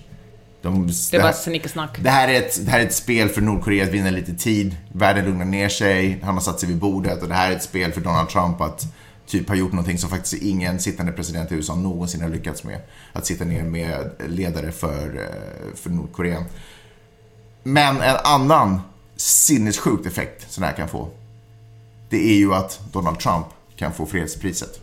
De, 0.62 0.88
Det 1.12 1.18
bara 1.18 1.28
här- 1.28 1.90
det 2.04 2.10
här, 2.10 2.28
är 2.28 2.34
ett, 2.38 2.66
det 2.66 2.72
här 2.72 2.80
är 2.80 2.86
ett 2.86 2.94
spel 2.94 3.30
för 3.30 3.42
Nordkorea 3.42 3.84
att 3.84 3.90
vinna 3.90 4.10
lite 4.10 4.34
tid. 4.34 4.76
Världen 4.94 5.26
lugnar 5.26 5.46
ner 5.46 5.70
sig, 5.70 6.20
han 6.24 6.34
har 6.34 6.42
satt 6.42 6.60
sig 6.60 6.70
vid 6.70 6.78
bordet 6.78 7.22
och 7.22 7.28
det 7.28 7.34
här 7.34 7.52
är 7.52 7.56
ett 7.56 7.64
spel 7.64 7.92
för 7.92 8.02
Donald 8.02 8.30
Trump 8.30 8.62
att 8.62 8.86
typ 9.28 9.48
ha 9.48 9.56
gjort 9.56 9.72
någonting 9.72 9.98
som 9.98 10.10
faktiskt 10.10 10.44
ingen 10.44 10.80
sittande 10.80 11.12
president 11.12 11.52
i 11.52 11.56
USA 11.56 11.76
någonsin 11.76 12.22
har 12.22 12.30
lyckats 12.30 12.64
med. 12.64 12.82
Att 13.14 13.26
sitta 13.26 13.46
ner 13.46 13.64
med 13.64 14.12
ledare 14.28 14.72
för, 14.72 15.16
eh, 15.18 15.76
för 15.76 15.90
Nordkorea. 15.90 16.46
Men 17.64 18.02
en 18.02 18.16
annan 18.24 18.82
sinnessjukt 19.16 20.06
effekt 20.06 20.52
som 20.52 20.62
det 20.62 20.68
här 20.68 20.76
kan 20.76 20.90
få, 20.90 21.10
det 22.10 22.30
är 22.30 22.36
ju 22.36 22.54
att 22.54 22.80
Donald 22.92 23.20
Trump 23.20 23.46
kan 23.76 23.94
få 23.94 24.06
fredspriset. 24.06 24.80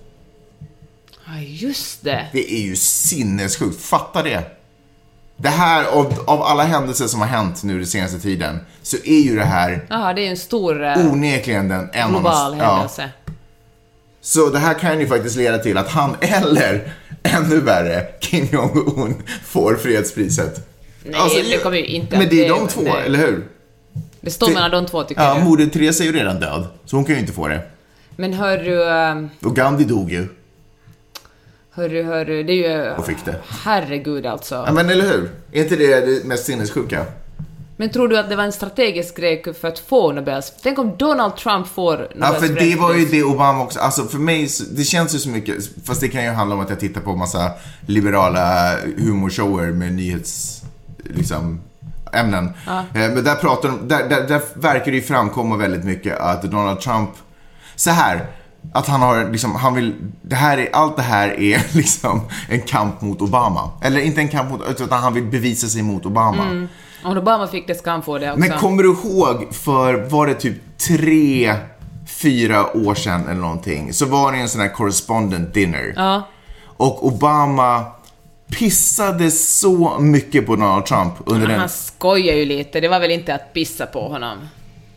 Ja, 1.27 1.41
just 1.41 2.03
det. 2.05 2.27
Det 2.33 2.53
är 2.53 2.61
ju 2.61 2.77
sinnessjukt. 2.77 3.81
Fatta 3.81 4.23
det. 4.23 4.57
Det 5.37 5.49
här, 5.49 5.85
av, 5.85 6.25
av 6.27 6.43
alla 6.43 6.65
händelser 6.65 7.07
som 7.07 7.21
har 7.21 7.27
hänt 7.27 7.63
nu 7.63 7.79
den 7.79 7.87
senaste 7.87 8.21
tiden, 8.21 8.59
så 8.83 8.97
är 9.05 9.21
ju 9.21 9.37
det 9.37 9.45
här 9.45 9.87
Jaha, 9.91 10.13
det 10.13 10.27
är 10.27 10.31
en 10.31 10.37
stor 10.37 10.85
eh, 10.85 11.13
onekligen 11.13 11.69
den 11.69 11.91
en 11.93 12.03
av 12.07 12.13
de- 12.13 12.21
global 12.21 12.59
ja. 12.59 12.89
Så 14.21 14.51
det 14.51 14.59
här 14.59 14.75
kan 14.75 15.01
ju 15.01 15.07
faktiskt 15.07 15.37
leda 15.37 15.59
till 15.59 15.77
att 15.79 15.89
han, 15.89 16.17
eller 16.21 16.93
ännu 17.23 17.61
värre, 17.61 18.07
Kim 18.21 18.47
Jong-Un 18.53 19.15
får 19.45 19.75
fredspriset. 19.75 20.69
Nej, 21.05 21.47
det 21.51 21.59
kommer 21.59 21.77
ju 21.77 21.87
inte 21.87 22.19
Men 22.19 22.29
det 22.29 22.47
är 22.47 22.49
de 22.49 22.69
två, 22.69 22.81
nej. 22.83 23.07
eller 23.07 23.19
hur? 23.19 23.45
Det 24.21 24.31
står 24.31 24.49
mellan 24.51 24.71
de 24.71 24.87
två, 24.87 25.03
tycker 25.05 25.23
Ja, 25.23 25.37
jag. 25.39 25.45
Moder 25.47 25.67
Teresa 25.67 26.03
är 26.03 26.07
ju 26.07 26.13
redan 26.13 26.41
död, 26.41 26.67
så 26.85 26.97
hon 26.97 27.05
kan 27.05 27.15
ju 27.15 27.21
inte 27.21 27.33
få 27.33 27.49
det. 27.49 27.61
Men 28.17 28.33
hör 28.33 28.59
du, 28.59 28.89
eh, 28.89 29.49
Och 29.49 29.57
Gandhi 29.57 29.85
dog 29.85 30.13
ju 30.13 30.27
hör 31.81 31.89
du, 31.89 32.03
hör 32.03 32.25
du, 32.25 32.43
det 32.43 32.53
är 32.53 32.85
ju... 32.85 32.91
och 32.91 33.07
fick 33.07 33.25
det. 33.25 33.35
Herregud 33.49 34.27
alltså. 34.27 34.55
Ja, 34.67 34.73
men 34.73 34.91
eller 34.91 35.05
hur? 35.05 35.31
Är 35.53 35.63
inte 35.63 35.77
det 35.77 36.01
det 36.01 36.25
mest 36.25 36.45
sinnessjuka? 36.45 37.07
Men 37.81 37.91
tror 37.91 38.09
du 38.09 38.19
att 38.19 38.29
det 38.29 38.37
var 38.37 38.45
en 38.45 38.53
strategisk 38.53 39.17
grej 39.17 39.55
för 39.61 39.69
att 39.69 39.79
få 39.79 40.13
Nobels... 40.13 40.53
Tänk 40.63 40.79
om 40.79 40.97
Donald 40.97 41.37
Trump 41.37 41.67
får 41.67 41.97
Nobels 41.97 42.15
Ja, 42.21 42.33
för 42.33 42.49
det 42.49 42.77
var 42.77 42.95
ju 42.95 43.05
det 43.05 43.23
Obama 43.23 43.63
också, 43.63 43.81
alltså 43.81 44.05
för 44.05 44.19
mig, 44.19 44.49
det 44.71 44.85
känns 44.85 45.15
ju 45.15 45.19
så 45.19 45.29
mycket, 45.29 45.57
fast 45.85 46.01
det 46.01 46.09
kan 46.09 46.25
ju 46.25 46.31
handla 46.31 46.55
om 46.55 46.61
att 46.61 46.71
jag 46.71 46.81
tittar 46.81 47.01
på 47.01 47.17
massa 47.17 47.51
liberala 47.87 48.77
humorshower 48.97 49.73
med 49.73 49.93
nyhets, 49.93 50.63
liksom, 51.05 51.61
ämnen. 52.13 52.53
Eh, 52.67 52.83
Men 52.93 53.25
där 53.25 53.35
pratar 53.35 53.69
de, 53.69 53.89
där, 53.89 54.09
där, 54.09 54.29
där 54.29 54.41
verkar 54.55 54.91
det 54.91 54.97
ju 54.97 55.03
framkomma 55.03 55.57
väldigt 55.57 55.85
mycket 55.85 56.19
att 56.19 56.43
Donald 56.43 56.81
Trump, 56.81 57.11
så 57.77 57.91
här, 57.91 58.27
att 58.73 58.87
han 58.87 59.01
har 59.01 59.31
liksom, 59.31 59.55
han 59.55 59.75
vill, 59.75 59.95
det 60.23 60.37
här 60.37 60.59
är, 60.59 60.69
allt 60.73 60.97
det 60.97 61.03
här 61.03 61.41
är 61.41 61.67
liksom 61.77 62.21
en 62.49 62.61
kamp 62.61 63.01
mot 63.01 63.23
Obama. 63.23 63.71
Eller 63.83 64.01
inte 64.01 64.21
en 64.21 64.29
kamp 64.29 64.51
mot, 64.51 64.81
utan 64.81 65.03
han 65.03 65.15
vill 65.15 65.25
bevisa 65.25 65.67
sig 65.67 65.83
mot 65.83 66.07
Obama. 66.07 66.67
Om 67.03 67.19
Obama 67.19 67.47
fick 67.47 67.67
det 67.67 67.75
ska 67.75 67.91
han 67.91 68.03
få 68.03 68.19
det 68.19 68.31
också. 68.31 68.41
Men 68.41 68.59
kommer 68.59 68.83
du 68.83 68.89
ihåg 68.89 69.55
för, 69.55 69.95
var 69.95 70.27
det 70.27 70.35
typ 70.35 70.79
tre, 70.89 71.55
fyra 72.07 72.77
år 72.77 72.95
sedan 72.95 73.23
eller 73.29 73.41
någonting, 73.41 73.93
så 73.93 74.07
var 74.07 74.33
det 74.33 74.39
en 74.39 74.49
sån 74.49 74.61
här 74.61 74.69
correspondent 74.69 75.55
dinner. 75.55 75.93
Ja. 75.97 76.29
Och 76.77 77.07
Obama 77.07 77.85
pissade 78.59 79.31
så 79.31 79.99
mycket 80.01 80.47
på 80.47 80.57
Donald 80.57 80.87
Trump 80.87 81.15
under 81.27 81.49
den. 81.49 81.61
Han 81.61 81.69
skojar 81.69 82.35
ju 82.35 82.45
lite, 82.45 82.81
det 82.81 82.89
var 82.89 83.01
väl 83.01 83.11
inte 83.11 83.35
att 83.35 83.53
pissa 83.53 83.87
på 83.87 84.09
honom? 84.09 84.39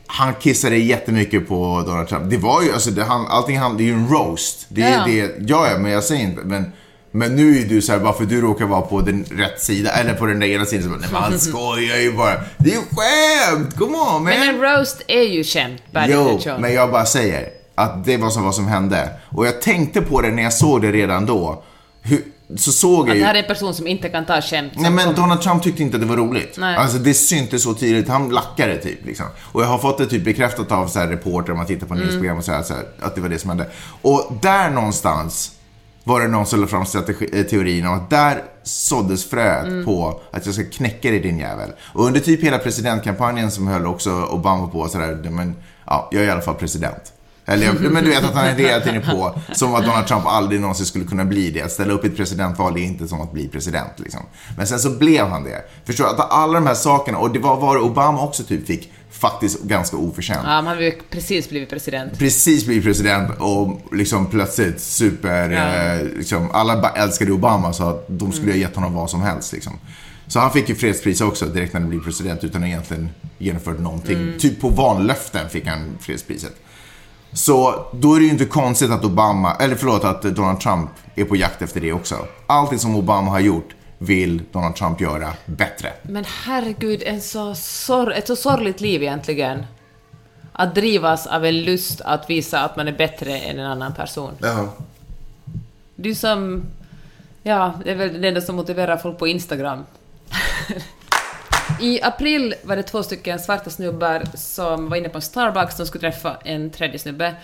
Han 0.07 0.33
kissade 0.33 0.77
jättemycket 0.77 1.47
på 1.47 1.83
Donald 1.87 2.07
Trump. 2.07 2.29
Det 2.29 2.37
var 2.37 2.61
ju, 2.61 2.73
alltså, 2.73 2.91
det, 2.91 3.03
han, 3.03 3.27
allting 3.27 3.59
han, 3.59 3.77
det 3.77 3.83
är 3.83 3.85
ju 3.85 3.93
en 3.93 4.07
roast. 4.09 4.65
Det 4.69 4.81
Ja. 4.81 5.03
det, 5.05 5.35
ja, 5.47 5.67
ja, 5.71 5.77
men 5.77 5.91
jag 5.91 6.03
säger 6.03 6.23
inte, 6.23 6.41
men 6.41 6.71
men 7.15 7.35
nu 7.35 7.59
är 7.61 7.65
du 7.65 7.81
så 7.81 7.91
här, 7.91 7.99
bara 7.99 8.13
för 8.13 8.25
du 8.25 8.41
råkar 8.41 8.65
vara 8.65 8.81
på 8.81 9.01
den 9.01 9.25
rätt 9.31 9.61
sida, 9.61 9.91
eller 9.91 10.13
på 10.13 10.25
den 10.25 10.39
där 10.39 10.47
ena 10.47 10.65
sidan, 10.65 10.83
så 10.83 10.89
bara, 10.89 10.99
nej 10.99 11.09
men 11.11 11.21
han 11.21 11.39
skojar 11.39 11.97
ju 11.97 12.11
bara. 12.13 12.35
Det 12.57 12.69
är 12.69 12.75
ju 12.75 12.81
skämt! 12.81 13.75
Come 13.77 13.97
on 13.97 14.03
man! 14.13 14.23
Men 14.23 14.49
en 14.49 14.61
roast 14.61 15.01
är 15.07 15.21
ju 15.21 15.43
per 15.91 16.07
Jo, 16.09 16.39
men 16.59 16.73
jag 16.73 16.91
bara 16.91 17.05
säger 17.05 17.49
att 17.75 18.05
det 18.05 18.17
var 18.17 18.29
som 18.29 18.43
vad 18.43 18.55
som 18.55 18.67
hände. 18.67 19.09
Och 19.29 19.47
jag 19.47 19.61
tänkte 19.61 20.01
på 20.01 20.21
det 20.21 20.31
när 20.31 20.43
jag 20.43 20.53
såg 20.53 20.81
det 20.81 20.91
redan 20.91 21.25
då. 21.25 21.63
Hur, 22.01 22.21
så 22.57 22.71
såg 22.71 23.07
jag 23.07 23.09
Att 23.09 23.15
ju... 23.15 23.19
det 23.19 23.25
här 23.25 23.35
är 23.35 23.39
en 23.39 23.47
person 23.47 23.73
som 23.73 23.87
inte 23.87 24.09
kan 24.09 24.25
ta 24.25 24.41
skämt. 24.41 24.71
Nej 24.75 24.85
som 24.85 24.95
men 24.95 25.05
kommer- 25.05 25.17
Donald 25.17 25.41
Trump 25.41 25.63
tyckte 25.63 25.81
inte 25.83 25.95
att 25.97 26.01
det 26.01 26.07
var 26.07 26.17
roligt. 26.17 26.55
Nej. 26.57 26.75
Alltså 26.77 26.97
det 26.97 27.13
syntes 27.13 27.63
så 27.63 27.73
tydligt. 27.73 28.07
Han 28.07 28.29
lackade 28.29 28.77
typ 28.77 29.05
liksom. 29.05 29.25
Och 29.41 29.61
jag 29.61 29.67
har 29.67 29.77
fått 29.77 29.97
det 29.97 30.05
typ 30.05 30.23
bekräftat 30.25 30.71
av 30.71 30.87
så 30.87 30.99
här 30.99 31.07
reporter 31.07 31.51
om 31.51 31.57
man 31.57 31.67
tittar 31.67 31.87
på 31.87 31.93
nyhetsprogram 31.93 32.37
och 32.37 32.43
så 32.45 32.51
här, 32.51 32.63
så 32.63 32.73
här, 32.73 32.83
att 32.99 33.15
det 33.15 33.21
var 33.21 33.29
det 33.29 33.39
som 33.39 33.49
hände. 33.49 33.67
Och 34.01 34.33
där 34.41 34.69
någonstans 34.69 35.51
var 36.03 36.21
det 36.21 36.27
någon 36.27 36.45
som 36.45 36.59
lade 36.59 36.71
fram 36.71 36.85
strategi, 36.85 37.29
eh, 37.33 37.43
teorin 37.45 37.87
om 37.87 37.93
att 37.93 38.09
där 38.09 38.43
såddes 38.63 39.29
fröet 39.29 39.85
på 39.85 40.21
att 40.31 40.45
jag 40.45 40.55
ska 40.55 40.63
knäcka 40.63 41.09
dig 41.09 41.19
din 41.19 41.39
jävel. 41.39 41.69
Och 41.93 42.05
under 42.05 42.19
typ 42.19 42.43
hela 42.43 42.57
presidentkampanjen 42.57 43.51
som 43.51 43.67
höll 43.67 43.85
också 43.85 44.23
Obama 44.25 44.67
på 44.67 44.87
sådär, 44.87 45.29
men 45.29 45.55
ja, 45.85 46.09
jag 46.11 46.23
är 46.23 46.27
i 46.27 46.31
alla 46.31 46.41
fall 46.41 46.55
president. 46.55 47.13
Eller 47.45 47.65
jag, 47.65 47.81
men 47.81 48.03
du 48.03 48.09
vet 48.09 48.23
att 48.23 48.33
han 48.33 48.45
är 48.45 48.55
hela 48.55 48.83
tiden 48.83 49.01
på 49.01 49.39
som 49.51 49.75
att 49.75 49.85
Donald 49.85 50.07
Trump 50.07 50.25
aldrig 50.25 50.61
någonsin 50.61 50.85
skulle 50.85 51.05
kunna 51.05 51.25
bli 51.25 51.51
det. 51.51 51.61
Att 51.61 51.71
ställa 51.71 51.93
upp 51.93 52.05
i 52.05 52.07
ett 52.07 52.17
presidentval 52.17 52.77
är 52.77 52.81
inte 52.81 53.07
som 53.07 53.21
att 53.21 53.31
bli 53.31 53.47
president 53.47 53.91
liksom. 53.95 54.21
Men 54.57 54.67
sen 54.67 54.79
så 54.79 54.89
blev 54.89 55.27
han 55.27 55.43
det. 55.43 55.61
Förstår 55.85 56.03
du? 56.03 56.09
Att 56.09 56.31
alla 56.31 56.53
de 56.53 56.67
här 56.67 56.73
sakerna, 56.73 57.17
och 57.17 57.31
det 57.31 57.39
var 57.39 57.55
vad 57.55 57.77
Obama 57.77 58.23
också 58.23 58.43
typ 58.43 58.67
fick, 58.67 58.91
faktiskt 59.27 59.63
ganska 59.63 59.97
oförtjänt. 59.97 60.41
Ja, 60.43 60.61
man 60.61 60.77
har 60.77 60.91
precis 61.09 61.49
blivit 61.49 61.69
president. 61.69 62.19
Precis 62.19 62.65
blivit 62.65 62.83
president 62.83 63.31
och 63.39 63.81
liksom 63.91 64.25
plötsligt 64.25 64.81
super, 64.81 65.49
Ja. 65.49 65.59
eh, 65.59 66.03
liksom, 66.17 66.51
alla 66.51 66.89
älskade 66.89 67.31
Obama 67.31 67.73
så 67.73 67.83
att 67.89 68.05
de 68.07 68.31
skulle 68.31 68.51
ha 68.51 68.57
gett 68.57 68.75
honom 68.75 68.93
vad 68.93 69.09
som 69.09 69.21
helst 69.21 69.53
liksom. 69.53 69.73
Så 70.27 70.39
han 70.39 70.51
fick 70.51 70.69
ju 70.69 70.75
fredspris 70.75 71.21
också 71.21 71.45
direkt 71.45 71.73
när 71.73 71.81
han 71.81 71.89
blev 71.89 71.99
president 72.03 72.43
utan 72.43 72.63
att 72.63 72.67
egentligen 72.67 73.09
genomfört 73.37 73.79
någonting. 73.79 74.33
Typ 74.39 74.61
på 74.61 74.69
vanlöften 74.69 75.49
fick 75.49 75.67
han 75.67 75.97
fredspriset. 76.01 76.53
Så 77.33 77.85
då 77.93 78.15
är 78.15 78.19
det 78.19 78.25
ju 78.25 78.31
inte 78.31 78.45
konstigt 78.45 78.91
att 78.91 79.05
Obama, 79.05 79.55
eller 79.59 79.75
förlåt, 79.75 80.03
att 80.03 80.21
Donald 80.21 80.59
Trump 80.59 80.89
är 81.15 81.23
på 81.25 81.35
jakt 81.35 81.61
efter 81.61 81.81
det 81.81 81.93
också. 81.93 82.15
Allting 82.47 82.79
som 82.79 82.95
Obama 82.95 83.31
har 83.31 83.39
gjort 83.39 83.69
vill 84.05 84.41
Donald 84.51 84.75
Trump 84.75 85.01
göra 85.01 85.33
bättre. 85.45 85.93
Men 86.01 86.25
herregud, 86.27 87.03
en 87.05 87.21
så 87.21 87.55
sor- 87.55 88.13
ett 88.13 88.27
så 88.27 88.35
sorgligt 88.35 88.81
liv 88.81 89.03
egentligen. 89.03 89.65
Att 90.51 90.75
drivas 90.75 91.27
av 91.27 91.45
en 91.45 91.61
lust 91.61 92.01
att 92.01 92.29
visa 92.29 92.59
att 92.59 92.75
man 92.75 92.87
är 92.87 92.91
bättre 92.91 93.37
än 93.37 93.59
en 93.59 93.65
annan 93.65 93.93
person. 93.93 94.33
Ja. 94.41 94.73
Är 96.03 96.13
som... 96.13 96.63
Ja, 97.43 97.73
det 97.83 97.91
är 97.91 97.95
väl 97.95 98.21
det 98.21 98.27
enda 98.27 98.41
som 98.41 98.55
motiverar 98.55 98.97
folk 98.97 99.19
på 99.19 99.27
Instagram. 99.27 99.85
I 101.81 102.01
april 102.01 102.55
var 102.63 102.75
det 102.75 102.83
två 102.83 103.03
stycken 103.03 103.39
svarta 103.39 103.69
snubbar 103.69 104.23
som 104.35 104.89
var 104.89 104.97
inne 104.97 105.09
på 105.09 105.17
en 105.17 105.21
Starbucks, 105.21 105.77
de 105.77 105.85
skulle 105.85 106.11
träffa 106.11 106.37
en 106.43 106.69
tredje 106.69 106.99
snubbe. 106.99 107.35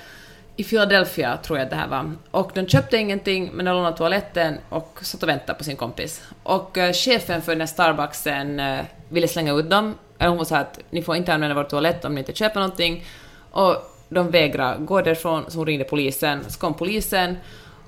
I 0.60 0.64
Philadelphia 0.64 1.38
tror 1.38 1.60
jag 1.60 1.70
det 1.70 1.76
här 1.76 1.88
var. 1.88 2.12
Och 2.32 2.52
de 2.54 2.68
köpte 2.68 2.98
ingenting, 2.98 3.50
men 3.54 3.66
de 3.66 3.72
lånade 3.72 3.98
toaletten 3.98 4.58
och 4.70 5.00
satt 5.02 5.24
och 5.24 5.30
väntade 5.30 5.58
på 5.58 5.64
sin 5.64 5.76
kompis. 5.76 6.22
Och 6.44 6.78
eh, 6.78 6.94
chefen 6.94 7.42
för 7.42 7.52
den 7.52 7.62
här 7.62 7.68
Starbucksen 7.68 8.60
eh, 8.60 8.80
ville 9.10 9.28
slänga 9.28 9.54
ut 9.54 9.70
dem. 9.70 9.96
Eller 10.18 10.30
hon 10.32 10.46
sa 10.46 10.58
att 10.58 10.80
ni 10.90 11.02
får 11.02 11.16
inte 11.16 11.34
använda 11.34 11.56
vår 11.56 11.64
toalett 11.64 12.06
om 12.06 12.14
ni 12.16 12.20
inte 12.20 12.34
köper 12.34 12.60
någonting. 12.60 13.06
Och 13.52 13.76
de 14.10 14.32
vägrade 14.32 14.86
gå 14.86 15.02
därifrån, 15.02 15.46
så 15.48 15.58
hon 15.58 15.66
ringde 15.66 15.84
polisen. 15.84 16.40
Så 16.48 16.60
kom 16.60 16.74
polisen. 16.74 17.38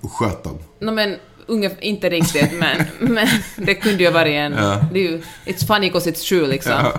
Och 0.01 0.11
sköt 0.11 0.43
dem. 0.43 0.59
No, 0.79 0.91
men 0.91 1.15
ungefär, 1.45 1.83
inte 1.83 2.09
riktigt, 2.09 2.53
men, 2.53 2.85
men 3.13 3.27
det 3.55 3.75
kunde 3.75 4.03
ju 4.03 4.11
varit 4.11 4.33
en... 4.33 4.51
Det 4.91 4.99
är 4.99 5.11
ju, 5.11 5.21
it's 5.45 5.67
funny 5.67 5.87
because 5.87 6.11
it's 6.11 6.27
true 6.27 6.47
liksom. 6.47 6.73
Ja, 6.73 6.93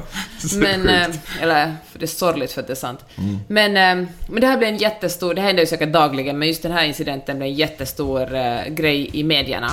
men, 0.57 0.89
eh, 0.89 1.09
eller, 1.41 1.77
det 2.03 2.07
är 2.07 2.09
sorgligt 2.09 2.53
för 2.53 2.61
att 2.61 2.67
det 2.67 2.73
är 2.73 2.75
sant. 2.75 3.01
Men, 3.49 3.77
eh, 3.77 4.09
men 4.29 4.41
det 4.41 4.47
här 4.47 4.59
blev 4.59 4.71
en 4.71 4.77
jättestor, 4.77 5.35
det 5.35 5.41
händer 5.41 5.62
ju 5.62 5.67
säkert 5.67 5.93
dagligen, 5.93 6.38
men 6.38 6.49
just 6.49 6.62
den 6.62 6.73
här 6.73 6.85
incidenten 6.85 7.37
blev 7.37 7.49
en 7.51 7.55
jättestor 7.55 8.35
eh, 8.35 8.65
grej 8.69 9.11
i 9.12 9.25
medierna. 9.25 9.71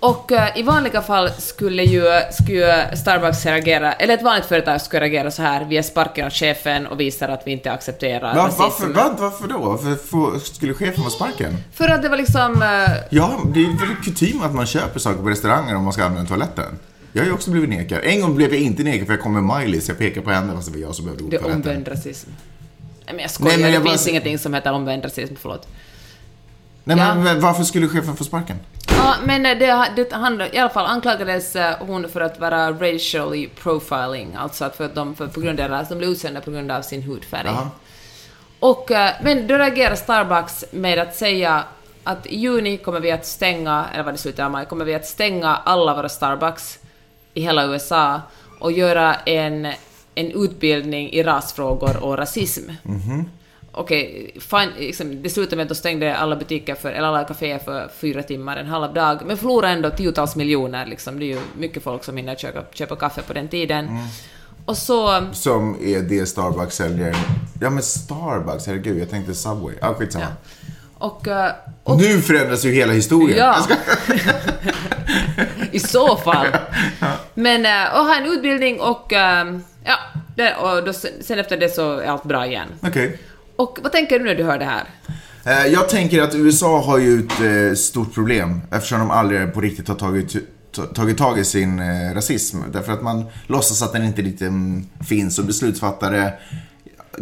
Och 0.00 0.32
eh, 0.32 0.58
i 0.58 0.62
vanliga 0.62 1.02
fall 1.02 1.30
skulle 1.38 1.82
ju, 1.84 2.02
skulle 2.32 2.96
Starbucks 2.96 3.46
reagera, 3.46 3.92
eller 3.92 4.14
ett 4.14 4.22
vanligt 4.22 4.46
företag 4.46 4.80
skulle 4.80 5.00
reagera 5.02 5.30
så 5.30 5.42
här, 5.42 5.64
vi 5.64 5.82
sparkar 5.82 6.30
chefen 6.30 6.86
och 6.86 7.00
visar 7.00 7.28
att 7.28 7.42
vi 7.46 7.50
inte 7.52 7.72
accepterar 7.72 8.34
Va, 8.34 8.50
varför, 8.58 8.86
va, 8.86 9.14
varför 9.18 9.48
då? 9.48 9.58
Varför 9.58 10.38
skulle 10.38 10.74
chefen 10.74 11.02
ha 11.02 11.10
sparken? 11.10 11.56
För 11.74 11.88
att 11.88 12.02
det 12.02 12.08
var 12.08 12.16
liksom... 12.16 12.62
eh, 12.62 12.92
Ja, 13.10 13.40
det 13.54 13.60
är 13.60 13.86
väl 13.86 13.96
kutym 14.04 14.42
att 14.42 14.54
man 14.54 14.66
köper 14.66 15.00
saker 15.00 15.22
på 15.22 15.28
restauranger 15.28 15.76
om 15.76 15.84
man 15.84 15.92
ska 15.92 16.04
använda 16.04 16.28
toaletten. 16.28 16.78
Jag 17.12 17.22
har 17.22 17.26
ju 17.26 17.32
också 17.32 17.50
blivit 17.50 17.70
nekad. 17.70 18.00
En 18.02 18.20
gång 18.20 18.34
blev 18.34 18.52
jag 18.54 18.62
inte 18.62 18.82
nekad 18.82 19.06
för 19.06 19.14
jag 19.14 19.22
kom 19.22 19.46
med 19.46 19.58
Miley 19.58 19.80
så 19.80 19.90
jag 19.90 19.98
pekade 19.98 20.24
på 20.26 20.30
henne 20.30 20.52
fast 20.54 20.72
det 20.72 20.78
var 20.78 20.86
jag 20.86 20.94
som 20.94 21.04
behövde 21.04 21.24
gå 21.24 21.30
Det 21.30 21.36
är 21.36 21.54
omvänd 21.54 21.88
rasism. 21.88 22.30
Nej 23.06 23.14
men 23.14 23.18
jag 23.18 23.30
skojar, 23.30 23.50
Nej, 23.50 23.58
men 23.62 23.72
jag 23.72 23.80
det 23.80 23.84
bara 23.84 23.90
finns 23.90 24.08
ingenting 24.08 24.38
som 24.38 24.54
heter 24.54 24.72
omvänd 24.72 25.04
rasism, 25.04 25.34
förlåt. 25.38 25.68
Nej, 26.84 26.96
men, 26.96 27.06
Ja. 27.06 27.14
men 27.14 27.40
varför 27.40 27.64
skulle 27.64 27.88
chefen 27.88 28.16
få 28.16 28.24
sparken? 28.24 28.56
Ja, 28.88 29.14
men 29.24 29.46
eh, 29.46 29.58
det, 29.58 29.88
det, 29.96 30.12
han, 30.12 30.40
i 30.52 30.58
alla 30.58 30.70
fall 30.70 30.86
anklagades 30.86 31.56
eh, 31.56 31.74
hon 31.80 32.08
för 32.08 32.20
att 32.20 32.40
vara 32.40 32.72
racially 32.72 33.48
profiling, 33.48 34.34
alltså 34.34 34.64
att 34.64 34.76
för 34.76 34.84
att 34.84 34.94
de, 34.94 35.14
för, 35.14 35.26
på 35.26 35.40
grund 35.40 35.60
av, 35.60 35.86
de 35.88 35.98
blev 35.98 36.10
utsända 36.10 36.40
på 36.40 36.50
grund 36.50 36.70
av 36.70 36.82
sin 36.82 37.02
hudfärg. 37.02 37.46
Jaha. 37.46 37.70
Och, 38.60 38.90
eh, 38.90 39.10
men 39.22 39.46
då 39.46 39.54
reagerar 39.54 39.94
Starbucks 39.94 40.64
med 40.70 40.98
att 40.98 41.14
säga 41.16 41.64
att 42.04 42.26
i 42.26 42.36
juni 42.38 42.76
kommer 42.76 43.00
vi 43.00 43.10
att 43.10 43.26
stänga, 43.26 43.86
eller 43.94 44.04
var 44.04 44.12
det 44.12 44.18
slutet 44.18 44.44
av 44.44 44.50
maj, 44.50 44.66
kommer 44.66 44.84
vi 44.84 44.94
att 44.94 45.06
stänga 45.06 45.56
alla 45.56 45.94
våra 45.94 46.08
Starbucks 46.08 46.78
i 47.34 47.40
hela 47.40 47.66
USA 47.66 48.20
och 48.58 48.72
göra 48.72 49.14
en, 49.14 49.66
en 50.14 50.30
utbildning 50.44 51.12
i 51.12 51.22
rasfrågor 51.22 52.04
och 52.04 52.18
rasism. 52.18 52.70
Okej, 53.72 54.30
fine, 54.40 54.70
liksom, 54.78 55.22
det 55.22 55.30
slutade 55.30 55.56
med 55.56 55.62
att 55.62 55.68
de 55.68 55.74
stängde 55.74 56.16
alla 56.16 56.36
butiker 56.36 56.74
för, 56.74 56.92
eller 56.92 57.08
alla 57.08 57.24
kaféer 57.24 57.58
för 57.58 57.90
fyra 58.00 58.22
timmar, 58.22 58.56
en 58.56 58.66
halv 58.66 58.94
dag, 58.94 59.22
men 59.26 59.36
förlorade 59.36 59.72
ändå 59.72 59.90
tiotals 59.90 60.36
miljoner. 60.36 60.86
Liksom. 60.86 61.18
Det 61.18 61.24
är 61.24 61.26
ju 61.26 61.40
mycket 61.58 61.82
folk 61.82 62.04
som 62.04 62.16
hinner 62.16 62.34
köpa, 62.34 62.64
köpa 62.72 62.96
kaffe 62.96 63.22
på 63.22 63.32
den 63.32 63.48
tiden. 63.48 63.98
Och 64.64 64.76
så... 64.76 65.26
Som 65.32 65.76
är 65.82 66.02
det 66.02 66.26
Starbucks 66.26 66.76
säljer. 66.76 67.16
Ja 67.60 67.70
men 67.70 67.82
Starbucks, 67.82 68.66
herregud, 68.66 68.98
jag 68.98 69.10
tänkte 69.10 69.34
Subway. 69.34 69.74
Ah, 69.80 69.94
skitsamma. 69.94 70.26
Och, 71.00 71.28
eh, 71.28 71.52
och 71.84 71.96
Nu 71.98 72.20
förändras 72.20 72.64
ju 72.64 72.72
hela 72.72 72.92
historien. 72.92 73.38
Ja. 73.38 73.54
Ska- 73.62 73.76
I 75.72 75.78
så 75.80 76.16
fall. 76.16 76.46
Men 77.34 77.66
äh, 77.66 77.94
och 77.98 78.04
ha 78.04 78.16
en 78.16 78.26
utbildning 78.32 78.80
och 78.80 79.12
ehm, 79.12 79.62
ja, 79.84 80.54
och 80.56 80.84
då, 80.84 80.92
sen 81.20 81.38
efter 81.38 81.56
det 81.56 81.68
så 81.74 81.98
är 81.98 82.06
allt 82.06 82.24
bra 82.24 82.46
igen. 82.46 82.68
Okej. 82.82 83.18
Och 83.56 83.78
vad 83.82 83.92
tänker 83.92 84.18
du 84.18 84.24
när 84.24 84.34
du 84.34 84.44
hör 84.44 84.58
det 84.58 84.64
här? 84.64 84.84
Eh, 85.44 85.66
Jag 85.72 85.88
tänker 85.88 86.22
att 86.22 86.34
USA 86.34 86.80
har 86.80 86.98
ju 86.98 87.18
ett 87.20 87.40
eh, 87.70 87.74
stort 87.76 88.14
problem 88.14 88.60
eftersom 88.72 88.98
de 88.98 89.10
aldrig 89.10 89.54
på 89.54 89.60
riktigt 89.60 89.88
har 89.88 89.94
tagit, 89.94 90.36
ta- 90.76 90.82
tagit 90.86 91.18
tag 91.18 91.38
i 91.38 91.44
sin 91.44 91.78
eh, 91.80 92.14
rasism. 92.14 92.58
Därför 92.72 92.92
att 92.92 93.02
man 93.02 93.24
låtsas 93.46 93.82
att 93.82 93.92
den 93.92 94.04
inte 94.04 94.22
riktigt 94.22 94.40
mm, 94.48 94.86
finns 95.08 95.38
och 95.38 95.44
beslutsfattare 95.44 96.32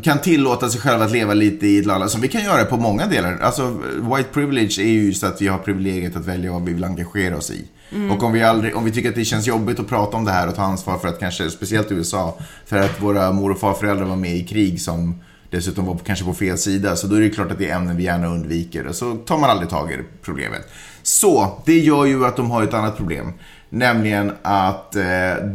kan 0.03 0.19
tillåta 0.19 0.69
sig 0.69 0.81
själva 0.81 1.05
att 1.05 1.13
leva 1.13 1.35
lite 1.35 1.67
i 1.67 1.79
ett 1.79 1.87
land, 1.87 2.11
som 2.11 2.21
vi 2.21 2.29
kan 2.29 2.45
göra 2.45 2.65
på 2.65 2.77
många 2.77 3.07
delar. 3.07 3.39
Alltså, 3.41 3.83
white 4.17 4.29
privilege 4.33 4.81
är 4.81 4.89
ju 4.89 5.07
just 5.07 5.25
att 5.25 5.43
vi 5.43 5.49
har 5.49 5.59
privilegiet 5.59 6.17
att 6.17 6.27
välja 6.27 6.53
vad 6.53 6.65
vi 6.65 6.73
vill 6.73 6.85
engagera 6.85 7.37
oss 7.37 7.51
i. 7.51 7.65
Och 8.11 8.23
om 8.23 8.33
vi, 8.33 8.43
aldrig, 8.43 8.77
om 8.77 8.85
vi 8.85 8.93
tycker 8.93 9.09
att 9.09 9.15
det 9.15 9.25
känns 9.25 9.47
jobbigt 9.47 9.81
att 9.81 9.89
prata 9.89 10.17
om 10.17 10.25
det 10.25 10.31
här 10.31 10.49
och 10.49 10.55
ta 10.55 10.63
ansvar 10.63 10.99
för 10.99 11.09
att 11.09 11.21
kanske, 11.21 11.51
speciellt 11.51 11.93
USA, 11.93 12.39
för 12.67 12.79
att 12.79 13.03
våra 13.03 13.33
mor 13.33 13.51
och 13.51 13.59
farföräldrar 13.59 14.07
var 14.07 14.17
med 14.17 14.37
i 14.37 14.45
krig 14.45 14.81
som 14.81 15.21
dessutom 15.51 15.87
var 15.87 15.99
kanske 16.05 16.25
på 16.25 16.35
fel 16.35 16.59
sida, 16.59 16.97
så 16.97 17.07
då 17.07 17.17
är 17.17 17.21
det 17.21 17.31
klart 17.31 17.51
att 17.51 17.59
det 17.59 17.71
är 17.71 17.77
ämnen 17.77 17.97
vi 17.97 18.03
gärna 18.03 18.27
undviker 18.27 18.87
och 18.87 18.95
så 18.95 19.15
tar 19.15 19.39
man 19.39 19.51
aldrig 19.51 19.71
tag 19.71 19.93
i 19.93 19.97
problemet. 20.23 20.69
Så, 21.03 21.63
det 21.65 21.79
gör 21.79 22.05
ju 22.05 22.27
att 22.27 22.37
de 22.37 22.51
har 22.51 22.63
ett 22.63 22.75
annat 22.75 22.97
problem. 22.97 23.33
Nämligen 23.69 24.33
att 24.43 24.97
eh, 24.97 25.03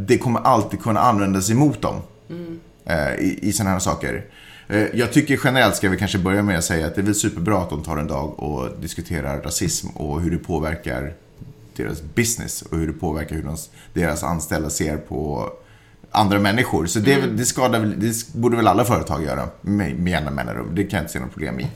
det 0.06 0.18
kommer 0.18 0.40
alltid 0.40 0.82
kunna 0.82 1.00
användas 1.00 1.50
emot 1.50 1.82
dem 1.82 1.96
eh, 2.30 2.36
Eh, 2.84 3.14
i, 3.14 3.38
i 3.42 3.52
sådana 3.52 3.70
här 3.70 3.78
saker. 3.78 4.24
Eh, 4.68 4.86
jag 4.94 5.12
tycker 5.12 5.40
generellt 5.44 5.76
ska 5.76 5.88
vi 5.88 5.96
kanske 5.96 6.18
börja 6.18 6.42
med 6.42 6.58
att 6.58 6.64
säga 6.64 6.86
att 6.86 6.94
det 6.94 7.00
är 7.00 7.04
väl 7.04 7.14
superbra 7.14 7.62
att 7.62 7.70
de 7.70 7.82
tar 7.82 7.96
en 7.96 8.06
dag 8.06 8.40
och 8.40 8.68
diskuterar 8.80 9.42
rasism 9.42 9.88
och 9.88 10.20
hur 10.20 10.30
det 10.30 10.38
påverkar 10.38 11.12
deras 11.76 12.02
business 12.02 12.62
och 12.62 12.78
hur 12.78 12.86
det 12.86 12.92
påverkar 12.92 13.36
hur 13.36 13.42
de, 13.42 13.56
deras 13.92 14.22
anställda 14.22 14.70
ser 14.70 14.96
på 14.96 15.50
andra 16.14 16.38
människor. 16.38 16.86
Så 16.86 16.98
det, 16.98 17.16
väl- 17.16 17.36
det, 17.36 17.44
skadar, 17.44 17.80
det 17.80 18.32
borde 18.34 18.56
väl 18.56 18.66
alla 18.68 18.84
företag 18.84 19.22
göra 19.24 19.48
med, 19.60 19.98
med 19.98 20.10
jämna 20.10 20.30
mellanrum. 20.30 20.74
Det 20.74 20.84
kan 20.84 20.96
jag 20.96 21.02
inte 21.04 21.12
se 21.12 21.20
något 21.20 21.30
problem 21.32 21.60
i. 21.60 21.66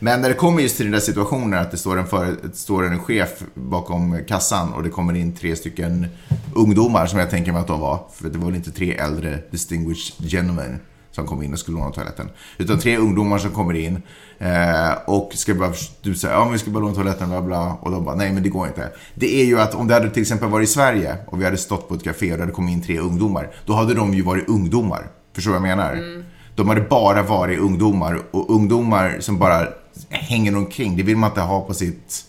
Men 0.00 0.20
när 0.20 0.28
det 0.28 0.34
kommer 0.34 0.62
just 0.62 0.76
till 0.76 0.86
den 0.86 0.92
där 0.92 1.00
situationen 1.00 1.58
att 1.58 1.70
det 1.70 1.76
står 1.76 1.98
en, 1.98 2.06
för, 2.06 2.36
står 2.54 2.86
en 2.86 2.98
chef 2.98 3.30
bakom 3.54 4.18
kassan 4.28 4.72
och 4.72 4.82
det 4.82 4.90
kommer 4.90 5.14
in 5.16 5.32
tre 5.32 5.56
stycken 5.56 6.06
ungdomar 6.54 7.06
som 7.06 7.18
jag 7.18 7.30
tänker 7.30 7.52
mig 7.52 7.60
att 7.60 7.66
de 7.66 7.80
var. 7.80 8.00
För 8.14 8.28
det 8.28 8.38
var 8.38 8.46
väl 8.46 8.54
inte 8.56 8.70
tre 8.70 8.94
äldre 8.94 9.38
distinguished 9.50 10.30
gentlemen 10.30 10.80
som 11.18 11.26
kom 11.26 11.42
in 11.42 11.52
och 11.52 11.58
skulle 11.58 11.78
låna 11.78 11.90
toaletten. 11.90 12.30
Utan 12.58 12.78
tre 12.78 12.96
ungdomar 12.96 13.38
som 13.38 13.50
kommer 13.50 13.74
in 13.74 14.02
eh, 14.38 14.92
och 15.06 15.30
ska 15.34 15.54
bara, 15.54 15.72
du 16.02 16.14
säger 16.14 16.34
ja 16.34 16.44
men 16.44 16.52
vi 16.52 16.58
ska 16.58 16.70
bara 16.70 16.80
låna 16.80 16.94
toaletten, 16.94 17.28
bla 17.28 17.42
bla. 17.42 17.76
Och 17.80 17.90
de 17.90 18.04
bara, 18.04 18.14
nej 18.14 18.32
men 18.32 18.42
det 18.42 18.48
går 18.48 18.66
inte. 18.66 18.92
Det 19.14 19.40
är 19.40 19.44
ju 19.44 19.60
att 19.60 19.74
om 19.74 19.88
det 19.88 19.94
hade 19.94 20.10
till 20.10 20.22
exempel 20.22 20.48
varit 20.48 20.68
i 20.68 20.72
Sverige 20.72 21.16
och 21.26 21.40
vi 21.40 21.44
hade 21.44 21.56
stått 21.56 21.88
på 21.88 21.94
ett 21.94 22.04
café 22.04 22.32
och 22.32 22.38
det 22.38 22.42
hade 22.42 22.52
kommit 22.52 22.72
in 22.72 22.82
tre 22.82 22.98
ungdomar, 22.98 23.50
då 23.66 23.72
hade 23.72 23.94
de 23.94 24.14
ju 24.14 24.22
varit 24.22 24.48
ungdomar. 24.48 25.10
Förstår 25.34 25.52
du 25.52 25.58
vad 25.58 25.68
jag 25.68 25.76
menar? 25.76 26.22
De 26.54 26.68
hade 26.68 26.80
bara 26.80 27.22
varit 27.22 27.58
ungdomar 27.58 28.22
och 28.30 28.50
ungdomar 28.50 29.16
som 29.20 29.38
bara 29.38 29.68
hänger 30.10 30.56
omkring, 30.56 30.96
det 30.96 31.02
vill 31.02 31.16
man 31.16 31.30
inte 31.30 31.40
ha 31.40 31.60
på 31.60 31.74
sitt 31.74 32.24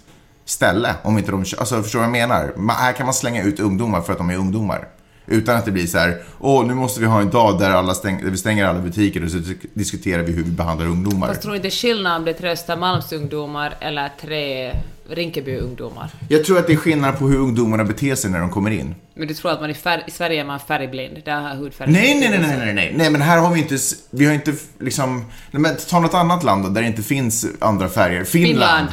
ställe. 0.45 0.95
Om 1.03 1.17
inte 1.17 1.31
de, 1.31 1.39
alltså 1.39 1.83
förstår 1.83 1.99
du 1.99 2.07
vad 2.07 2.19
jag 2.19 2.27
menar? 2.27 2.53
Man, 2.57 2.75
här 2.75 2.93
kan 2.93 3.05
man 3.05 3.13
slänga 3.13 3.43
ut 3.43 3.59
ungdomar 3.59 4.01
för 4.01 4.13
att 4.13 4.19
de 4.19 4.29
är 4.29 4.37
ungdomar. 4.37 4.87
Utan 5.29 5.57
att 5.57 5.65
det 5.65 5.71
blir 5.71 5.87
så 5.87 5.97
här, 5.97 6.17
åh 6.39 6.65
nu 6.65 6.73
måste 6.73 6.99
vi 6.99 7.05
ha 7.05 7.21
en 7.21 7.29
dag 7.29 7.59
där, 7.59 7.69
alla 7.69 7.93
stäng, 7.93 8.23
där 8.23 8.31
vi 8.31 8.37
stänger 8.37 8.65
alla 8.65 8.79
butiker 8.79 9.23
och 9.23 9.31
så 9.31 9.37
diskuterar 9.73 10.23
vi 10.23 10.31
hur 10.31 10.43
vi 10.43 10.51
behandlar 10.51 10.87
ungdomar. 10.87 11.27
Fast 11.27 11.41
tror 11.41 11.55
inte 11.55 11.69
skillnad 11.69 12.17
om 12.17 12.25
det 12.25 12.31
är 12.31 12.35
tre 12.35 12.51
Östermalmsungdomar 12.51 13.75
eller 13.79 14.09
tre 14.21 14.73
Rinkeby-ungdomar? 15.09 16.09
Jag 16.29 16.45
tror 16.45 16.59
att 16.59 16.67
det 16.67 16.73
är 16.73 16.77
skillnad 16.77 17.19
på 17.19 17.27
hur 17.27 17.39
ungdomarna 17.39 17.83
beter 17.83 18.15
sig 18.15 18.31
när 18.31 18.39
de 18.39 18.49
kommer 18.49 18.71
in. 18.71 18.95
Men 19.13 19.27
du 19.27 19.33
tror 19.33 19.51
att 19.51 19.61
man 19.61 19.69
i, 19.69 19.75
i 20.07 20.11
Sverige 20.11 20.41
är 20.41 20.45
man 20.45 20.59
färgblind? 20.59 21.21
Där 21.25 21.41
har 21.41 21.55
hudfärg 21.55 21.91
Nej, 21.91 22.19
nej, 22.19 22.29
nej, 22.29 22.39
nej, 22.39 22.57
nej, 22.57 22.73
nej, 22.73 22.93
nej, 22.95 23.09
men 23.09 23.21
här 23.21 23.37
har 23.37 23.53
vi 23.53 23.59
inte, 23.59 23.77
vi 24.09 24.25
har 24.25 24.33
inte 24.33 24.53
liksom, 24.79 25.25
nej, 25.51 25.61
men 25.61 25.75
ta 25.89 25.99
något 25.99 26.13
annat 26.13 26.43
land 26.43 26.63
då, 26.63 26.69
där 26.69 26.81
det 26.81 26.87
inte 26.87 27.03
finns 27.03 27.45
andra 27.59 27.89
färger. 27.89 28.23
Finland. 28.23 28.59
Finland. 28.59 28.89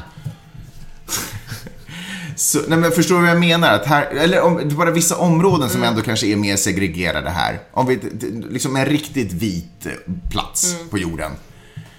Så, 2.36 2.58
nej 2.68 2.78
men 2.78 2.92
förstår 2.92 3.14
du 3.14 3.20
vad 3.20 3.30
jag 3.30 3.40
menar? 3.40 3.74
Att 3.74 3.86
här, 3.86 4.06
eller 4.06 4.40
om, 4.40 4.56
det 4.56 4.62
är 4.62 4.76
bara 4.76 4.90
vissa 4.90 5.16
områden 5.16 5.68
som 5.68 5.82
ändå 5.82 6.02
kanske 6.02 6.26
är 6.26 6.36
mer 6.36 6.56
segregerade 6.56 7.30
här. 7.30 7.58
Om 7.72 7.86
vi, 7.86 7.98
liksom 8.50 8.76
en 8.76 8.86
riktigt 8.86 9.32
vit 9.32 9.86
eh, 9.86 9.92
plats 10.30 10.76
på 10.90 10.98
jorden. 10.98 11.30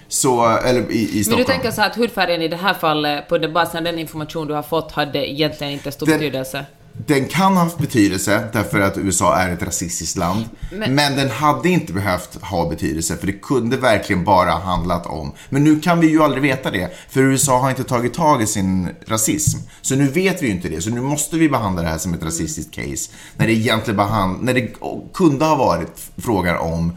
Så, 0.08 0.56
eller 0.58 0.92
i, 0.92 1.10
i 1.10 1.14
Men 1.14 1.24
Stockholm. 1.24 1.46
du 1.46 1.52
tänker 1.52 1.70
så 1.70 1.80
här 1.80 1.90
att 1.90 1.96
hudfärgen 1.96 2.42
i 2.42 2.48
det 2.48 2.56
här 2.56 2.74
fallet, 2.74 3.28
på 3.28 3.38
den 3.38 3.52
basen 3.52 3.84
den 3.84 3.98
information 3.98 4.46
du 4.46 4.54
har 4.54 4.62
fått, 4.62 4.92
hade 4.92 5.30
egentligen 5.30 5.72
inte 5.72 5.92
stor 5.92 6.06
betydelse? 6.06 6.66
Den 7.06 7.24
kan 7.24 7.56
ha 7.56 7.62
haft 7.64 7.78
betydelse 7.78 8.44
därför 8.52 8.80
att 8.80 8.98
USA 8.98 9.36
är 9.36 9.52
ett 9.52 9.62
rasistiskt 9.62 10.16
land. 10.16 10.44
Men- 10.72 10.94
Men, 10.94 11.16
den 11.16 11.30
hade 11.30 11.68
inte 11.68 11.92
behövt 11.92 12.42
ha 12.42 12.68
betydelse 12.68 13.16
för 13.16 13.26
det 13.26 13.32
kunde 13.32 13.76
verkligen 13.76 14.24
bara 14.24 14.50
ha 14.50 14.60
handlat 14.60 15.06
om. 15.06 15.32
Men 15.50 15.64
nu 15.64 15.80
kan 15.80 16.00
vi 16.00 16.06
ju 16.10 16.22
aldrig 16.22 16.42
veta 16.42 16.70
det 16.70 16.90
för 17.10 17.20
USA 17.20 17.58
har 17.58 17.70
inte 17.70 17.84
tagit 17.84 18.14
tag 18.14 18.42
i 18.42 18.46
sin 18.46 18.88
rasism. 19.06 19.58
Så 19.82 19.94
nu 19.96 20.06
vet 20.08 20.42
vi 20.42 20.46
ju 20.46 20.52
inte 20.52 20.68
det. 20.68 20.80
Så 20.82 20.90
nu 20.90 21.00
måste 21.00 21.36
vi 21.36 21.48
behandla 21.48 21.82
det 21.82 21.88
här 21.88 21.98
som 21.98 22.14
ett 22.14 22.22
rasistiskt 22.22 22.74
case. 22.74 23.10
När 23.36 23.46
det 23.46 23.52
egentligen 23.52 23.96
behand- 23.96 24.42
när 24.42 24.54
det 24.54 24.68
kunde 25.14 25.44
ha 25.44 25.54
varit 25.56 26.10
frågan 26.16 26.56
om 26.58 26.92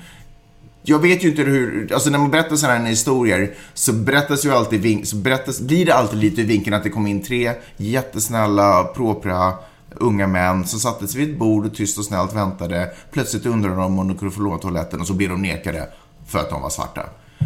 jag 0.84 1.00
vet 1.00 1.24
ju 1.24 1.30
inte 1.30 1.42
hur, 1.42 1.94
alltså 1.94 2.10
när 2.10 2.20
man 2.20 2.32
berättar 2.32 2.56
sådana 2.56 2.80
här 2.80 2.86
historier 2.86 3.54
så 3.74 3.94
berättas 3.94 4.46
ju 4.46 4.52
alltid, 4.52 5.08
så 5.08 5.16
berättas, 5.16 5.60
blir 5.60 5.86
det 5.86 5.96
alltid 5.96 6.20
lite 6.20 6.42
i 6.42 6.44
vinkeln 6.44 6.74
att 6.76 6.84
det 6.84 6.90
kom 6.90 7.08
in 7.08 7.24
tre 7.24 7.52
jättesnälla, 7.78 8.84
propra 8.84 9.54
unga 9.96 10.28
män 10.28 10.66
som 10.66 10.80
satte 10.80 11.08
sig 11.08 11.22
vid 11.22 11.32
ett 11.32 11.40
bord 11.40 11.66
och 11.66 11.76
tyst 11.76 11.98
och 11.98 12.06
snällt 12.06 12.34
väntade. 12.34 12.92
Plötsligt 13.12 13.46
undrade 13.46 13.76
de 13.76 14.00
om 14.00 14.08
de 14.08 14.18
kunde 14.18 14.36
få 14.36 14.42
låna 14.42 14.58
toaletten 14.58 15.02
och 15.02 15.08
så 15.08 15.14
blev 15.14 15.30
de 15.30 15.42
nekade 15.42 15.88
för 16.28 16.40
att 16.40 16.50
de 16.50 16.62
var 16.62 16.70
svarta. 16.70 17.02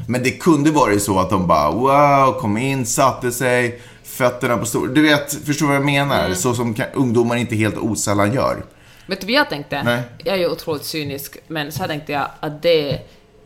Men 0.08 0.24
det 0.24 0.32
kunde 0.32 0.72
varit 0.72 1.04
så 1.04 1.20
att 1.20 1.30
de 1.30 1.48
bara 1.48 1.72
wow, 1.72 2.40
kom 2.40 2.58
in, 2.58 2.86
satte 2.86 3.32
sig, 3.32 3.82
fötterna 4.04 4.58
på 4.58 4.66
stor... 4.66 4.88
Du 4.88 5.02
vet, 5.02 5.34
förstår 5.34 5.68
vad 5.68 5.76
jag 5.76 5.86
menar? 5.86 6.34
Så 6.34 6.54
som 6.54 6.76
ungdomar 6.94 7.36
inte 7.36 7.56
helt 7.56 7.78
osällan 7.78 8.34
gör. 8.34 8.64
Vet 9.08 9.22
du 9.22 9.26
vad 9.26 9.34
jag 9.34 9.50
tänkte? 9.50 9.84
Nej. 9.84 10.02
Jag 10.18 10.36
är 10.36 10.40
ju 10.40 10.50
otroligt 10.50 10.86
cynisk, 10.86 11.38
men 11.48 11.72
så 11.72 11.80
här 11.80 11.88
tänkte 11.88 12.12
jag 12.12 12.28
att 12.40 12.62
det 12.62 13.00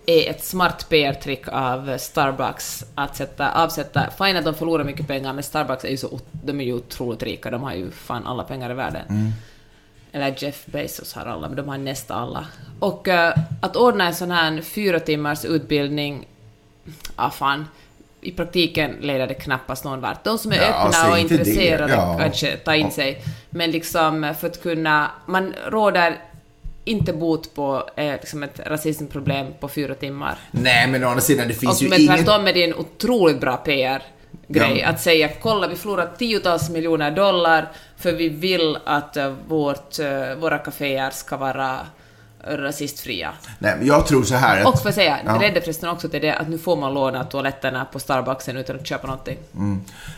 är 0.09 0.29
ett 0.29 0.43
smart 0.43 0.89
PR-trick 0.89 1.47
av 1.47 1.97
Starbucks 1.97 2.85
att 2.95 3.15
sätta, 3.15 3.51
avsätta... 3.51 4.09
Fine 4.17 4.37
att 4.37 4.45
de 4.45 4.53
förlorar 4.55 4.83
mycket 4.83 5.07
pengar, 5.07 5.33
men 5.33 5.43
Starbucks 5.43 5.85
är 5.85 5.89
ju 5.89 5.97
så 5.97 6.19
de 6.31 6.59
är 6.61 6.65
ju 6.65 6.73
otroligt 6.73 7.23
rika. 7.23 7.51
De 7.51 7.63
har 7.63 7.73
ju 7.73 7.91
fan 7.91 8.27
alla 8.27 8.43
pengar 8.43 8.71
i 8.71 8.73
världen. 8.73 9.33
Eller 10.11 10.35
Jeff 10.37 10.65
Bezos 10.65 11.13
har 11.13 11.25
alla, 11.25 11.47
men 11.47 11.57
de 11.57 11.69
har 11.69 11.77
nästan 11.77 12.23
alla. 12.23 12.45
Och 12.79 13.07
eh, 13.07 13.33
att 13.61 13.75
ordna 13.75 14.07
en 14.07 14.15
sån 14.15 14.31
här 14.31 14.61
fyra 14.61 14.99
timmars 14.99 15.45
utbildning, 15.45 16.27
ah 17.15 17.29
fan, 17.29 17.65
i 18.21 18.31
praktiken 18.31 18.95
leder 19.01 19.27
det 19.27 19.33
knappast 19.33 19.83
någon 19.83 20.01
vart. 20.01 20.23
De 20.23 20.37
som 20.37 20.51
är 20.51 20.55
Ja, 20.55 20.63
öppna 20.63 20.91
säg 20.91 21.11
och 21.11 21.17
intresserade 21.19 21.93
Ja. 21.93 22.17
kanske 22.19 22.57
ta 22.57 22.75
in 22.75 22.91
sig. 22.91 23.23
Men 23.49 23.71
liksom 23.71 24.33
för 24.39 24.47
att 24.47 24.63
kunna... 24.63 25.11
Man 25.25 25.53
råder 25.67 26.17
inte 26.85 27.13
bot 27.13 27.55
på 27.55 27.89
eh, 27.95 28.11
liksom 28.11 28.43
ett 28.43 28.59
rasismproblem 28.65 29.47
på 29.59 29.67
fyra 29.67 29.95
timmar. 29.95 30.37
Nej, 30.51 30.87
men 30.87 31.03
å 31.03 31.07
andra 31.07 31.21
sidan, 31.21 31.47
det 31.47 31.53
finns 31.53 31.75
Och 31.77 31.81
ju 31.83 31.89
men 31.89 32.01
ingen... 32.01 32.15
tvärtom 32.17 32.47
är 32.47 32.53
det 32.53 32.63
en 32.63 32.73
otroligt 32.75 33.39
bra 33.41 33.57
PR-grej 33.57 34.79
Ja. 34.79 34.87
att 34.89 35.01
säga 35.01 35.29
kolla 35.41 35.67
vi 35.67 35.75
förlorar 35.75 36.11
tiotals 36.17 36.69
miljoner 36.69 37.11
dollar 37.11 37.71
för 37.97 38.11
vi 38.13 38.29
vill 38.29 38.77
att 38.85 39.17
eh, 39.17 39.33
vårt, 39.47 39.99
eh, 39.99 40.35
våra 40.39 40.57
kaféer 40.57 41.09
ska 41.09 41.37
vara 41.37 41.79
rasistfria. 42.43 43.31
Nej, 43.59 43.75
men 43.77 43.87
jag 43.87 44.07
tror 44.07 44.23
så 44.23 44.35
här 44.35 44.61
att... 44.61 44.67
Och 44.67 44.79
för 44.81 44.89
att 44.89 44.95
säga, 44.95 45.19
Ja. 45.25 45.33
det 45.33 45.39
ledde 45.39 45.61
förresten 45.61 45.89
också 45.89 46.09
till 46.09 46.21
det 46.21 46.33
att 46.35 46.49
nu 46.49 46.57
får 46.57 46.75
man 46.75 46.93
låna 46.93 47.23
toaletterna 47.23 47.85
på 47.85 47.99
Starbucksen 47.99 48.57
utan 48.57 48.75
att 48.75 48.87
köpa 48.87 49.07
någonting. 49.07 49.37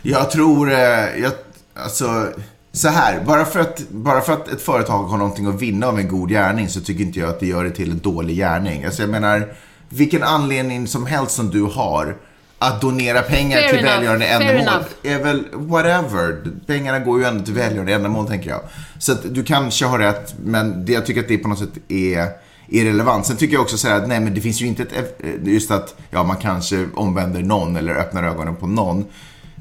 Jag 0.01 0.31
tror, 0.31 0.71
eh, 0.71 0.77
jag, 1.21 1.31
alltså, 1.73 2.27
så 2.71 2.87
här, 2.87 3.23
bara 3.25 3.45
för, 3.45 3.59
att, 3.59 3.89
bara 3.89 4.21
för 4.21 4.33
att 4.33 4.47
ett 4.47 4.61
företag 4.61 5.03
har 5.03 5.17
någonting 5.17 5.47
att 5.47 5.61
vinna 5.61 5.87
av 5.87 5.99
en 5.99 6.07
god 6.07 6.29
gärning 6.29 6.69
så 6.69 6.81
tycker 6.81 7.03
inte 7.03 7.19
jag 7.19 7.29
att 7.29 7.39
det 7.39 7.47
gör 7.47 7.63
det 7.63 7.71
till 7.71 7.91
en 7.91 7.99
dålig 7.99 8.35
gärning. 8.35 8.85
Alltså 8.85 9.01
jag 9.01 9.09
menar, 9.09 9.53
vilken 9.89 10.23
anledning 10.23 10.87
som 10.87 11.05
helst 11.05 11.35
som 11.35 11.49
du 11.49 11.61
har 11.63 12.17
att 12.59 12.81
donera 12.81 13.21
pengar 13.21 13.57
Fair 13.57 13.69
till 13.69 13.79
enough, 13.79 13.95
välgörande 13.95 14.25
ändamål 14.25 14.83
är 15.03 15.23
väl 15.23 15.45
whatever. 15.53 16.43
Pengarna 16.67 16.99
går 16.99 17.19
ju 17.19 17.25
ändå 17.25 17.45
till 17.45 17.53
välgörande 17.53 17.93
ändamål, 17.93 18.27
tänker 18.27 18.49
jag. 18.49 18.61
Så 18.99 19.11
att 19.11 19.35
du 19.35 19.43
kanske 19.43 19.85
har 19.85 19.99
rätt, 19.99 20.35
men 20.43 20.85
det, 20.85 20.93
jag 20.93 21.05
tycker 21.05 21.21
att 21.21 21.27
det 21.27 21.37
på 21.37 21.47
något 21.47 21.59
sätt 21.59 21.77
är 21.87 22.27
irrelevant. 22.67 23.25
Sen 23.25 23.37
tycker 23.37 23.53
jag 23.53 23.61
också 23.61 23.77
så 23.77 23.87
här 23.87 23.95
att 23.95 24.07
nej, 24.07 24.19
men 24.19 24.33
det 24.33 24.41
finns 24.41 24.61
ju 24.61 24.67
inte 24.67 24.83
ett, 24.83 25.19
just 25.43 25.71
att 25.71 25.95
ja, 26.09 26.23
man 26.23 26.37
kanske 26.37 26.85
omvänder 26.95 27.41
någon 27.41 27.75
eller 27.75 27.95
öppnar 27.95 28.23
ögonen 28.23 28.55
på 28.55 28.67
någon. 28.67 29.05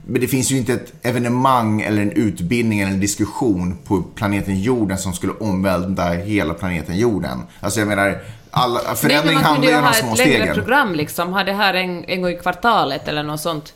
Men 0.07 0.21
det 0.21 0.29
finns 0.29 0.51
ju 0.53 0.57
inte 0.57 0.73
ett 0.73 0.93
evenemang 1.03 1.81
eller 1.81 2.03
en 2.03 2.13
utbildning 2.13 2.81
eller 2.81 2.93
en 2.93 3.01
diskussion 3.01 3.79
på 3.85 4.03
planeten 4.03 4.61
jorden 4.61 4.99
som 4.99 5.13
skulle 5.13 5.33
omvälda 5.33 6.13
hela 6.13 6.55
planeten 6.55 6.99
jorden. 6.99 7.39
Alltså 7.61 7.81
jag 7.81 7.89
menar, 7.89 8.19
alla, 8.51 8.81
förändring 8.81 9.11
Nej, 9.11 9.25
men 9.25 9.35
man 9.35 9.45
handlar 9.45 9.55
kunde 9.55 9.67
ju 9.67 9.73
ju 9.73 9.79
om 9.79 9.85
ha 9.85 9.93
de 9.93 9.99
små 9.99 10.13
ett 10.13 10.19
längre 10.19 10.37
stegen. 10.37 10.55
program 10.55 10.95
liksom, 10.95 11.33
ha 11.33 11.45
det 11.45 11.53
här 11.53 11.75
en, 11.75 12.05
en 12.05 12.23
gång 12.23 12.31
i 12.31 12.37
kvartalet 12.37 13.09
eller 13.09 13.23
något 13.23 13.41
sånt. 13.41 13.75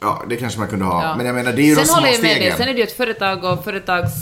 Ja, 0.00 0.22
det 0.28 0.36
kanske 0.36 0.58
man 0.58 0.68
kunde 0.68 0.84
ha. 0.84 1.02
Ja. 1.02 1.16
Men 1.16 1.26
jag 1.26 1.34
menar, 1.34 1.52
det 1.52 1.62
är 1.62 1.64
ju 1.64 1.74
Sen 1.74 1.82
de 1.82 1.86
små 1.86 1.94
håller 1.94 2.08
jag 2.08 2.22
med 2.22 2.30
stegen. 2.30 2.48
dig, 2.48 2.54
sen 2.56 2.68
är 2.68 2.72
det 2.72 2.78
ju 2.78 2.84
ett 2.84 2.96
företag 2.96 3.44
och 3.44 3.64
företags 3.64 4.12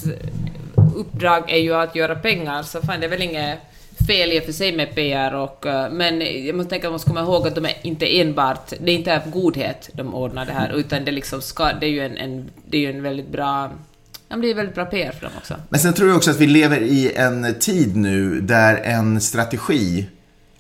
uppdrag 0.96 1.50
är 1.50 1.58
ju 1.58 1.74
att 1.74 1.96
göra 1.96 2.14
pengar, 2.14 2.62
så 2.62 2.80
fan 2.80 3.00
det 3.00 3.06
är 3.06 3.10
väl 3.10 3.22
inget 3.22 3.58
fel 4.06 4.32
i 4.32 4.40
och 4.40 4.44
för 4.44 4.52
sig 4.52 4.76
med 4.76 4.94
PR 4.94 5.34
och, 5.34 5.66
eh, 5.66 5.90
men 5.90 6.20
jag 6.46 6.54
måste 6.54 6.70
tänka 6.70 6.86
att 6.86 6.92
man 6.92 7.00
ska 7.00 7.08
komma 7.08 7.20
ihåg 7.20 7.46
att 7.48 7.54
de 7.54 7.64
är 7.64 7.74
inte 7.82 8.20
enbart, 8.20 8.72
det 8.80 8.92
är 8.92 8.94
inte 8.96 9.16
av 9.16 9.30
godhet 9.30 9.90
de 9.92 10.14
ordnar 10.14 10.46
det 10.46 10.52
här, 10.52 10.72
utan 10.76 11.04
det 11.04 11.10
liksom 11.12 11.42
ska, 11.42 11.72
det 11.72 11.86
är 11.86 11.90
ju 11.90 12.00
en, 12.00 12.16
en 12.16 12.50
det 12.66 12.76
är 12.76 12.80
ju 12.80 12.90
en 12.90 13.02
väldigt 13.02 13.28
bra, 13.28 13.70
ja 14.28 14.36
men 14.36 14.40
det 14.40 14.50
är 14.50 14.54
väldigt 14.54 14.74
bra 14.74 14.84
PR 14.84 15.12
för 15.12 15.20
dem 15.22 15.32
också. 15.38 15.54
Men 15.68 15.80
sen 15.80 15.92
tror 15.94 16.08
jag 16.08 16.16
också 16.16 16.30
att 16.30 16.40
vi 16.40 16.46
lever 16.46 16.80
i 16.82 17.12
en 17.16 17.54
tid 17.60 17.96
nu 17.96 18.40
där 18.40 18.76
en 18.76 19.20
strategi 19.20 20.06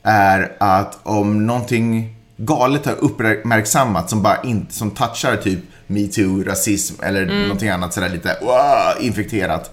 är 0.02 0.52
att 0.58 0.98
om 1.02 1.46
någonting 1.46 2.16
galet 2.36 2.86
har 2.86 2.94
uppmärksammats 2.94 4.10
som 4.10 4.22
bara 4.22 4.42
inte, 4.42 4.74
som 4.74 4.90
touchar 4.90 5.36
typ 5.36 5.58
metoo, 5.86 6.42
rasism 6.42 7.02
eller 7.02 7.22
Mm. 7.22 7.42
någonting 7.42 7.68
annat 7.68 7.94
sådär 7.94 8.08
lite 8.08 8.36
wow, 8.42 9.04
infekterat. 9.06 9.70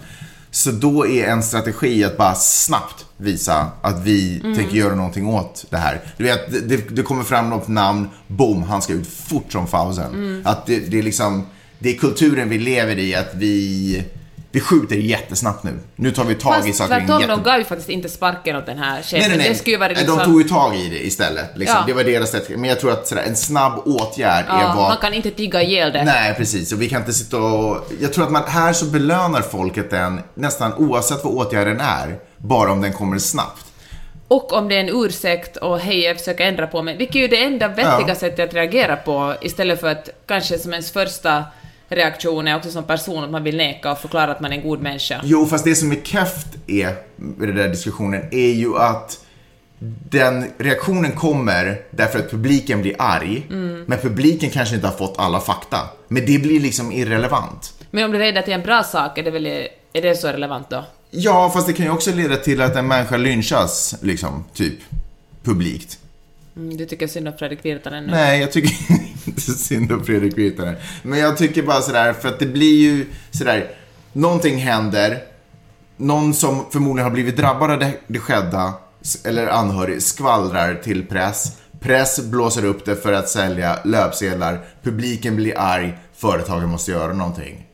Så 0.55 0.71
då 0.71 1.07
är 1.07 1.27
en 1.27 1.43
strategi 1.43 2.03
att 2.03 2.17
bara 2.17 2.35
snabbt 2.35 3.05
visa 3.17 3.67
att 3.81 3.99
vi 4.03 4.39
Mm. 4.43 4.55
tänker 4.57 4.75
göra 4.77 4.95
någonting 4.95 5.27
åt 5.27 5.65
det 5.69 5.77
här. 5.77 6.01
Du 6.17 6.23
vet, 6.23 6.69
det- 6.69 6.95
det, 6.95 7.03
kommer 7.03 7.23
fram 7.23 7.49
något 7.49 7.67
namn, 7.67 8.07
boom, 8.27 8.63
han 8.63 8.81
ska 8.81 8.93
ut 8.93 9.07
fort 9.07 9.51
som 9.51 9.67
fausen. 9.67 10.13
Mm. 10.13 10.41
Att 10.45 10.65
det, 10.65 10.79
det 10.79 10.99
är 10.99 11.03
liksom, 11.03 11.45
det 11.79 11.89
är 11.89 11.97
kulturen 11.97 12.49
vi 12.49 12.57
lever 12.57 12.99
i, 12.99 13.15
att 13.15 13.31
vi, 13.35 14.03
vi 14.53 14.59
skjuter 14.59 14.95
jättesnabbt 14.95 15.63
nu. 15.63 15.79
Nu 15.95 16.11
tar 16.11 16.23
vi 16.23 16.35
tag 16.35 16.53
i 16.53 16.67
Fast 16.67 16.77
saker 16.77 16.93
och 16.93 16.99
ting 16.99 17.07
tvärtom, 17.07 17.21
jätte... 17.21 17.33
de 17.35 17.43
gav 17.43 17.57
ju 17.57 17.63
faktiskt 17.63 17.89
inte 17.89 18.09
sparken 18.09 18.55
åt 18.55 18.65
den 18.65 18.77
här 18.77 19.01
chefen. 19.01 19.19
Nej, 19.19 19.29
nej, 19.29 19.37
nej. 19.37 19.59
Det 19.65 19.71
ju 19.71 19.77
vara 19.77 19.89
liksom... 19.89 20.17
De 20.17 20.25
tog 20.25 20.41
ju 20.41 20.47
tag 20.47 20.75
i 20.75 20.89
det 20.89 21.05
istället. 21.05 21.57
Liksom. 21.57 21.77
Ja. 21.79 21.83
Det 21.87 21.93
var 21.93 22.03
deras 22.03 22.31
sätt. 22.31 22.49
Men 22.49 22.63
jag 22.63 22.79
tror 22.79 22.91
att 22.91 23.07
sådär, 23.07 23.23
en 23.27 23.35
snabb 23.35 23.81
åtgärd 23.85 24.45
ja, 24.47 24.61
är 24.61 24.75
vad... 24.75 24.89
Man 24.89 24.97
kan 24.97 25.13
inte 25.13 25.31
tigga 25.31 25.61
ihjäl 25.61 25.91
det. 25.91 26.03
Nej, 26.03 26.33
precis. 26.33 26.71
Och 26.71 26.81
vi 26.81 26.89
kan 26.89 26.99
inte 26.99 27.13
sitta 27.13 27.37
och... 27.37 27.91
Jag 27.99 28.13
tror 28.13 28.25
att 28.25 28.31
man, 28.31 28.43
här 28.47 28.73
så 28.73 28.85
belönar 28.85 29.41
folket 29.41 29.89
den 29.89 30.21
nästan 30.33 30.73
oavsett 30.73 31.23
vad 31.23 31.33
åtgärden 31.33 31.79
är. 31.79 32.19
Bara 32.37 32.71
om 32.71 32.81
den 32.81 32.93
kommer 32.93 33.17
snabbt. 33.17 33.65
Och 34.27 34.53
om 34.53 34.69
det 34.69 34.75
är 34.75 34.79
en 34.79 35.05
ursäkt 35.05 35.57
och 35.57 35.79
hej, 35.79 35.99
jag 35.99 36.17
försöker 36.17 36.47
ändra 36.47 36.67
på 36.67 36.81
mig, 36.81 36.97
vilket 36.97 37.15
är 37.15 37.19
ju 37.19 37.27
det 37.27 37.43
enda 37.43 37.67
vettiga 37.67 38.05
Ja. 38.07 38.15
sättet 38.15 38.49
att 38.49 38.53
reagera 38.55 38.95
på, 38.95 39.35
istället 39.41 39.79
för 39.79 39.87
att 39.87 40.09
kanske 40.27 40.59
som 40.59 40.73
ens 40.73 40.91
första 40.91 41.43
reaktion 41.95 42.47
är 42.47 42.55
också 42.55 42.71
som 42.71 42.83
person 42.83 43.23
att 43.23 43.29
man 43.29 43.43
vill 43.43 43.57
neka 43.57 43.91
och 43.91 43.99
förklara 43.99 44.31
att 44.31 44.39
man 44.39 44.53
är 44.53 44.57
en 44.57 44.63
god 44.63 44.81
människa. 44.81 45.21
Jo, 45.23 45.45
fast 45.45 45.65
det 45.65 45.75
som 45.75 45.91
är 45.91 46.01
keft 46.03 46.47
är, 46.67 46.95
med 47.15 47.47
den 47.47 47.55
där 47.55 47.69
diskussionen, 47.69 48.21
är 48.31 48.51
ju 48.51 48.77
att 48.77 49.19
den 50.09 50.45
reaktionen 50.57 51.11
kommer 51.11 51.81
därför 51.91 52.19
att 52.19 52.31
publiken 52.31 52.81
blir 52.81 52.95
arg. 52.99 53.47
Mm. 53.49 53.83
Men 53.87 53.99
publiken 53.99 54.49
kanske 54.49 54.75
inte 54.75 54.87
har 54.87 54.95
fått 54.95 55.15
alla 55.17 55.39
fakta. 55.39 55.77
Men 56.07 56.25
det 56.25 56.39
blir 56.39 56.59
liksom 56.59 56.91
irrelevant. 56.91 57.73
Men 57.91 58.03
om 58.05 58.11
det 58.11 58.17
leder 58.17 58.41
till 58.41 58.53
en 58.53 58.61
bra 58.61 58.83
sak, 58.83 59.17
är 59.17 59.23
det, 59.23 59.31
väl, 59.31 59.45
är 59.93 60.01
det 60.01 60.15
så 60.15 60.27
relevant 60.27 60.69
då? 60.69 60.85
Ja, 61.11 61.51
fast 61.53 61.67
det 61.67 61.73
kan 61.73 61.85
ju 61.85 61.91
också 61.91 62.11
leda 62.11 62.35
till 62.35 62.61
att 62.61 62.75
en 62.75 62.87
människa 62.87 63.17
lynchas, 63.17 63.95
liksom, 64.01 64.43
typ, 64.53 64.79
publikt. 65.43 65.99
Mm, 66.55 66.77
du 66.77 66.85
tycker 66.85 67.07
synd 67.07 67.27
om 67.27 67.33
Fredrik 67.39 67.65
Virtanen 67.65 68.03
nu? 68.03 68.11
Nej, 68.11 68.39
jag 68.39 68.51
tycker 68.51 68.75
inte 69.27 69.41
synd 69.41 69.91
om 69.91 70.05
Fredrik 70.05 70.37
Virtanen. 70.37 70.75
Men 71.03 71.19
jag 71.19 71.37
tycker 71.37 71.63
bara 71.63 71.81
sådär, 71.81 72.13
för 72.13 72.29
att 72.29 72.39
det 72.39 72.45
blir 72.45 72.81
ju 72.81 73.05
sådär, 73.31 73.71
någonting 74.13 74.57
händer, 74.57 75.23
någon 75.97 76.33
som 76.33 76.65
förmodligen 76.71 77.03
har 77.05 77.13
blivit 77.13 77.37
drabbad 77.37 77.71
av 77.71 77.79
det, 77.79 77.93
det 78.07 78.19
skedda, 78.19 78.73
eller 79.25 79.47
anhörig, 79.47 80.01
skvallrar 80.01 80.75
till 80.75 81.05
press. 81.05 81.57
Press 81.79 82.19
blåser 82.19 82.65
upp 82.65 82.85
det 82.85 82.95
för 82.95 83.13
att 83.13 83.29
sälja 83.29 83.79
löpsedlar, 83.83 84.65
publiken 84.83 85.35
blir 85.35 85.59
arg, 85.59 85.97
företagen 86.13 86.69
måste 86.69 86.91
göra 86.91 87.13
någonting. 87.13 87.65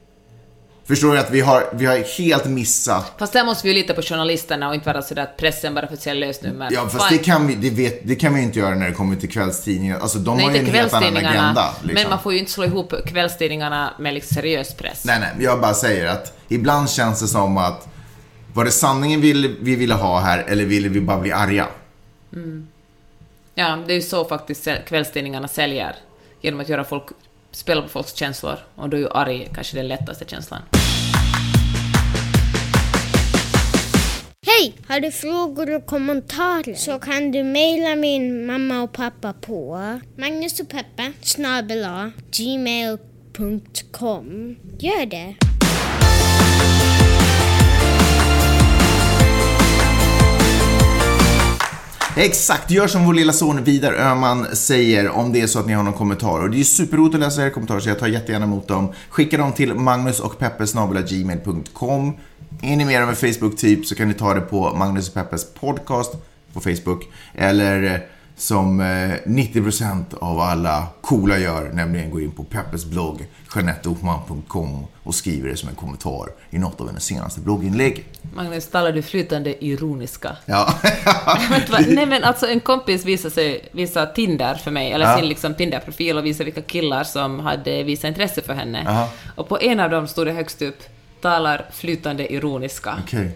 Förstår 0.90 1.14
du 1.14 1.20
att 1.20 1.32
vi 1.32 1.42
har, 1.42 1.70
vi 1.74 1.86
har 1.86 2.18
helt 2.18 2.46
missat 2.46 3.14
Fast 3.18 3.34
där 3.34 3.46
måste 3.46 3.68
vi 3.68 3.74
ju 3.74 3.82
lita 3.82 3.94
på 3.94 4.02
journalisterna 4.02 4.70
och 4.70 4.76
inte 4.76 4.94
vara 4.94 5.02
sådär 5.02 5.24
att 5.24 5.38
pressen 5.38 5.74
bara 5.74 5.86
att 5.86 6.02
sälja 6.02 6.28
lösnummer. 6.28 6.70
Ja, 6.72 6.90
fast 6.90 7.10
det 7.10 7.18
kan, 7.18 7.48
vi, 7.48 7.56
det, 7.56 7.70
vet, 7.70 8.08
det 8.08 8.16
kan 8.16 8.34
vi 8.34 8.42
inte 8.42 8.60
göra 8.60 8.76
när 8.76 8.88
det 8.88 8.94
kommer 8.94 9.16
till 9.16 9.30
kvällstidningar. 9.30 10.00
Alltså 10.00 10.20
de 10.20 10.38
Nej, 10.38 10.46
har 10.46 10.54
ju 10.54 10.60
en 10.60 10.66
helt 10.66 10.94
annan 10.94 11.18
agenda. 11.18 11.74
Liksom. 11.82 11.94
men 11.94 12.10
man 12.10 12.20
får 12.20 12.34
ju 12.34 12.40
inte 12.40 12.52
slå 12.52 12.66
ihop 12.66 12.94
kvällstidningarna 13.06 13.94
med 14.00 14.14
liksom 14.14 14.36
seriös 14.36 14.74
press. 14.74 15.06
Nej, 15.06 15.20
nej, 15.20 15.32
jag 15.40 15.62
bara 15.62 15.74
säger 15.74 16.08
att 16.08 16.38
ibland 16.48 16.90
känns 16.90 17.22
det 17.22 17.28
som 17.28 17.58
att 17.58 17.88
var 18.54 18.66
det 18.66 18.72
sanningen 18.72 19.22
vi, 19.22 19.58
vi 19.62 19.76
ville 19.76 19.94
ha 19.94 20.20
här 20.20 20.46
eller 20.48 20.66
ville 20.66 20.90
vi 20.90 21.02
bara 21.02 21.20
bli 21.20 21.32
arga? 21.32 21.68
Ja, 23.56 23.78
det 23.88 23.94
är 23.94 23.96
ju 23.96 24.02
så 24.02 24.26
faktiskt 24.26 24.68
kvällstidningarna 24.88 25.48
säljer. 25.48 25.96
Genom 26.42 26.60
att 26.60 26.70
göra 26.70 26.84
folk, 26.84 27.04
spela 27.52 27.82
på 27.82 27.88
folks 27.88 28.16
känslor. 28.16 28.58
Och 28.76 28.90
då 28.90 28.98
är 28.98 29.02
ju 29.02 29.10
arg 29.10 29.50
kanske 29.56 29.78
den 29.78 29.88
lättaste 29.88 30.26
känslan. 30.26 30.62
Hej! 34.48 34.74
Har 34.88 35.00
du 35.00 35.12
frågor 35.12 35.76
och 35.76 35.86
kommentarer 35.86 36.74
så 36.74 37.00
kan 37.00 37.32
du 37.32 37.44
mejla 37.44 37.96
min 37.96 38.46
mamma 38.46 38.82
och 38.82 38.94
pappa 38.94 39.34
på 39.34 39.78
Magnus 40.18 40.62
gmail.com. 42.32 44.56
Gör 44.80 45.06
det! 45.06 45.49
Exakt, 52.16 52.72
gör 52.72 52.88
som 52.88 53.06
vår 53.06 53.14
lilla 53.14 53.34
son 53.34 53.64
Vidar 53.64 53.94
Öhman 53.94 54.46
säger 54.54 55.10
om 55.10 55.34
det 55.34 55.42
är 55.42 55.48
så 55.48 55.60
att 55.60 55.68
ni 55.68 55.74
har 55.74 55.84
någon 55.84 55.94
kommentar. 55.94 56.40
Och 56.40 56.50
det 56.50 56.60
är 56.60 56.64
superroligt 56.64 57.16
att 57.16 57.22
läsa 57.22 57.42
era 57.42 57.50
kommentarer 57.50 57.80
så 57.80 57.90
jag 57.90 58.00
tar 58.00 58.08
jättegärna 58.08 58.46
emot 58.46 58.68
dem. 58.68 58.94
Skicka 59.10 59.38
dem 59.38 59.52
till 59.52 59.74
magnusochpeppes.gmail.com 59.74 62.14
Är 62.62 62.76
ni 62.76 62.86
med 62.86 63.04
om 63.04 63.10
en 63.10 63.16
Facebook-typ 63.16 63.86
så 63.86 63.96
kan 63.96 64.08
ni 64.08 64.14
ta 64.14 64.34
det 64.34 64.42
på 64.42 64.74
Magnus 64.74 65.08
och 65.08 65.14
Peppes 65.14 65.54
podcast 65.54 66.14
på 66.54 66.60
Facebook. 66.60 67.08
Eller 67.36 68.06
som 68.40 68.80
eh, 68.80 68.86
90% 69.26 70.04
av 70.22 70.40
alla 70.40 70.88
coola 71.02 71.38
gör, 71.38 71.70
nämligen 71.74 72.12
gå 72.12 72.22
in 72.22 72.32
på 72.32 72.44
Peppes 72.44 72.86
blogg, 72.86 73.28
jeanetteohman.com 73.56 74.86
och 75.04 75.16
skriver 75.16 75.50
det 75.50 75.56
som 75.58 75.70
en 75.70 75.76
kommentar 75.76 76.26
i 76.50 76.58
något 76.60 76.82
av 76.82 76.88
hennes 76.88 77.04
senaste 77.04 77.42
blogginlägg. 77.42 78.06
Magnus, 78.36 78.68
talar 78.68 78.92
du 78.92 79.02
flytande 79.02 79.66
ironiska? 79.66 80.38
Ja. 80.46 80.74
Nej 81.88 82.06
men 82.06 82.24
alltså 82.24 82.48
en 82.48 82.60
kompis 82.60 83.06
visade, 83.06 83.34
sig, 83.34 83.70
visade 83.72 84.14
Tinder 84.14 84.56
för 84.56 84.72
mig, 84.72 84.92
eller 84.92 85.06
Ja. 85.06 85.18
sin 85.18 85.28
liksom 85.30 85.54
Tinder-profil 85.54 86.18
och 86.18 86.26
visade 86.26 86.46
vilka 86.46 86.62
killar 86.62 87.04
som 87.04 87.40
hade 87.40 87.84
visat 87.84 88.06
intresse 88.08 88.42
för 88.42 88.54
henne. 88.54 88.86
Aha. 88.88 89.10
Och 89.36 89.50
på 89.50 89.60
en 89.60 89.80
av 89.80 89.90
dem 89.90 90.08
stod 90.08 90.28
det 90.28 90.32
högst 90.34 90.62
upp 90.62 90.84
talar 91.22 91.66
flytande 91.74 92.34
ironiska. 92.34 92.98
Okej. 93.04 93.32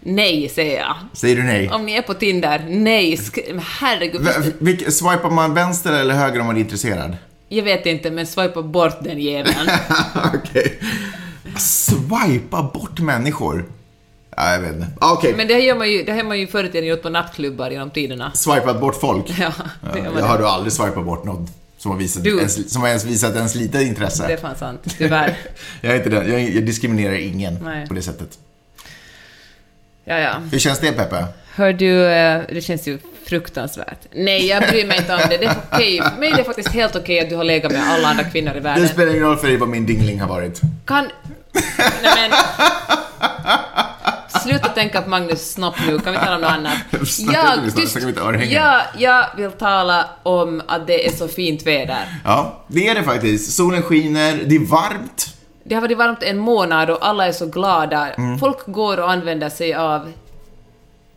Nej, 0.00 0.48
säger 0.48 0.78
jag. 0.78 0.94
Säger 1.12 1.36
du 1.36 1.42
nej? 1.42 1.68
Om 1.70 1.86
ni 1.86 1.92
är 1.92 2.02
på 2.02 2.14
Tinder, 2.14 2.66
nej, 2.68 3.16
sk- 3.16 3.60
herregud. 3.80 4.20
V- 4.22 4.30
vilk- 4.58 4.90
swipar 4.90 5.30
man 5.30 5.54
vänster 5.54 5.92
eller 5.92 6.14
höger 6.14 6.40
om 6.40 6.46
man 6.46 6.56
är 6.56 6.60
intresserad? 6.60 7.16
Jag 7.48 7.62
vet 7.62 7.86
inte, 7.86 8.10
men 8.10 8.26
swipa 8.26 8.62
bort 8.62 8.96
den 9.04 9.20
jäveln. 9.20 9.70
Okej. 10.34 10.78
Swipa 11.56 12.62
bort 12.74 13.00
människor? 13.00 13.64
Ja, 14.36 14.52
jag 14.52 14.60
vet 14.60 14.72
inte. 14.72 14.86
Okej. 15.00 15.34
Men 15.36 15.48
det 15.48 15.54
här 15.54 15.60
gör 15.60 15.76
man 15.76 15.90
ju, 15.90 16.02
det 16.04 16.12
här 16.12 16.18
har 16.22 16.28
man 16.28 16.40
ju 16.40 16.46
förr 16.46 16.64
i 16.64 16.68
tiden 16.68 16.88
gjort 16.88 17.02
på 17.02 17.08
nattklubbar 17.08 17.70
genom 17.70 17.90
tiderna. 17.90 18.32
Swipat 18.34 18.80
bort 18.80 19.00
folk? 19.00 19.24
Ja, 19.38 19.52
det 19.92 19.98
gör 19.98 20.04
jag 20.04 20.14
man 20.14 20.22
har 20.22 20.38
du 20.38 20.46
aldrig 20.46 20.72
swipat 20.72 21.04
bort 21.04 21.24
någon 21.24 21.48
som 21.78 21.90
har, 21.90 21.98
visat 21.98 22.24
Du. 22.24 22.38
ens, 22.38 22.72
som 22.72 22.82
har 22.82 22.88
ens 22.88 23.04
visat 23.04 23.36
ens 23.36 23.54
lite 23.54 23.82
intresse. 23.82 24.26
Det 24.26 24.32
är 24.32 24.36
fan 24.36 24.56
sant, 24.56 24.80
tyvärr. 24.98 25.36
jag, 25.80 25.92
är 25.92 25.96
inte 25.96 26.10
den. 26.10 26.32
Jag, 26.32 26.40
jag 26.50 26.64
diskriminerar 26.66 27.14
ingen 27.14 27.58
Nej. 27.64 27.86
på 27.88 27.94
det 27.94 28.02
sättet. 28.02 28.38
Ja, 30.10 30.18
ja. 30.18 30.32
Hur 30.52 30.58
känns 30.58 30.78
det 30.78 30.92
Peppe? 30.92 31.24
Hör 31.54 31.72
du, 31.72 32.06
eh, 32.06 32.42
det 32.52 32.60
känns 32.60 32.88
ju 32.88 32.98
fruktansvärt. 33.26 33.98
Nej, 34.14 34.46
jag 34.46 34.62
bryr 34.62 34.86
mig 34.86 34.98
inte 34.98 35.14
om 35.14 35.20
det. 35.30 35.36
Det 35.36 35.44
är 35.44 35.56
okej. 35.72 36.02
Mig 36.18 36.30
är 36.30 36.36
det 36.36 36.44
faktiskt 36.44 36.68
helt 36.68 36.96
okej 36.96 37.20
att 37.20 37.28
du 37.28 37.36
har 37.36 37.44
legat 37.44 37.72
med 37.72 37.82
alla 37.90 38.08
andra 38.08 38.24
kvinnor 38.24 38.50
i 38.50 38.54
Det 38.54 38.60
världen. 38.60 38.88
spelar 38.88 39.10
ingen 39.10 39.22
roll 39.22 39.36
för 39.36 39.48
dig 39.48 39.56
vad 39.56 39.68
min 39.68 39.86
dingling 39.86 40.20
har 40.20 40.28
varit. 40.28 40.60
Kan... 40.86 41.08
Nej 42.02 42.12
men... 42.30 42.30
sluta 44.42 44.68
tänka 44.68 45.02
på 45.02 45.10
Magnus 45.10 45.52
snopp 45.52 45.74
nu, 45.86 45.98
kan 45.98 46.12
vi 46.12 46.18
tala 46.18 46.34
om 46.34 46.40
något 46.40 46.50
annat? 46.50 46.78
Inte, 46.92 47.80
tyst. 47.80 47.98
jag, 48.50 48.82
jag 48.98 49.26
vill 49.36 49.50
tala 49.50 50.08
om 50.22 50.62
att 50.68 50.86
det 50.86 51.06
är 51.06 51.12
så 51.12 51.28
fint 51.28 51.66
väder. 51.66 52.20
Ja, 52.24 52.64
det 52.66 52.88
är 52.88 52.94
det 52.94 53.02
faktiskt. 53.02 53.52
Solen 53.52 53.82
skiner, 53.82 54.40
det 54.46 54.54
är 54.54 54.66
varmt. 54.66 55.36
Det 55.64 55.74
har 55.74 55.82
varit 55.82 55.98
varmt 55.98 56.22
en 56.22 56.38
månad 56.38 56.90
och 56.90 57.06
alla 57.06 57.26
är 57.26 57.32
så 57.32 57.46
glada. 57.46 58.12
Mm. 58.12 58.38
Folk 58.38 58.66
går 58.66 59.00
och 59.00 59.10
använder 59.10 59.48
sig 59.48 59.74
av 59.74 60.12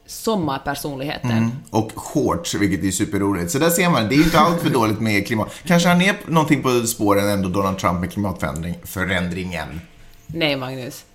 sommarpersonligheten. 0.06 1.32
Mm. 1.32 1.52
Och 1.70 1.92
shorts, 1.96 2.56
vilket 2.56 2.84
är 2.84 2.92
superroligt. 2.92 3.52
Så 3.52 3.60
där 3.60 3.70
ser 3.70 3.90
man, 3.90 4.10
det 4.10 4.16
är 4.16 4.24
inte 4.24 4.40
allt 4.40 4.62
för 4.62 4.70
dåligt 4.80 5.00
med 5.00 5.28
klimat. 5.28 5.52
Kanske 5.66 5.90
han 5.90 6.02
är 6.02 6.16
någonting 6.26 6.64
på 6.64 6.88
spåren 6.88 7.30
ändå, 7.30 7.50
Donald 7.50 7.78
Trump, 7.78 8.00
med 8.00 8.12
klimatförändringen. 8.12 9.82
Nej, 10.28 10.56
Magnus. 10.56 11.06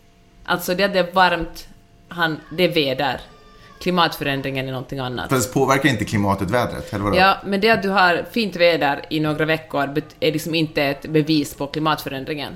Alltså 0.45 0.75
det 0.75 0.83
är 0.83 1.13
varmt, 1.13 1.69
han, 2.09 2.37
det 2.57 2.65
är 2.65 2.75
väder. 2.75 3.21
Klimatförändringen 3.81 4.69
är 4.69 4.73
någonting 4.73 4.99
annat. 4.99 5.31
Fast 5.31 5.55
påverkar 5.55 5.89
inte 5.89 6.05
klimatet 6.05 6.51
vädret, 6.51 6.93
eller 6.93 7.05
vadå? 7.05 7.17
Ja, 7.17 7.37
men 7.47 7.61
det 7.61 7.71
att 7.71 7.83
du 7.83 7.89
har 7.89 8.25
fint 8.33 8.57
väder 8.57 9.05
i 9.11 9.21
några 9.21 9.45
veckor 9.45 10.03
är 10.21 10.33
liksom 10.33 10.55
inte 10.55 10.83
ett 10.83 11.03
bevis 11.03 11.55
på 11.55 11.67
klimatförändringen. 11.67 12.53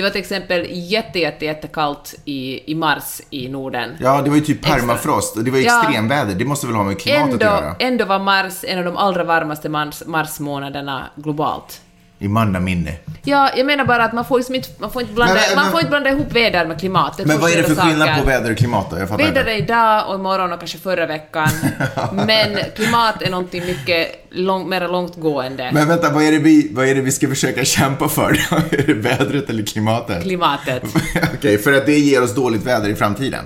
Det 0.00 0.04
var 0.04 0.10
till 0.10 0.20
exempel 0.20 0.66
jätte, 0.70 1.18
jätte, 1.18 1.44
jättekallt 1.44 2.14
i, 2.24 2.72
i 2.72 2.74
mars 2.74 3.20
i 3.30 3.48
Norden. 3.48 3.90
Ja, 4.00 4.22
det 4.22 4.30
var 4.30 4.36
ju 4.36 4.42
typ 4.42 4.62
permafrost 4.62 5.36
och 5.36 5.44
det 5.44 5.50
var 5.50 5.58
ju 5.58 5.64
Ja. 5.64 5.80
extremväder. 5.82 6.34
Det 6.34 6.44
måste 6.44 6.66
väl 6.66 6.76
ha 6.76 6.84
med 6.84 7.00
klimatet 7.00 7.26
att 7.26 7.32
Ändå, 7.32 7.44
göra? 7.44 7.74
ändå 7.78 8.04
var 8.04 8.18
mars 8.18 8.64
en 8.64 8.78
av 8.78 8.84
de 8.84 8.96
allra 8.96 9.24
varmaste 9.24 9.68
mars, 9.68 10.02
marsmånaderna 10.06 11.04
globalt. 11.16 11.80
I 12.22 12.28
mannaminne. 12.28 12.92
Ja, 13.24 13.50
jag 13.56 13.66
menar 13.66 13.84
bara 13.84 14.04
att 14.04 14.12
man 14.12 14.24
får 14.24 14.38
liksom 14.38 14.54
inte, 14.54 14.68
man 14.78 14.90
får 14.90 15.02
inte 15.02 15.14
blanda, 15.14 15.34
Men- 15.34 15.42
men- 15.48 15.64
man 15.64 15.70
får 15.72 15.80
inte 15.80 15.90
blanda 15.90 16.10
ihop 16.10 16.32
väder 16.32 16.66
med 16.66 16.80
klimat. 16.80 17.16
Det 17.16 17.26
Men 17.26 17.40
vad 17.40 17.50
är 17.50 17.56
det 17.56 17.62
för 17.62 17.68
skilda 17.68 17.82
skillnad 17.82 18.08
saker. 18.08 18.20
på 18.20 18.26
väder 18.26 18.50
och 18.50 18.56
klimat 18.58 18.90
då? 18.90 18.98
Jag 18.98 19.06
Väder 19.06 19.28
inte. 19.40 19.40
är 19.40 19.56
idag 19.56 20.08
och 20.08 20.14
imorgon 20.14 20.52
och 20.52 20.58
kanske 20.58 20.78
förra 20.78 21.06
veckan. 21.06 21.48
men 22.12 22.56
klimat 22.76 23.22
är 23.22 23.30
någonting 23.30 23.64
mycket 23.66 24.08
lång, 24.30 24.68
mer 24.68 24.88
långtgående. 24.88 25.70
Men 25.72 25.88
vänta, 25.88 26.10
vad 26.10 26.22
är, 26.22 26.32
det 26.32 26.38
vi, 26.38 26.70
vad 26.74 26.86
är 26.88 26.94
det 26.94 27.00
vi 27.00 27.12
ska 27.12 27.28
försöka 27.28 27.64
kämpa 27.64 28.08
för? 28.08 28.30
är 28.70 28.86
det 28.86 28.94
vädret 28.94 29.50
eller 29.50 29.62
klimatet? 29.62 30.22
Klimatet. 30.22 30.82
Okej, 31.34 31.58
för 31.58 31.72
att 31.72 31.86
det 31.86 31.98
ger 31.98 32.22
oss 32.22 32.34
dåligt 32.34 32.66
väder 32.66 32.88
i 32.88 32.94
framtiden. 32.94 33.44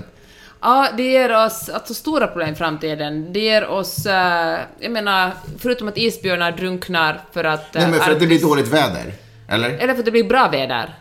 Ja, 0.64 0.88
det 0.96 1.02
ger 1.02 1.44
oss 1.46 1.68
alltså, 1.68 1.94
stora 1.94 2.26
problem 2.26 2.52
i 2.52 2.54
framtiden. 2.54 3.32
Det 3.32 3.40
ger 3.40 3.66
oss, 3.66 4.06
eh, 4.06 4.58
jag 4.80 4.92
menar, 4.92 5.30
förutom 5.58 5.88
att 5.88 5.96
isbjörnar 5.98 6.52
drunknar 6.52 7.20
för 7.32 7.44
att... 7.44 7.76
eh, 7.76 7.82
Nej, 7.82 7.90
men 7.90 8.00
för 8.00 8.12
att 8.12 8.20
det 8.20 8.26
blir 8.26 8.40
dåligt 8.40 8.68
väder. 8.68 9.12
Eller? 9.48 9.70
Eller 9.70 9.92
för 9.92 9.98
att 9.98 10.04
det 10.04 10.10
blir 10.10 10.24
bra 10.24 10.48
väder. 10.48 10.94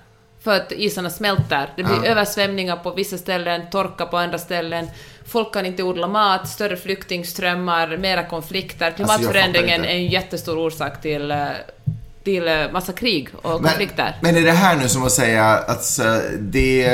För 0.43 0.56
att 0.56 0.71
isarna 0.71 1.10
smälter. 1.10 1.69
Det 1.76 1.84
blir 1.84 1.95
Ja. 2.04 2.06
översvämningar 2.06 2.76
på 2.76 2.91
vissa 2.91 3.17
ställen, 3.17 3.62
torka 3.71 4.06
på 4.06 4.17
andra 4.17 4.38
ställen. 4.38 4.88
Folk 5.28 5.54
kan 5.54 5.65
inte 5.65 5.84
odla 5.84 6.08
mat, 6.08 6.47
större 6.49 6.78
flyktingströmmar, 6.78 7.97
mera 7.97 8.23
konflikter. 8.23 8.86
Alltså, 8.86 8.95
Klimatförändringen 9.04 9.76
inte. 9.82 9.89
är 9.89 9.95
en 9.95 10.08
jättestor 10.08 10.58
orsak 10.58 11.02
till, 11.02 11.32
eh, 11.32 11.38
till 12.23 12.47
eh, 12.47 12.71
massa 12.73 12.93
krig 12.93 13.29
och 13.41 13.51
Men, 13.62 13.69
konflikter. 13.69 14.15
men 14.21 14.36
är 14.38 14.41
det 14.41 14.51
här 14.51 14.75
nu 14.75 14.89
som 14.89 15.03
att 15.03 15.12
säga 15.12 15.45
att 15.45 15.83
så, 15.86 16.19
det... 16.39 16.88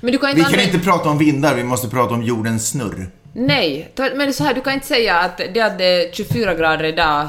Men 0.00 0.12
du 0.12 0.18
kan 0.18 0.26
Vi 0.26 0.30
inte 0.30 0.42
kan 0.42 0.44
använda- 0.44 0.62
inte 0.62 0.78
prata 0.78 1.08
om 1.08 1.18
vindar, 1.18 1.54
vi 1.54 1.64
måste 1.64 1.88
prata 1.88 2.14
om 2.14 2.22
jordens 2.22 2.68
snurr. 2.68 3.10
Nej, 3.32 3.92
men 3.96 4.18
det 4.18 4.24
är 4.24 4.32
så 4.32 4.44
här, 4.44 4.54
du 4.54 4.60
kan 4.60 4.72
inte 4.72 4.86
säga 4.86 5.16
att 5.18 5.36
det 5.38 5.60
är 5.60 6.12
24 6.12 6.54
grader 6.54 6.84
idag 6.84 7.28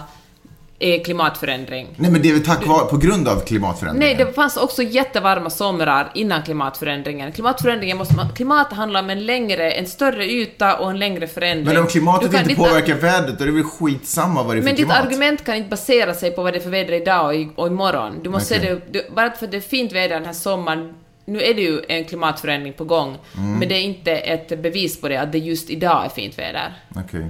är 0.84 1.04
klimatförändring. 1.04 1.88
Nej, 1.96 2.12
men 2.12 2.22
det 2.22 2.30
är 2.30 2.34
väl 2.34 2.44
tack 2.46 2.67
vare, 2.67 2.86
på 2.86 2.98
grund 2.98 3.28
av 3.28 3.39
klimatförändringen? 3.46 4.17
Nej, 4.17 4.26
det 4.26 4.34
fanns 4.34 4.58
också 4.58 4.84
jättevarma 4.84 5.50
somrar 5.50 6.12
innan 6.15 6.41
klimatförändringen. 6.44 7.32
Klimatförändringen 7.32 7.98
måste 7.98 8.15
man, 8.15 8.30
klimat 8.36 8.74
handlar 8.74 9.00
om 9.04 9.10
en 9.10 9.26
längre, 9.26 9.72
en 9.72 9.88
större 9.88 10.26
yta 10.32 10.78
och 10.78 10.89
en 10.91 11.00
längre 11.00 11.28
förändring. 11.28 11.65
Men 11.76 11.78
om 11.84 11.88
klimatet 11.88 12.34
inte 12.34 12.44
ditt- 12.44 12.58
påverkar 12.58 12.96
vädret, 12.96 13.38
då 13.38 13.44
är 13.44 13.48
det 13.48 13.54
väl 13.54 13.63
skitsamma 13.63 14.44
vad 14.44 14.56
det 14.56 14.60
är 14.60 14.62
för 14.62 14.65
Men 14.65 14.76
ditt 14.76 14.86
klimat? 14.86 15.06
argument 15.06 15.46
kan 15.46 15.56
inte 15.56 15.70
basera 15.70 16.13
sig 16.13 16.32
på 16.32 16.44
vad 16.44 16.54
det 16.54 16.60
är 16.60 16.63
för 16.63 16.70
väder 16.70 16.94
idag 16.94 17.26
och, 17.26 17.36
i, 17.36 17.50
och 17.56 17.67
imorgon. 17.67 18.20
Du 18.24 18.30
måste 18.30 18.56
Okej. 18.56 18.67
se 18.67 18.74
det, 18.74 18.82
du, 18.91 19.15
bara 19.15 19.32
för 19.32 19.46
att 19.46 19.52
det 19.52 19.58
är 19.58 19.62
fint 19.62 19.91
väder 19.91 20.15
den 20.15 20.26
här 20.26 20.34
sommaren, 20.34 20.94
nu 21.26 21.41
är 21.41 21.54
det 21.54 21.62
ju 21.62 21.82
en 21.88 22.06
klimatförändring 22.06 22.74
på 22.74 22.84
gång, 22.84 23.17
Mm. 23.38 23.60
men 23.60 23.70
det 23.70 23.76
är 23.76 23.82
inte 23.82 24.12
ett 24.12 24.62
bevis 24.62 25.02
på 25.02 25.10
det 25.10 25.17
att 25.17 25.32
det 25.32 25.38
just 25.38 25.70
idag 25.70 26.06
är 26.06 26.10
fint 26.10 26.39
väder. 26.39 26.74
Okej. 26.96 27.26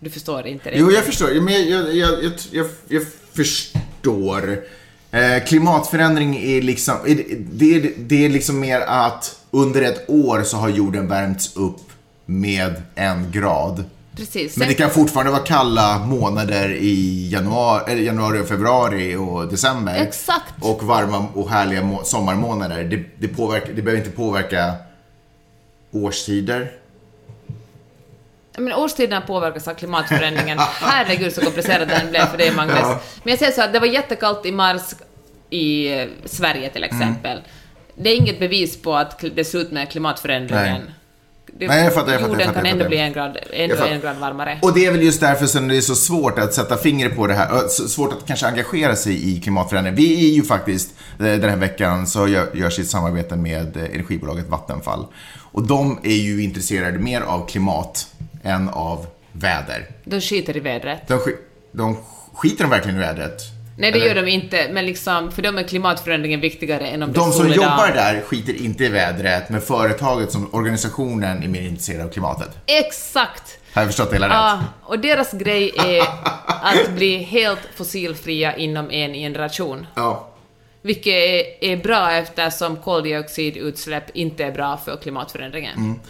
Du 0.00 0.10
förstår 0.10 0.46
inte 0.46 0.70
det. 0.70 0.78
Jo, 0.78 0.90
jag 0.90 1.04
förstår. 1.04 1.40
Men 1.40 1.54
jag, 1.54 1.96
jag, 1.96 2.24
jag, 2.24 2.32
jag, 2.52 2.66
jag, 2.88 3.02
förstår. 3.32 4.58
Eh, 5.10 5.44
klimatförändring 5.44 6.36
är 6.36 6.62
liksom, 6.62 6.96
det, 7.38 7.74
är, 7.74 7.92
det 7.96 8.24
är 8.24 8.28
liksom 8.28 8.60
mer 8.60 8.80
att 8.80 9.38
under 9.50 9.82
ett 9.82 10.10
år 10.10 10.42
så 10.42 10.56
har 10.56 10.68
jorden 10.68 11.08
värmts 11.08 11.56
upp 11.56 11.80
med 12.26 12.82
en 12.94 13.30
grad. 13.30 13.84
Precis. 14.16 14.56
Men 14.56 14.68
det 14.68 14.74
kan 14.74 14.90
fortfarande 14.90 15.32
vara 15.32 15.42
kalla 15.42 15.98
månader 15.98 16.74
i 16.74 17.28
januari, 17.28 18.04
januari 18.04 18.40
och 18.40 18.48
februari 18.48 19.16
och 19.16 19.48
december. 19.48 19.94
Exakt. 20.02 20.54
Och 20.60 20.82
varma 20.82 21.26
och 21.34 21.50
härliga 21.50 21.82
må- 21.82 22.04
sommarmånader. 22.04 22.84
Det, 22.84 23.04
det, 23.18 23.28
påverkar, 23.28 23.72
det 23.72 23.82
behöver 23.82 24.04
inte 24.04 24.16
påverka 24.16 24.74
årstider. 25.92 26.72
Men 28.58 28.72
årstiderna 28.72 29.20
påverkas 29.20 29.68
av 29.68 29.74
klimatförändringen. 29.74 30.58
Herregud 30.58 31.32
så 31.32 31.40
komplicerad 31.40 31.88
den 31.88 32.10
blev 32.10 32.26
för 32.26 32.38
dig 32.38 32.50
Magnus. 32.56 32.78
Ja. 32.82 33.00
Men 33.22 33.30
jag 33.30 33.38
säger 33.38 33.52
så 33.52 33.62
att 33.62 33.72
det 33.72 33.78
var 33.80 33.86
jättekallt 33.86 34.46
i 34.46 34.52
mars 34.52 34.82
i 35.50 35.88
Sverige 36.24 36.70
till 36.70 36.84
Mm. 36.84 36.96
exempel. 37.00 37.40
Det 37.94 38.10
är 38.10 38.16
inget 38.16 38.38
bevis 38.38 38.82
på 38.82 38.94
att 38.96 39.24
det 39.34 39.44
ser 39.44 39.58
ut 39.58 39.72
med 39.72 39.90
klimatförändringen. 39.90 40.82
Nej. 40.84 40.92
Det, 41.58 41.66
Nej, 41.68 41.84
jag 41.84 41.94
fattar, 41.94 42.12
jag 42.12 42.20
fattar, 42.20 42.32
Jorden 42.32 42.46
jag 42.46 42.54
fattar, 42.54 42.68
kan 42.68 42.72
ändå 42.72 42.88
bli 42.88 42.98
en 42.98 43.12
grad, 43.12 43.38
ändå 43.52 43.76
en 43.84 44.00
grad 44.00 44.16
varmare. 44.16 44.58
Och 44.62 44.74
det 44.74 44.86
är 44.86 44.90
väl 44.92 45.02
just 45.02 45.20
därför 45.20 45.46
som 45.46 45.68
det 45.68 45.76
är 45.76 45.80
så 45.80 45.94
svårt 45.94 46.38
att 46.38 46.54
sätta 46.54 46.76
fingret 46.76 47.16
på 47.16 47.26
det 47.26 47.34
här, 47.34 47.68
svårt 47.68 48.12
att 48.12 48.26
kanske 48.26 48.46
engagera 48.46 48.96
sig 48.96 49.36
i 49.36 49.40
klimatförändring. 49.40 49.94
Vi 49.94 50.30
är 50.30 50.34
ju 50.34 50.42
faktiskt, 50.42 50.90
eh, 51.18 51.24
den 51.24 51.50
här 51.50 51.56
veckan 51.56 52.06
så 52.06 52.28
gör, 52.28 52.56
görs 52.56 52.78
ett 52.78 52.88
samarbete 52.88 53.36
med 53.36 53.76
eh, 53.76 53.84
energibolaget 53.84 54.48
Vattenfall. 54.48 55.06
Och 55.52 55.66
de 55.66 55.98
är 56.02 56.16
ju 56.16 56.42
intresserade 56.42 56.98
mer 56.98 57.20
av 57.20 57.48
klimat 57.48 58.06
än 58.46 58.68
av 58.68 59.06
väder. 59.32 59.86
De 60.04 60.20
skiter 60.20 60.56
i 60.56 60.60
vädret. 60.60 61.08
De, 61.08 61.14
sk- 61.18 61.36
de 61.72 61.96
skiter 62.34 62.64
de 62.64 62.70
verkligen 62.70 62.96
i 62.96 63.00
vädret? 63.00 63.42
Nej, 63.78 63.92
det 63.92 63.98
Eller? 63.98 64.06
gör 64.14 64.22
de 64.22 64.30
inte, 64.30 64.68
men 64.72 64.86
liksom, 64.86 65.32
för 65.32 65.42
dem 65.42 65.58
är 65.58 65.62
klimatförändringen 65.62 66.40
viktigare 66.40 66.86
än 66.86 67.02
om 67.02 67.12
det 67.12 67.18
De 67.18 67.32
som 67.32 67.48
jobbar 67.52 67.92
där 67.94 68.20
skiter 68.20 68.62
inte 68.62 68.84
i 68.84 68.88
vädret, 68.88 69.48
men 69.48 69.60
företaget 69.60 70.32
som 70.32 70.54
organisationen 70.54 71.42
är 71.42 71.48
mer 71.48 71.60
intresserad 71.62 72.06
av 72.06 72.10
klimatet. 72.10 72.48
Exakt! 72.66 73.58
Har 73.74 73.82
jag 73.82 73.88
förstått 73.88 74.10
det 74.10 74.16
hela 74.16 74.26
Ja, 74.28 74.58
rätt? 74.60 74.66
och 74.82 74.98
deras 74.98 75.32
grej 75.32 75.72
är 75.78 76.02
att 76.46 76.90
bli 76.90 77.16
helt 77.22 77.60
fossilfria 77.76 78.56
inom 78.56 78.90
en 78.90 79.12
generation. 79.14 79.86
Ja. 79.94 80.28
Vilket 80.82 81.06
är, 81.14 81.64
är 81.72 81.76
bra 81.76 82.12
eftersom 82.12 82.76
koldioxidutsläpp 82.76 84.16
inte 84.16 84.44
är 84.44 84.52
bra 84.52 84.76
för 84.84 84.96
klimatförändringen. 84.96 85.76
Mm. 85.78 86.00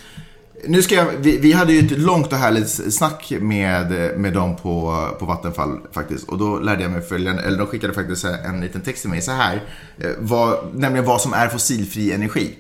Nu 0.68 0.83
ska 0.83 0.94
jag, 0.94 1.07
vi, 1.18 1.38
vi 1.38 1.52
hade 1.52 1.72
ju 1.72 1.87
ett 1.87 1.98
långt 1.98 2.33
och 2.33 2.38
härligt 2.38 2.94
snack 2.94 3.33
med, 3.40 3.90
med 4.18 4.33
dem 4.33 4.57
på, 4.57 5.09
på 5.18 5.26
Vattenfall 5.26 5.79
faktiskt. 5.92 6.29
Och 6.29 6.38
då 6.38 6.59
lärde 6.59 6.83
jag 6.83 6.92
mig 6.92 7.02
följande, 7.02 7.42
eller 7.42 7.59
de 7.59 7.66
skickade 7.66 7.92
faktiskt 7.92 8.24
en 8.24 8.61
liten 8.61 8.81
text 8.81 9.00
till 9.00 9.11
mig 9.11 9.22
så 9.22 9.33
här. 9.33 9.62
eh, 9.98 10.11
Vad, 10.18 10.74
nämligen 10.74 11.05
vad 11.07 11.20
som 11.20 11.33
är 11.33 11.48
fossilfri 11.48 12.12
energi. 12.12 12.55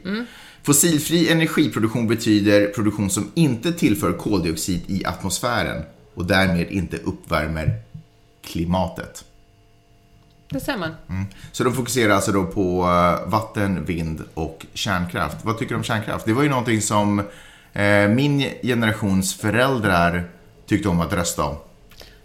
Fossilfri 0.62 1.28
energiproduktion 1.32 2.08
betyder 2.08 2.66
produktion 2.66 3.10
som 3.10 3.30
inte 3.34 3.72
tillför 3.72 4.12
koldioxid 4.12 4.82
i 4.86 5.04
atmosfären 5.04 5.82
och 6.14 6.24
därmed 6.26 6.70
inte 6.70 6.96
uppvärmer 6.96 7.74
klimatet. 8.44 9.24
Det 10.48 10.60
ser 10.60 10.76
man. 10.76 10.90
Så 11.52 11.64
de 11.64 11.72
fokuserar 11.74 12.14
alltså 12.14 12.32
då 12.32 12.44
på 12.44 12.82
eh, 12.82 13.30
vatten, 13.30 13.84
vind 13.84 14.22
och 14.34 14.66
kärnkraft. 14.74 15.36
Vad 15.42 15.58
tycker 15.58 15.70
du 15.70 15.76
om 15.76 15.82
kärnkraft? 15.82 16.24
Det 16.26 16.32
var 16.32 16.42
ju 16.42 16.48
någonting 16.48 16.82
som 16.82 17.22
min 18.08 18.50
generations 18.62 19.34
föräldrar 19.34 20.30
tyckte 20.68 20.88
om 20.88 21.00
att 21.00 21.12
rösta 21.12 21.44
om. 21.44 21.56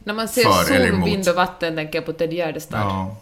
När 0.03 0.13
man 0.13 0.27
ser 0.27 0.43
För 0.43 0.87
sol, 0.89 1.03
vind 1.05 1.29
och 1.29 1.35
vatten 1.35 1.75
tänker 1.75 1.97
jag 1.97 2.05
på 2.05 2.13
Ted 2.13 2.33
Gärdestad. 2.33 2.79
Ja, 2.79 3.15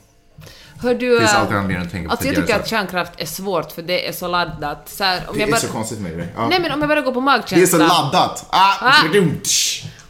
Hör 0.81 0.93
du... 0.95 1.13
det 1.13 1.19
finns 1.19 1.33
äh, 1.33 1.39
alltid 1.41 1.57
anledning 1.57 1.85
att 1.85 1.91
tänka 1.91 2.07
på 2.07 2.11
Alltså 2.11 2.27
jag 2.27 2.35
tycker 2.35 2.55
att 2.55 2.67
kärnkraft 2.67 3.11
är 3.17 3.25
svårt 3.25 3.71
för 3.71 3.81
det 3.81 4.07
är 4.07 4.11
så 4.13 4.27
laddat. 4.27 4.89
Så 4.89 5.03
här, 5.03 5.21
om 5.27 5.33
Det 5.33 5.39
jag 5.39 5.47
är 5.49 5.51
bara... 5.51 5.61
så 5.61 5.67
konstigt 5.67 5.99
med 5.99 6.17
det. 6.17 6.27
Ja. 6.35 6.47
Nej 6.47 6.59
men 6.61 6.71
om 6.71 6.79
jag 6.79 6.89
bara 6.89 7.01
går 7.01 7.11
på 7.11 7.19
det 7.19 7.31
är 7.31 7.65
så 7.65 7.77
magkänsla. 7.77 7.77
laddat! 7.87 8.45
Ah, 8.49 8.75
Ah. 8.81 8.93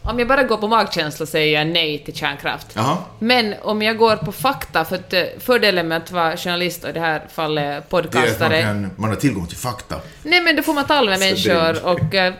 Om 0.02 0.18
jag 0.18 0.28
bara 0.28 0.42
går 0.42 0.56
på 0.56 0.68
magkänsla 0.68 1.26
säger 1.26 1.58
jag 1.58 1.66
nej 1.66 1.98
till 1.98 2.14
kärnkraft. 2.14 2.66
Jaha. 2.74 2.96
Men 3.18 3.54
om 3.62 3.82
jag 3.82 3.96
går 3.96 4.16
på 4.16 4.32
fakta, 4.32 4.84
för 4.84 4.96
att 4.96 5.12
eh, 5.12 5.22
fördelen 5.38 5.88
med 5.88 5.98
att 5.98 6.10
vara 6.10 6.36
journalist 6.36 6.84
och 6.84 6.90
i 6.90 6.92
det 6.92 7.00
här 7.00 7.22
fallet 7.28 7.64
Det 7.64 7.70
är 7.70 7.78
att 7.78 7.90
man, 7.92 8.02
podcastare... 8.02 8.62
kan, 8.62 8.90
man 8.96 9.10
har 9.10 9.16
tillgång 9.16 9.46
till 9.46 9.56
fakta. 9.56 9.96
Nej 10.22 10.40
men 10.40 10.56
då 10.56 10.62
får 10.62 10.74
man 10.74 10.84
tala 10.84 11.10
med 11.10 11.18
människor 11.18 11.86
och... 11.86 12.14
eh, 12.14 12.34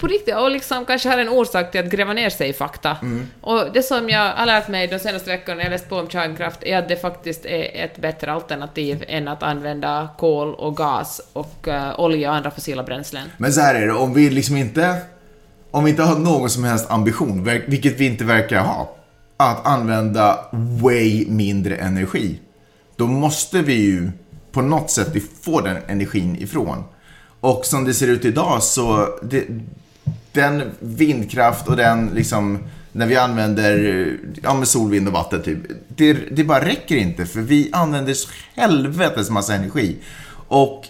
på 0.00 0.06
riktigt, 0.06 0.36
och 0.36 0.50
liksom 0.50 0.84
kanske 0.84 1.08
har 1.08 1.18
en 1.18 1.28
orsak 1.28 1.70
till 1.70 1.80
att 1.80 1.90
gräva 1.90 2.12
ner 2.12 2.30
sig 2.30 2.48
i 2.48 2.52
fakta. 2.52 2.96
Mm. 3.02 3.28
Och 3.40 3.72
det 3.72 3.82
som 3.82 4.08
jag 4.08 4.32
har 4.32 4.46
lärt 4.46 4.68
mig 4.68 4.86
de 4.86 4.98
senaste 4.98 5.30
veckorna 5.30 5.56
när 5.56 5.64
jag 5.64 5.70
läst 5.70 5.88
på 5.88 5.96
om 5.96 6.08
kärnkraft 6.08 6.62
är 6.62 6.78
att 6.78 6.88
det 6.88 6.96
faktiskt 6.96 7.46
är 7.46 7.84
ett 7.84 7.96
bättre 7.98 8.32
alternativ 8.32 9.04
än 9.08 9.28
att 9.28 9.42
använda 9.42 10.08
kol 10.18 10.54
och 10.54 10.76
gas 10.76 11.20
och 11.32 11.68
eh, 11.68 12.00
olja 12.00 12.30
och 12.30 12.36
andra 12.36 12.50
fossila 12.50 12.82
bränslen. 12.82 13.32
Men 13.36 13.52
så 13.52 13.60
här 13.60 13.74
är 13.74 13.86
det, 13.86 13.92
om 13.92 14.14
vi 14.14 14.30
liksom 14.30 14.56
inte, 14.56 14.96
om 15.74 15.84
vi 15.84 15.90
inte 15.90 16.02
har 16.02 16.18
någon 16.18 16.50
som 16.50 16.64
helst 16.64 16.90
ambition, 16.90 17.44
vilket 17.66 18.00
vi 18.00 18.06
inte 18.06 18.24
verkar 18.24 18.60
ha, 18.60 18.96
att 19.36 19.66
använda 19.66 20.38
way 20.52 21.26
mindre 21.28 21.76
energi, 21.76 22.40
då 22.96 23.06
måste 23.06 23.62
vi 23.62 23.74
ju 23.74 24.10
på 24.52 24.62
något 24.62 24.90
sätt 24.90 25.12
få 25.42 25.60
den 25.60 25.76
energin 25.86 26.36
ifrån. 26.36 26.84
Och 27.40 27.66
som 27.66 27.84
det 27.84 27.94
ser 27.94 28.08
ut 28.08 28.24
idag 28.24 28.62
så, 28.62 29.08
det, 29.22 29.44
den 30.32 30.62
vindkraft 30.78 31.68
och 31.68 31.76
den 31.76 32.10
liksom, 32.14 32.58
när 32.92 33.06
vi 33.06 33.16
använder 33.16 34.16
ja, 34.42 34.54
med 34.54 34.68
sol, 34.68 34.90
vind 34.90 35.08
och 35.08 35.14
vatten 35.14 35.42
typ, 35.42 35.58
det, 35.88 36.12
det 36.12 36.44
bara 36.44 36.64
räcker 36.64 36.96
inte 36.96 37.26
för 37.26 37.40
vi 37.40 37.70
använder 37.72 38.14
så 38.14 38.28
helvetes 38.54 39.30
massa 39.30 39.54
energi. 39.54 39.96
Och 40.48 40.84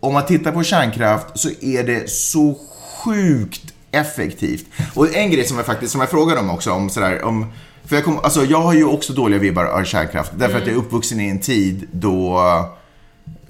om 0.00 0.12
man 0.12 0.26
tittar 0.26 0.52
på 0.52 0.62
kärnkraft 0.62 1.26
så 1.34 1.48
är 1.60 1.84
det 1.84 2.10
så 2.10 2.58
sjukt 3.04 3.74
effektivt. 3.90 4.66
Och 4.94 5.14
en 5.14 5.30
grej 5.30 5.44
som 5.44 5.56
jag 5.56 5.66
faktiskt, 5.66 5.92
som 5.92 6.00
jag 6.00 6.10
frågade 6.10 6.40
om 6.40 6.50
också, 6.50 6.72
om 6.72 6.90
sådär, 6.90 7.24
om, 7.24 7.46
för 7.84 7.96
jag, 7.96 8.04
kom, 8.04 8.18
alltså 8.18 8.44
jag 8.44 8.60
har 8.60 8.74
ju 8.74 8.84
också 8.84 9.12
dåliga 9.12 9.40
vibbar 9.40 9.64
av 9.64 9.84
kärnkraft, 9.84 10.32
därför 10.36 10.58
att 10.58 10.66
jag 10.66 10.74
är 10.74 10.78
uppvuxen 10.78 11.20
i 11.20 11.28
en 11.28 11.40
tid 11.40 11.88
då 11.92 12.40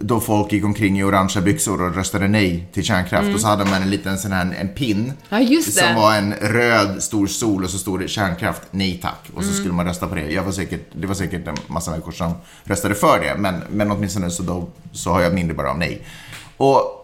då 0.01 0.20
folk 0.20 0.53
gick 0.53 0.64
omkring 0.64 0.99
i 0.99 1.05
orangea 1.05 1.43
byxor 1.43 1.82
och 1.82 1.95
röstade 1.95 2.28
nej 2.28 2.68
till 2.72 2.84
kärnkraft 2.84 3.34
och 3.34 3.41
så 3.41 3.47
hade 3.47 3.64
man 3.64 3.82
en 3.82 3.91
liten 3.91 4.18
sån 4.18 4.32
här 4.32 4.57
en 4.61 4.68
pin 4.68 5.12
Ja, 5.28 5.41
just 5.41 5.76
det. 5.76 5.82
som 5.82 5.95
var 5.95 6.16
en 6.16 6.34
röd 6.34 7.03
stor 7.03 7.26
sol 7.26 7.64
och 7.64 7.70
så 7.70 7.78
stod 7.78 8.01
det 8.01 8.09
kärnkraft, 8.09 8.62
nej 8.70 8.99
tack. 9.03 9.30
Och 9.34 9.45
så 9.45 9.53
skulle 9.53 9.72
man 9.74 9.86
rösta 9.86 10.07
på 10.07 10.14
det. 10.14 10.30
Jag 10.32 10.43
var 10.43 10.53
säkert, 10.53 10.86
det 10.93 11.07
var 11.07 11.14
säkert 11.14 11.47
en 11.47 11.57
massa 11.66 11.91
människor 11.91 12.12
som 12.12 12.32
röstade 12.64 12.95
för 12.95 13.20
det, 13.20 13.34
men, 13.39 13.62
men 13.70 13.91
åtminstone 13.91 14.30
så, 14.30 14.43
då, 14.43 14.68
så 14.93 15.11
har 15.11 15.20
jag 15.20 15.34
mindre 15.34 15.55
bara 15.55 15.70
av 15.70 15.78
nej. 15.78 16.03
Och 16.57 16.97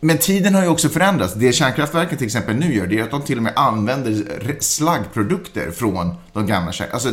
men 0.00 0.18
tiden 0.18 0.54
har 0.54 0.62
ju 0.62 0.68
också 0.68 0.88
förändrats. 0.88 1.34
Det 1.34 1.52
kärnkraftverket 1.52 2.18
till 2.18 2.26
exempel 2.26 2.56
nu 2.56 2.74
gör, 2.74 2.86
det 2.86 2.98
är 2.98 3.02
att 3.02 3.10
de 3.10 3.22
till 3.22 3.36
och 3.36 3.42
med 3.42 3.52
använder 3.56 4.24
slaggprodukter 4.60 5.70
från 5.70 6.14
de 6.32 6.46
gamla 6.46 6.72
kärn... 6.72 6.88
Alltså, 6.92 7.08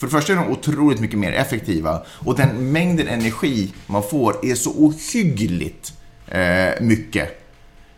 För 0.00 0.06
det 0.06 0.08
första 0.08 0.32
är 0.32 0.36
de 0.36 0.48
otroligt 0.48 1.00
mycket 1.00 1.18
mer 1.18 1.32
effektiva 1.32 2.02
och 2.08 2.36
den 2.36 2.72
mängden 2.72 3.08
energi 3.08 3.72
man 3.86 4.02
får 4.02 4.46
är 4.46 4.54
så 4.54 4.70
ohyggligt 4.70 5.92
eh, 6.28 6.80
mycket 6.80 7.42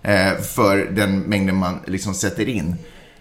eh, 0.02 0.32
för 0.54 0.76
den 0.76 1.20
mängden 1.20 1.56
man 1.56 1.78
liksom 1.86 2.14
sätter 2.14 2.48
in. 2.48 2.76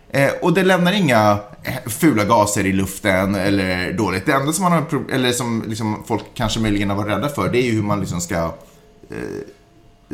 Eh, 0.10 0.32
och 0.42 0.54
det 0.54 0.64
lämnar 0.64 0.94
inga 0.94 1.40
eh, 1.64 1.90
fula 1.90 2.26
gaser 2.26 2.66
i 2.66 2.74
luften 2.74 3.36
eller 3.36 3.94
dåligt. 3.94 4.26
Det 4.26 4.32
enda 4.32 4.54
som, 4.54 4.64
man 4.64 4.72
har, 4.72 5.12
eller 5.12 5.32
som 5.32 5.64
liksom 5.68 6.04
folk 6.08 6.24
kanske 6.34 6.60
möjligen 6.60 6.90
har 6.90 6.98
varit 6.98 7.12
rädda 7.12 7.30
för, 7.30 7.50
det 7.50 7.58
är 7.58 7.64
ju 7.64 7.72
hur 7.72 7.84
man 7.84 8.00
liksom 8.00 8.22
ska 8.22 8.54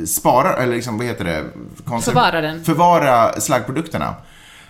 spara, 0.08 0.54
eller 0.56 0.76
liksom, 0.76 0.98
vad 0.98 1.08
heter 1.08 1.26
det? 1.26 1.44
Konserv- 1.86 2.02
Förvara 2.02 2.42
den. 2.42 2.64
Förvara 2.64 3.42
slaggprodukterna. 3.42 4.16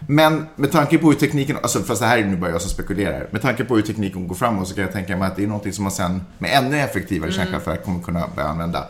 Men 0.08 0.48
med 0.56 0.72
tanke 0.72 0.98
på 0.98 1.08
hur 1.08 1.14
tekniken, 1.20 1.58
alltså 1.62 1.80
fast 1.80 2.02
det 2.02 2.08
här 2.08 2.18
är 2.18 2.26
nu 2.26 2.36
bara 2.36 2.52
jag 2.52 2.62
som 2.62 2.70
spekulerar. 2.70 3.28
Med 3.32 3.42
tanke 3.42 3.64
på 3.64 3.76
hur 3.76 3.82
tekniken 3.82 4.28
går 4.28 4.36
framåt 4.36 4.68
så 4.68 4.76
kan 4.76 4.84
jag 4.84 4.94
tänka 4.94 5.18
mig 5.18 5.28
att 5.28 5.36
det 5.36 5.44
är 5.44 5.48
någonting 5.48 5.74
som 5.74 5.84
man 5.84 5.92
sen 5.92 6.26
med 6.38 6.58
ännu 6.58 6.80
effektivare 6.80 7.32
kärnkraftverk 7.32 7.86
kommer 7.86 8.00
kunna 8.02 8.28
börja 8.36 8.48
använda. 8.50 8.86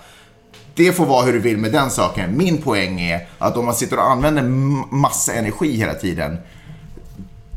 Det 0.76 0.92
får 0.92 1.06
vara 1.06 1.26
hur 1.26 1.34
du 1.34 1.40
vill 1.40 1.58
med 1.58 1.72
den 1.72 1.90
saken. 1.90 2.38
Min 2.38 2.62
poäng 2.62 3.02
är 3.02 3.28
att 3.38 3.58
om 3.58 3.66
man 3.66 3.76
sitter 3.76 3.98
och 3.98 4.12
använder 4.12 4.44
massa 4.96 5.34
energi 5.34 5.78
hela 5.78 5.94
tiden 5.94 6.38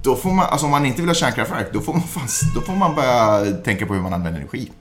då 0.02 0.16
får 0.16 0.30
man, 0.30 0.46
alltså 0.46 0.66
om 0.66 0.70
man 0.70 0.86
inte 0.86 1.00
vill 1.00 1.08
ha 1.08 1.14
kärnkraftverk, 1.14 1.66
då 1.72 1.80
får 1.80 1.92
man, 1.92 2.02
fan, 2.02 2.28
då 2.54 2.60
får 2.60 2.72
man 2.72 2.94
börja 2.94 3.44
tänka 3.64 3.86
på 3.86 3.94
hur 3.94 4.00
man 4.00 4.12
använder 4.12 4.40
energi. 4.40 4.72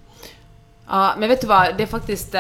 Ja, 0.90 1.14
men 1.20 1.30
vet 1.30 1.42
du 1.42 1.48
vad, 1.48 1.78
det 1.78 1.84
är 1.84 1.88
faktiskt... 1.88 2.36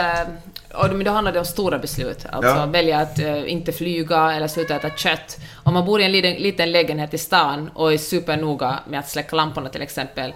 Och 0.74 0.89
men 0.89 1.03
då 1.03 1.11
handlar 1.11 1.32
det 1.32 1.39
om 1.39 1.45
stora 1.45 1.80
beslut. 1.80 2.26
Alltså 2.30 2.51
Ja. 2.51 2.66
välja 2.66 2.99
att 2.99 3.20
eh, 3.20 3.51
inte 3.51 3.72
flyga 3.72 4.32
eller 4.32 4.47
sluta 4.47 4.76
äta 4.76 4.89
kött. 4.89 5.38
Om 5.63 5.74
man 5.74 5.86
bor 5.86 6.01
i 6.01 6.03
en 6.03 6.11
liten, 6.11 6.34
liten 6.34 6.72
lägenhet 6.72 7.13
i 7.13 7.18
stan 7.18 7.70
och 7.76 7.93
är 7.93 7.97
supernoga 7.97 8.80
med 8.89 8.99
att 8.99 9.09
släcka 9.09 9.36
lamporna 9.36 9.70
till 9.70 9.82
exempel. 9.82 10.34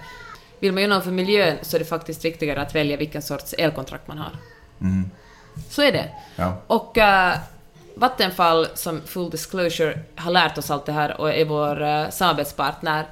Vill 0.59 0.71
man 0.73 0.83
göra 0.83 0.93
något 0.95 1.03
för 1.03 1.11
miljön 1.11 1.57
så 1.61 1.77
är 1.77 1.79
det 1.79 1.85
faktiskt 1.85 2.25
viktigare 2.25 2.61
att 2.61 2.75
välja 2.75 2.97
vilken 2.97 3.21
sorts 3.21 3.53
elkontrakt 3.57 4.07
man 4.07 4.17
har. 4.17 4.31
Så 5.69 5.81
är 5.81 5.91
det. 5.91 6.05
Ja. 6.35 6.61
Och 6.67 6.97
eh, 6.97 7.35
Vattenfall, 7.95 8.67
som 8.73 9.01
full 9.01 9.29
disclosure 9.29 9.99
har 10.15 10.31
lärt 10.31 10.57
oss 10.57 10.71
allt 10.71 10.85
det 10.85 10.91
här 10.91 11.21
och 11.21 11.33
är 11.33 11.45
vår 11.45 11.81
uh, 11.81 12.09
samarbetspartner, 12.09 13.05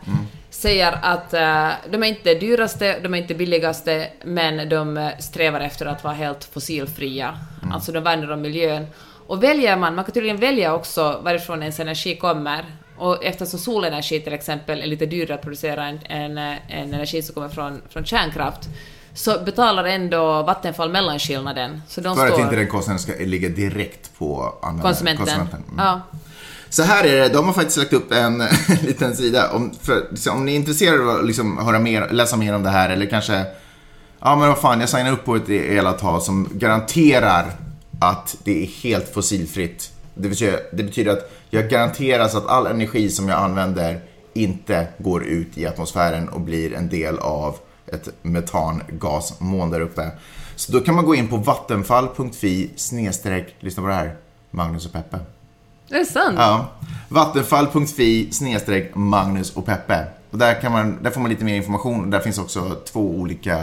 säger 0.58 1.00
att 1.02 1.34
eh, 1.34 1.70
de 1.90 2.04
är 2.04 2.08
inte 2.08 2.34
dyraste, 2.34 3.00
de 3.00 3.14
är 3.14 3.18
inte 3.18 3.36
billigaste, 3.36 4.08
men 4.24 4.70
de 4.70 4.98
eh, 4.98 5.18
strävar 5.20 5.60
efter 5.60 5.86
att 5.86 6.04
vara 6.04 6.14
helt 6.14 6.44
fossilfria. 6.44 7.38
Alltså 7.74 7.92
de 7.92 8.04
värnar 8.04 8.32
om 8.32 8.42
miljön. 8.42 8.88
Och 9.28 9.44
väljer 9.44 9.78
man, 9.78 9.96
man 9.96 10.06
kan 10.06 10.14
tydligen 10.14 10.38
välja 10.38 10.74
också 10.74 11.20
varifrån 11.24 11.62
ens 11.62 11.80
energi 11.80 12.16
kommer. 12.16 12.66
Och 12.98 13.26
eftersom 13.26 13.60
solenergi 13.60 14.20
till 14.20 14.34
exempel 14.34 14.82
är 14.82 14.86
lite 14.86 15.06
dyrare 15.06 15.36
att 15.36 15.42
producera 15.42 15.86
än, 15.86 16.00
än, 16.06 16.38
än 16.38 16.94
energi 16.94 17.22
som 17.22 17.34
kommer 17.34 17.50
från, 17.50 17.82
från 17.90 18.06
kärnkraft, 18.06 18.70
så 19.18 19.40
betalar 19.46 19.84
ändå 19.84 20.44
Vattenfall 20.44 20.92
mellanskillnaden. 20.92 21.82
Så 21.88 22.02
de 22.02 22.16
För 22.16 22.26
att 22.28 22.34
står... 22.34 22.44
inte 22.44 22.56
den 22.56 22.68
kostnaden 22.68 23.00
ska 23.00 23.14
ligga 23.20 23.50
direkt 23.50 24.18
på 24.18 24.54
användaren- 24.62 24.82
Konsumenten. 24.82 25.30
Mm. 25.30 25.54
Ja. 25.78 26.02
Så 26.70 26.84
här 26.84 27.04
är 27.04 27.16
det, 27.22 27.30
de 27.30 27.46
har 27.46 27.54
faktiskt 27.54 27.78
lagt 27.78 27.94
upp 27.94 28.12
en 28.12 28.38
liten 28.82 29.16
sida. 29.16 29.52
Om, 29.52 29.72
för, 29.82 30.08
om 30.32 30.46
ni 30.46 30.52
är 30.52 30.56
intresserade 30.56 31.04
av 31.04 31.10
att 31.10 31.26
liksom, 31.26 31.58
höra 31.58 31.80
mer, 31.80 32.10
läsa 32.12 32.38
mer 32.38 32.56
om 32.56 32.64
det 32.64 32.70
här 32.70 32.90
eller 32.90 33.06
kanske, 33.06 33.46
ja 34.20 34.36
men 34.36 34.48
vad 34.48 34.58
fan, 34.58 34.80
jag 34.80 34.90
signar 34.90 35.12
upp 35.12 35.26
på 35.26 35.36
ett 35.36 35.50
elavtal 35.50 36.22
som 36.22 36.50
garanterar 36.54 37.46
att 38.00 38.36
det 38.44 38.64
är 38.64 38.68
helt 38.68 39.14
fossilfritt. 39.14 39.92
Det 40.16 40.30
betyder, 40.30 40.60
det 40.74 40.84
betyder 40.84 41.12
att 41.12 41.32
jag 41.50 41.70
garanteras 41.70 42.36
att 42.36 42.48
all 42.48 42.68
energi 42.68 43.10
som 43.10 43.30
jag 43.30 43.40
använder 43.40 44.00
inte 44.34 44.88
går 44.98 45.24
ut 45.24 45.58
i 45.58 45.68
atmosfären 45.68 46.30
och 46.30 46.42
blir 46.42 46.74
en 46.74 46.90
del 46.90 47.20
av 47.20 47.56
ett 47.94 48.10
metangasmoln 48.22 49.72
där 49.72 49.82
uppe. 49.82 50.12
Så 50.56 50.72
då 50.72 50.80
kan 50.80 50.96
man 50.96 51.06
gå 51.06 51.16
in 51.16 51.28
på 51.28 51.38
vattenfall.fi 51.38 52.72
snedstreck, 52.76 53.56
lyssna 53.60 53.84
på 53.84 53.90
det 53.90 53.96
här, 53.96 54.16
Magnus 54.52 54.86
och 54.86 54.92
Peppe. 54.92 55.20
Är 55.90 56.00
det 56.00 56.06
sant? 56.06 56.36
Ja. 56.38 56.72
Vattenfall.fi 57.10 58.32
snedstreck 58.32 58.96
Magnus 58.96 59.56
och 59.56 59.66
Peppe. 59.66 60.06
Och 60.32 60.38
där, 60.38 60.62
kan 60.62 60.72
man, 60.72 61.04
där 61.04 61.12
får 61.12 61.22
man 61.22 61.30
lite 61.30 61.46
mer 61.46 61.56
information. 61.56 62.10
Där 62.10 62.20
finns 62.20 62.38
också 62.38 62.76
två 62.86 63.12
olika 63.12 63.58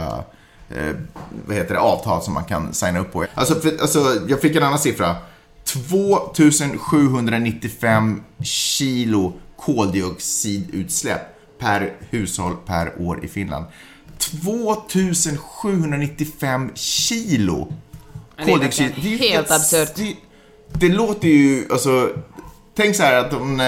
eh, 0.69 0.95
vad 1.45 1.57
heter 1.57 1.73
det, 1.73 1.79
avtal 1.79 2.21
som 2.21 2.33
man 2.33 2.45
kan 2.45 2.73
signa 2.73 2.99
upp 2.99 3.13
på. 3.13 3.25
Alltså, 3.33 3.55
för, 3.55 3.81
alltså, 3.81 3.99
jag 4.27 4.41
fick 4.41 4.55
en 4.55 4.63
annan 4.63 4.79
siffra. 4.79 5.15
2795 5.63 8.23
kilo 8.43 9.33
koldioxidutsläpp 9.57 11.21
per 11.59 11.93
hushåll 12.09 12.55
per 12.65 13.01
år 13.01 13.25
i 13.25 13.27
Finland. 13.27 13.65
2795 14.17 16.71
kilo 16.75 17.73
koldioxid. 18.45 18.91
Det 19.03 19.13
är 19.13 19.17
helt 19.17 19.51
absurt. 19.51 19.95
Det, 19.95 20.15
det 20.73 20.89
låter 20.89 21.27
ju, 21.27 21.67
alltså, 21.71 22.09
tänk 22.75 22.95
så 22.95 23.03
här 23.03 23.15
att 23.15 23.33
om, 23.33 23.59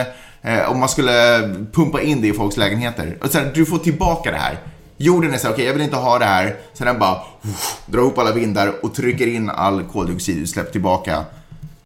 eh, 0.42 0.72
om 0.72 0.80
man 0.80 0.90
skulle 0.90 1.40
pumpa 1.74 2.02
in 2.02 2.22
det 2.22 2.28
i 2.28 2.34
folks 2.34 2.58
lägenheter. 2.58 3.18
Och 3.22 3.32
så 3.32 3.38
här, 3.38 3.52
du 3.56 3.66
får 3.66 3.78
tillbaka 3.78 4.32
det 4.32 4.38
här. 4.38 4.60
Jorden 4.98 5.34
är 5.34 5.38
så 5.38 5.48
här, 5.48 5.54
okej 5.54 5.66
jag 5.66 5.74
vill 5.74 5.82
inte 5.82 5.96
ha 5.96 6.20
det 6.20 6.26
här. 6.26 6.56
Så 6.74 6.86
den 6.86 7.00
bara 7.00 7.22
uff, 7.42 7.78
drar 7.86 8.00
ihop 8.00 8.18
alla 8.18 8.32
vindar 8.32 8.86
och 8.86 8.96
trycker 8.96 9.28
in 9.28 9.50
all 9.50 9.84
koldioxidutsläpp 9.84 10.72
tillbaka. 10.72 11.26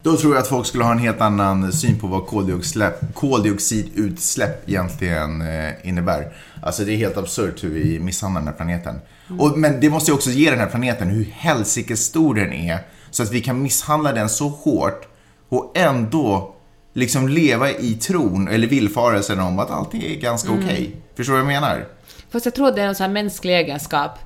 Då 0.03 0.17
tror 0.17 0.33
jag 0.33 0.41
att 0.41 0.47
folk 0.47 0.67
skulle 0.67 0.83
ha 0.83 0.91
en 0.91 0.99
helt 0.99 1.21
annan 1.21 1.71
syn 1.71 1.99
på 1.99 2.07
vad 2.07 2.25
koldioxidutsläpp, 2.27 3.13
koldioxidutsläpp 3.13 4.69
egentligen 4.69 5.41
eh, 5.41 5.71
innebär. 5.83 6.33
Alltså 6.61 6.83
det 6.83 6.93
är 6.93 6.97
helt 6.97 7.17
absurt 7.17 7.63
hur 7.63 7.69
vi 7.69 7.99
misshandlar 7.99 8.41
den 8.41 8.47
här 8.47 8.55
planeten. 8.55 8.99
Och, 9.39 9.57
men 9.57 9.79
det 9.79 9.89
måste 9.89 10.11
ju 10.11 10.15
också 10.15 10.29
ge 10.29 10.49
den 10.49 10.59
här 10.59 10.67
planeten 10.67 11.07
hur 11.07 11.25
helsikes 11.33 12.05
stor 12.05 12.35
den 12.35 12.53
är. 12.53 12.79
Så 13.11 13.23
att 13.23 13.31
vi 13.31 13.41
kan 13.41 13.61
misshandla 13.61 14.13
den 14.13 14.29
så 14.29 14.47
hårt 14.47 15.07
och 15.49 15.71
ändå 15.75 16.55
liksom 16.93 17.27
leva 17.27 17.71
i 17.71 17.93
tron 17.93 18.47
eller 18.47 18.67
villfarelsen 18.67 19.39
om 19.39 19.59
att 19.59 19.71
allting 19.71 20.03
är 20.03 20.15
ganska 20.15 20.51
okej. 20.51 20.95
Förstår 21.15 21.33
du 21.33 21.43
vad 21.43 21.53
jag 21.53 21.61
menar? 21.61 21.85
Fast 22.29 22.45
jag 22.45 22.55
tror 22.55 22.71
det 22.71 22.81
är 22.81 22.87
en 22.87 22.95
sån 22.95 23.03
här 23.03 23.13
mänsklig 23.13 23.53
egenskap 23.53 24.19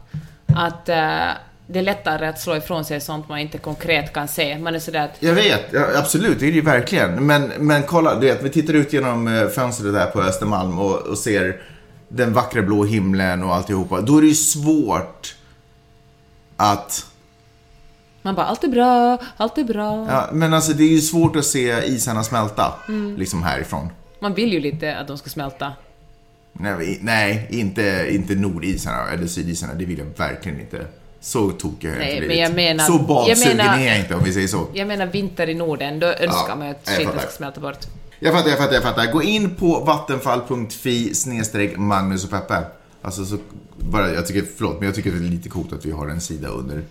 att 0.47 0.89
eh, 0.89 1.29
det 1.67 1.79
är 1.79 1.83
lättare 1.83 2.27
att 2.27 2.39
slå 2.39 2.55
ifrån 2.55 2.85
sig 2.85 3.01
sånt 3.01 3.29
man 3.29 3.39
inte 3.39 3.57
konkret 3.57 4.13
kan 4.13 4.27
se. 4.27 4.57
Man 4.59 4.75
är 4.75 4.79
sådär 4.79 5.05
att 5.05 5.15
Jag 5.19 5.33
vet, 5.33 5.61
ja, 5.71 5.85
absolut, 5.95 6.39
det 6.39 6.45
är 6.45 6.51
det 6.51 6.55
ju 6.55 6.61
verkligen. 6.61 7.25
Men, 7.25 7.51
men 7.57 7.83
kolla, 7.83 8.19
du 8.19 8.27
vet, 8.27 8.43
vi 8.43 8.49
tittar 8.49 8.73
ut 8.73 8.93
genom 8.93 9.27
eh, 9.27 9.47
fönstret 9.47 9.93
där 9.93 10.05
på 10.05 10.21
Östermalm 10.21 10.79
och, 10.79 10.97
och 10.97 11.17
ser 11.17 11.61
den 12.09 12.33
vackra 12.33 12.61
blå 12.61 12.83
himlen 12.83 13.43
och 13.43 13.55
alltihopa. 13.55 14.01
Då 14.01 14.17
är 14.17 14.21
det 14.21 14.27
ju 14.27 14.35
svårt 14.35 15.35
att 16.57 17.05
Man 18.21 18.35
bara, 18.35 18.45
allt 18.45 18.63
är 18.63 18.67
bra, 18.67 19.17
allt 19.37 19.57
är 19.57 19.63
bra. 19.63 20.07
Ja, 20.09 20.29
men 20.31 20.53
alltså 20.53 20.73
det 20.73 20.83
är 20.83 20.91
ju 20.91 21.01
svårt 21.01 21.35
att 21.35 21.45
se 21.45 21.85
isarna 21.85 22.23
smälta, 22.23 22.73
liksom 23.17 23.43
härifrån. 23.43 23.89
Man 24.19 24.33
vill 24.33 24.53
ju 24.53 24.59
lite 24.59 24.95
att 24.95 25.07
de 25.07 25.17
ska 25.17 25.29
smälta. 25.29 25.73
Nej, 26.53 26.99
nej 27.01 27.47
inte, 27.49 28.07
inte 28.09 28.35
nordisarna 28.35 29.09
eller 29.09 29.27
sydisarna, 29.27 29.73
det 29.73 29.85
vill 29.85 29.99
jag 29.99 30.05
verkligen 30.17 30.59
inte. 30.59 30.85
Så 31.25 31.51
tokig 31.51 31.89
har 31.89 31.95
jag 31.95 32.09
inte 32.11 32.27
blivit. 32.27 32.55
menar- 32.55 32.83
så 32.85 32.99
badsugen 32.99 33.39
jag 33.49 33.57
menar- 33.57 33.79
är 33.79 33.87
jag 33.87 33.99
inte 33.99 34.15
om 34.15 34.23
vi 34.23 34.33
säger 34.33 34.47
så. 34.47 34.67
Jag 34.73 34.87
menar 34.87 35.05
vinter 35.05 35.49
i 35.49 35.53
Norden, 35.53 35.99
då 35.99 36.07
önskar 36.07 36.45
Ja, 36.49 36.55
man 36.55 36.69
att 36.69 36.89
skiten 36.89 37.19
ska 37.19 37.27
smälta 37.29 37.59
bort. 37.61 37.77
Jag 38.19 38.33
fattar, 38.33 38.49
jag 38.49 38.57
fattar, 38.59 38.73
jag 38.73 38.83
fattar. 38.83 39.11
Gå 39.11 39.23
in 39.23 39.55
på 39.55 39.79
vattenfall.fi 39.79 41.13
snedstreck 41.15 41.77
Magnus 41.77 42.23
och 42.23 42.29
Peppe. 42.29 42.63
Alltså 43.01 43.25
så, 43.25 43.37
bara, 43.77 44.13
jag 44.13 44.27
tycker, 44.27 44.45
förlåt, 44.57 44.79
men 44.79 44.85
jag 44.85 44.95
tycker 44.95 45.11
det 45.11 45.17
är 45.17 45.21
lite 45.29 45.49
coolt 45.49 45.73
att 45.73 45.85
vi 45.85 45.91
har 45.91 46.07
en 46.07 46.21
sida 46.21 46.47
under 46.47 46.83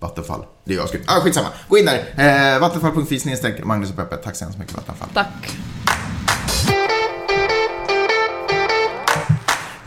Vattenfall. 0.00 0.44
Det 0.64 0.72
är 0.74 0.76
jag 0.76 0.88
skrivit. 0.88 1.10
Ah, 1.10 1.20
skitsamma. 1.20 1.48
Gå 1.68 1.78
in 1.78 1.84
där. 1.86 2.54
Eh, 2.54 2.60
vattenfall.fi 2.60 3.18
snedstreck 3.20 3.64
Magnus 3.64 3.90
och 3.90 3.96
Peppe. 3.96 4.16
Tack 4.16 4.36
så 4.36 4.44
hemskt 4.44 4.58
mycket 4.58 4.74
Vattenfall. 4.76 5.08
Tack. 5.14 5.56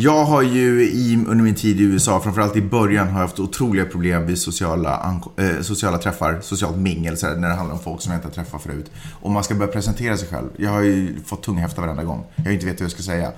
Jag 0.01 0.25
har 0.25 0.41
ju 0.41 0.83
i, 0.83 1.25
under 1.27 1.43
min 1.43 1.55
tid 1.55 1.81
i 1.81 1.83
USA, 1.83 2.19
framförallt 2.19 2.55
i 2.55 2.61
början, 2.61 3.07
har 3.07 3.21
jag 3.21 3.27
haft 3.27 3.39
otroliga 3.39 3.85
problem 3.85 4.25
vid 4.25 4.39
sociala, 4.39 5.19
äh, 5.37 5.61
sociala 5.61 5.97
träffar, 5.97 6.39
socialt 6.41 6.77
mingel, 6.77 7.17
så 7.17 7.27
här, 7.27 7.35
när 7.35 7.49
det 7.49 7.55
handlar 7.55 7.75
om 7.75 7.81
folk 7.81 8.01
som 8.01 8.11
jag 8.11 8.17
inte 8.17 8.27
har 8.27 8.33
träffat 8.33 8.61
förut. 8.61 8.91
Och 9.21 9.31
man 9.31 9.43
ska 9.43 9.55
börja 9.55 9.71
presentera 9.71 10.17
sig 10.17 10.27
själv. 10.27 10.49
Jag 10.57 10.69
har 10.69 10.81
ju 10.81 11.19
fått 11.25 11.43
tunghäfta 11.43 11.81
varenda 11.81 12.03
gång. 12.03 12.25
Jag 12.35 12.43
har 12.43 12.51
inte 12.51 12.65
vet 12.65 12.79
hur 12.79 12.85
jag 12.85 12.91
ska 12.91 13.03
säga. 13.03 13.31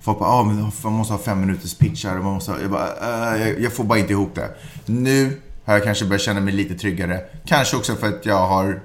Folk 0.00 0.18
bara, 0.18 0.28
ah, 0.28 0.44
men 0.44 0.72
man 0.82 0.92
måste 0.92 1.14
ha 1.14 1.18
fem 1.18 1.40
minuters 1.40 1.74
pitchar. 1.74 2.14
Man 2.14 2.34
måste 2.34 2.52
ha, 2.52 2.60
jag, 2.60 2.70
bara, 2.70 3.36
äh, 3.36 3.48
jag 3.48 3.72
får 3.72 3.84
bara 3.84 3.98
inte 3.98 4.12
ihop 4.12 4.34
det. 4.34 4.50
Nu 4.86 5.40
har 5.64 5.74
jag 5.74 5.84
kanske 5.84 6.04
börjat 6.04 6.22
känna 6.22 6.40
mig 6.40 6.54
lite 6.54 6.74
tryggare. 6.74 7.20
Kanske 7.46 7.76
också 7.76 7.94
för 7.94 8.08
att 8.08 8.26
jag 8.26 8.46
har 8.46 8.80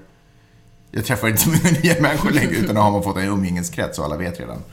jag 0.92 1.06
träffar 1.06 1.28
inte 1.28 1.42
så 1.42 1.50
många 1.64 1.78
nya 1.84 2.02
människor 2.02 2.32
längre 2.32 2.56
utan 2.56 2.76
då 2.76 2.82
har 2.82 2.92
man 2.92 3.04
fått 3.04 3.18
en 3.18 3.28
umgängeskrets 3.28 4.00
och 4.00 4.06
alla 4.06 4.18
vet 4.18 4.40
redan. 4.40 4.64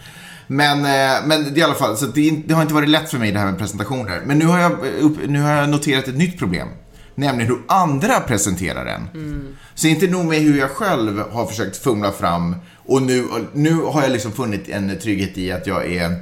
Men, 0.50 0.78
eh, 0.78 1.26
men 1.26 1.54
det 1.54 1.60
i 1.60 1.62
alla 1.62 1.74
fall, 1.74 1.96
så 1.96 2.06
det, 2.06 2.30
det 2.46 2.54
har 2.54 2.62
inte 2.62 2.74
varit 2.74 2.88
lätt 2.88 3.10
för 3.10 3.18
mig 3.18 3.32
det 3.32 3.38
här 3.38 3.46
med 3.46 3.58
presentationer. 3.58 4.22
Men 4.24 4.38
nu 4.38 4.46
har 4.46 4.58
jag, 4.58 4.72
upp, 5.00 5.16
nu 5.26 5.40
har 5.40 5.52
jag 5.52 5.68
noterat 5.68 6.08
ett 6.08 6.16
nytt 6.16 6.38
problem. 6.38 6.68
Nämligen 7.14 7.50
hur 7.50 7.58
andra 7.68 8.20
presenterar 8.20 8.86
en. 8.86 9.08
Så 9.74 9.86
inte 9.88 10.06
nog 10.06 10.24
med 10.24 10.38
hur 10.38 10.58
jag 10.58 10.70
själv 10.70 11.22
har 11.32 11.46
försökt 11.46 11.76
fumla 11.76 12.12
fram 12.12 12.56
och 12.86 13.02
nu, 13.02 13.24
nu 13.52 13.74
har 13.74 14.02
jag 14.02 14.10
liksom 14.12 14.32
funnit 14.32 14.68
en 14.68 14.98
trygghet 14.98 15.38
i 15.38 15.52
att 15.52 15.66
jag 15.66 15.92
är, 15.92 16.14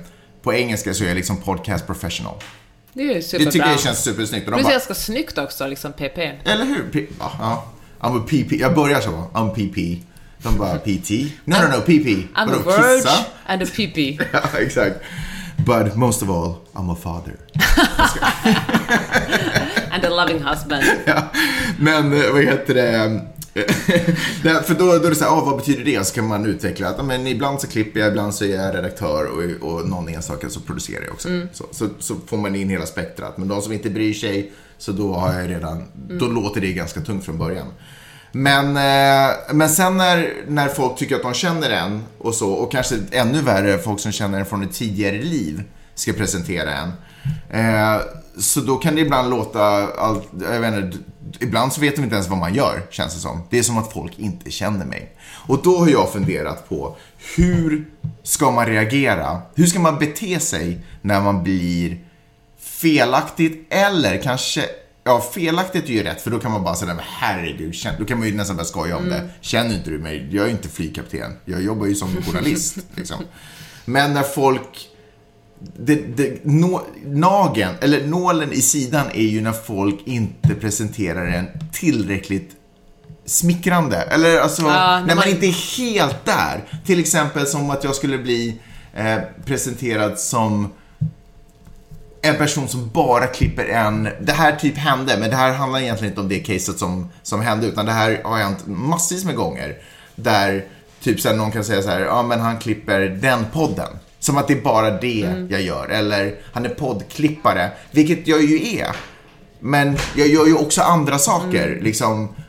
på 0.42 0.54
engelska 0.54 0.94
så 0.94 1.04
är 1.04 1.08
jag 1.08 1.14
liksom 1.16 1.36
podcast 1.36 1.86
professional. 1.86 2.34
Det 2.92 3.02
är 3.02 3.06
ju 3.06 3.14
Det 3.14 3.22
superbra. 3.22 3.52
tycker 3.52 3.66
jag 3.68 3.80
känns 3.80 4.04
supersnyggt. 4.04 4.46
Det 4.46 4.52
är 4.60 4.70
ganska 4.70 4.94
snyggt 4.94 5.38
också, 5.38 5.66
liksom 5.66 5.92
PP. 5.92 6.18
eller 6.44 6.64
hur? 6.64 6.88
P- 6.92 7.06
ja, 7.18 7.32
ja. 7.40 7.64
I'm 8.00 8.18
a 8.20 8.24
PP. 8.28 8.52
Jag 8.60 8.74
börjar 8.74 9.00
så. 9.00 9.10
I'm 9.34 9.50
PP. 9.54 10.02
De 10.46 10.58
bara 10.58 10.78
PT. 10.78 11.10
No, 11.44 11.56
no, 11.56 11.68
no, 11.76 11.80
PP. 11.80 12.06
I'm 12.06 12.28
a 12.34 12.46
Vadå, 12.46 12.70
verge 12.70 12.96
kissa? 12.96 13.24
and 13.46 13.62
a 13.62 13.66
PP. 13.66 14.18
Ja, 14.32 14.58
exakt. 14.58 14.96
But 15.56 15.96
most 15.96 16.22
of 16.22 16.30
all, 16.30 16.54
I'm 16.74 16.92
a 16.92 16.96
father. 16.96 17.36
And 19.92 20.04
a 20.04 20.10
loving 20.10 20.42
husband. 20.42 20.84
Ja. 21.06 21.22
Men 21.78 22.12
eh, 22.12 22.32
vad 22.32 22.44
heter 22.44 22.74
det? 22.74 23.20
För 24.64 24.74
då, 24.74 24.84
då 24.84 25.06
är 25.06 25.10
det 25.10 25.16
så 25.16 25.24
här, 25.24 25.30
ah, 25.30 25.44
vad 25.44 25.56
betyder 25.56 25.84
det? 25.84 26.06
Så 26.06 26.14
kan 26.14 26.26
man 26.26 26.46
utveckla 26.46 26.88
att 26.88 27.04
men 27.04 27.26
ibland 27.26 27.60
så 27.60 27.66
klipper 27.66 28.00
jag, 28.00 28.08
ibland 28.08 28.34
så 28.34 28.44
är 28.44 28.48
jag 28.48 28.74
redaktör 28.74 29.26
och, 29.26 29.70
och 29.70 29.88
någon 29.88 30.08
enstaka 30.08 30.48
så 30.48 30.60
producerar 30.60 31.04
jag 31.04 31.12
också. 31.12 31.28
Så, 31.52 31.64
så, 31.70 31.88
så 31.98 32.16
får 32.26 32.36
man 32.36 32.56
in 32.56 32.68
hela 32.68 32.86
spektrat. 32.86 33.38
Men 33.38 33.48
de 33.48 33.62
som 33.62 33.72
inte 33.72 33.90
bryr 33.90 34.14
sig, 34.14 34.52
så 34.78 34.92
då 34.92 35.14
har 35.14 35.40
jag 35.40 35.50
redan, 35.50 35.84
då 35.94 36.26
låter 36.26 36.60
det 36.60 36.72
ganska 36.72 37.00
tungt 37.00 37.24
från 37.24 37.38
början. 37.38 37.66
Men, 38.36 38.76
eh, 38.76 39.34
men 39.52 39.68
sen 39.68 39.96
när, 39.96 40.34
när 40.48 40.68
folk 40.68 40.98
tycker 40.98 41.16
att 41.16 41.22
de 41.22 41.34
känner 41.34 41.70
en 41.70 42.04
och 42.18 42.34
så, 42.34 42.52
och 42.52 42.72
kanske 42.72 42.98
ännu 43.10 43.42
värre 43.42 43.78
folk 43.78 44.00
som 44.00 44.12
känner 44.12 44.38
en 44.38 44.46
från 44.46 44.62
ett 44.62 44.72
tidigare 44.72 45.22
liv 45.22 45.62
ska 45.94 46.12
presentera 46.12 46.70
en. 46.74 46.92
Eh, 47.50 48.00
så 48.38 48.60
då 48.60 48.76
kan 48.76 48.94
det 48.94 49.00
ibland 49.00 49.30
låta, 49.30 49.62
allt, 49.86 50.28
jag 50.40 50.60
vet 50.60 50.74
inte, 50.74 50.98
ibland 51.40 51.72
så 51.72 51.80
vet 51.80 51.96
de 51.96 52.02
inte 52.02 52.14
ens 52.14 52.28
vad 52.28 52.38
man 52.38 52.54
gör, 52.54 52.82
känns 52.90 53.14
det 53.14 53.20
som. 53.20 53.42
Det 53.50 53.58
är 53.58 53.62
som 53.62 53.78
att 53.78 53.92
folk 53.92 54.18
inte 54.18 54.50
känner 54.50 54.86
mig. 54.86 55.16
Och 55.46 55.62
då 55.62 55.78
har 55.78 55.88
jag 55.88 56.12
funderat 56.12 56.68
på, 56.68 56.96
hur 57.36 57.88
ska 58.22 58.50
man 58.50 58.66
reagera? 58.66 59.42
Hur 59.54 59.66
ska 59.66 59.78
man 59.78 59.98
bete 59.98 60.40
sig 60.40 60.80
när 61.02 61.20
man 61.20 61.42
blir 61.42 61.98
felaktigt 62.58 63.66
eller 63.70 64.22
kanske 64.22 64.64
Ja, 65.06 65.20
felaktigt 65.20 65.84
är 65.84 65.88
ju 65.92 66.02
rätt 66.02 66.20
för 66.20 66.30
då 66.30 66.38
kan 66.38 66.52
man 66.52 66.64
bara 66.64 66.74
säga, 66.74 66.96
herregud, 67.00 67.74
då 67.98 68.04
kan 68.04 68.18
man 68.18 68.28
ju 68.28 68.34
nästan 68.34 68.56
börja 68.56 68.66
skoja 68.66 68.96
om 68.96 69.08
det. 69.08 69.28
Känner 69.40 69.74
inte 69.74 69.90
du 69.90 69.98
mig? 69.98 70.28
Jag 70.32 70.46
är 70.46 70.50
inte 70.50 70.68
flygkapten. 70.68 71.32
Jag 71.44 71.62
jobbar 71.62 71.86
ju 71.86 71.94
som 71.94 72.22
journalist. 72.22 72.76
liksom. 72.94 73.16
Men 73.84 74.14
när 74.14 74.22
folk... 74.22 74.88
Det, 75.78 75.94
det, 75.94 76.44
nå, 76.44 76.82
nagen, 77.04 77.74
eller 77.80 78.06
nålen 78.06 78.52
i 78.52 78.60
sidan 78.62 79.06
är 79.14 79.22
ju 79.26 79.40
när 79.40 79.52
folk 79.52 80.00
inte 80.04 80.54
presenterar 80.54 81.26
en 81.26 81.46
tillräckligt 81.72 82.50
smickrande. 83.26 83.96
Eller 83.96 84.40
alltså, 84.40 84.62
när 84.62 85.00
när 85.00 85.06
man, 85.06 85.16
man- 85.16 85.28
inte 85.28 85.46
är 85.46 85.78
helt 85.78 86.24
där. 86.24 86.64
Till 86.86 87.00
exempel 87.00 87.46
som 87.46 87.70
att 87.70 87.84
jag 87.84 87.94
skulle 87.94 88.18
bli 88.18 88.60
eh, 88.94 89.18
presenterad 89.44 90.18
som 90.18 90.72
en 92.22 92.36
person 92.36 92.68
som 92.68 92.88
bara 92.94 93.26
klipper 93.26 93.64
en, 93.64 94.08
det 94.20 94.32
här 94.32 94.56
typ 94.56 94.76
hände, 94.76 95.16
men 95.20 95.30
det 95.30 95.36
här 95.36 95.52
handlar 95.52 95.80
egentligen 95.80 96.12
inte 96.12 96.20
om 96.20 96.28
det 96.28 96.38
caset 96.40 96.78
som, 96.78 97.08
som 97.22 97.40
hände, 97.40 97.66
utan 97.66 97.86
det 97.86 97.92
här 97.92 98.20
har 98.24 98.38
hänt 98.38 98.66
massvis 98.66 99.24
med 99.24 99.34
gånger. 99.36 99.76
Där 100.16 100.64
typ 101.02 101.24
här, 101.24 101.34
någon 101.34 101.52
kan 101.52 101.64
säga 101.64 101.82
så 101.82 101.90
här, 101.90 102.00
ja 102.00 102.22
men 102.22 102.40
han 102.40 102.58
klipper 102.58 103.00
den 103.00 103.46
podden. 103.52 103.88
Som 104.18 104.36
att 104.38 104.48
det 104.48 104.54
är 104.54 104.60
bara 104.62 104.90
det 104.90 105.46
jag 105.50 105.60
gör. 105.62 105.88
Eller 105.88 106.34
han 106.52 106.64
är 106.64 106.68
poddklippare, 106.68 107.70
vilket 107.90 108.26
jag 108.28 108.42
ju 108.44 108.76
är. 108.78 108.96
Men 109.60 109.96
jag 110.16 110.28
gör 110.28 110.46
ju 110.46 110.54
också 110.54 110.82
andra 110.82 111.18
saker, 111.18 111.78
liksom 111.82 112.28
s- 112.38 112.45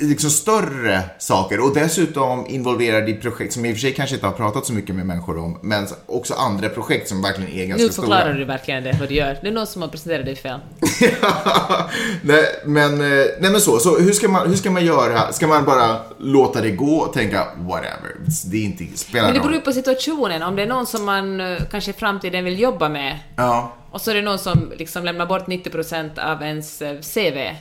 liksom 0.00 0.30
större 0.30 1.02
saker 1.18 1.60
och 1.60 1.74
dessutom 1.74 2.46
involverad 2.46 3.08
i 3.08 3.14
projekt 3.14 3.52
som 3.52 3.64
i 3.64 3.72
och 3.72 3.74
för 3.74 3.80
sig 3.80 3.92
kanske 3.92 4.14
inte 4.14 4.26
har 4.26 4.32
pratat 4.32 4.66
så 4.66 4.72
mycket 4.72 4.94
med 4.94 5.06
människor 5.06 5.38
om, 5.38 5.58
men 5.62 5.86
också 6.06 6.34
andra 6.34 6.68
projekt 6.68 7.08
som 7.08 7.22
verkligen 7.22 7.52
är 7.52 7.66
ganska 7.66 7.86
Nu 7.86 7.92
förklarar 7.92 8.20
stora. 8.20 8.34
du 8.34 8.44
verkligen 8.44 8.84
det, 8.84 8.96
vad 9.00 9.08
du 9.08 9.14
gör. 9.14 9.38
Det 9.42 9.48
är 9.48 9.52
någon 9.52 9.66
som 9.66 9.82
har 9.82 9.88
presenterat 9.88 10.24
dig 10.24 10.36
fel. 10.36 10.60
nej, 12.22 12.44
men, 12.64 12.92
eh, 12.92 13.26
nej 13.40 13.50
men 13.50 13.60
så, 13.60 13.78
så 13.78 13.98
hur, 13.98 14.12
ska 14.12 14.28
man, 14.28 14.48
hur 14.48 14.56
ska 14.56 14.70
man 14.70 14.84
göra? 14.84 15.32
Ska 15.32 15.46
man 15.46 15.64
bara 15.64 16.00
låta 16.18 16.60
det 16.60 16.70
gå 16.70 16.96
och 16.96 17.12
tänka 17.12 17.46
whatever, 17.56 18.16
det 18.44 18.56
är 18.56 18.64
inte, 18.64 18.98
spelar 18.98 19.24
Men 19.24 19.34
det 19.34 19.40
beror 19.40 19.54
ju 19.54 19.60
på 19.60 19.72
situationen. 19.72 20.42
Om 20.42 20.56
det 20.56 20.62
är 20.62 20.66
någon 20.66 20.86
som 20.86 21.04
man 21.04 21.40
eh, 21.40 21.58
kanske 21.70 21.90
i 21.90 21.94
framtiden 21.94 22.44
vill 22.44 22.60
jobba 22.60 22.88
med 22.88 23.18
Ja, 23.36 23.76
och 23.90 24.00
så 24.00 24.10
är 24.10 24.14
det 24.14 24.22
någon 24.22 24.38
som 24.38 24.72
liksom 24.76 25.04
lämnar 25.04 25.26
bort 25.26 25.46
90% 25.46 26.32
av 26.32 26.42
ens 26.42 26.82
eh, 26.82 26.96
CV. 27.00 27.56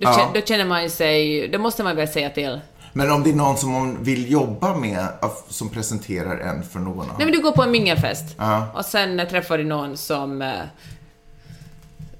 Då, 0.00 0.08
Ja. 0.08 0.30
då 0.34 0.40
känner 0.40 0.64
man 0.64 0.82
ju 0.82 0.88
sig... 0.90 1.48
Då 1.48 1.58
måste 1.58 1.82
man 1.82 1.96
väl 1.96 2.08
säga 2.08 2.30
till. 2.30 2.60
men 2.92 3.10
om 3.10 3.22
det 3.22 3.30
är 3.30 3.34
någon 3.34 3.56
som 3.56 3.72
man 3.72 4.04
vill 4.04 4.30
jobba 4.32 4.74
med, 4.74 5.06
som 5.48 5.68
presenterar 5.68 6.38
en 6.38 6.62
för 6.62 6.78
någon 6.78 7.00
annan. 7.04 7.14
Nej 7.18 7.26
men 7.26 7.32
du 7.36 7.42
går 7.42 7.52
på 7.52 7.62
en 7.62 7.70
mingelfest 7.70 8.24
Ja. 8.38 8.66
och 8.74 8.84
sen 8.84 9.20
eh, 9.20 9.28
träffar 9.28 9.58
du 9.58 9.64
någon 9.64 9.96
som... 9.96 10.42
eh, 10.42 10.52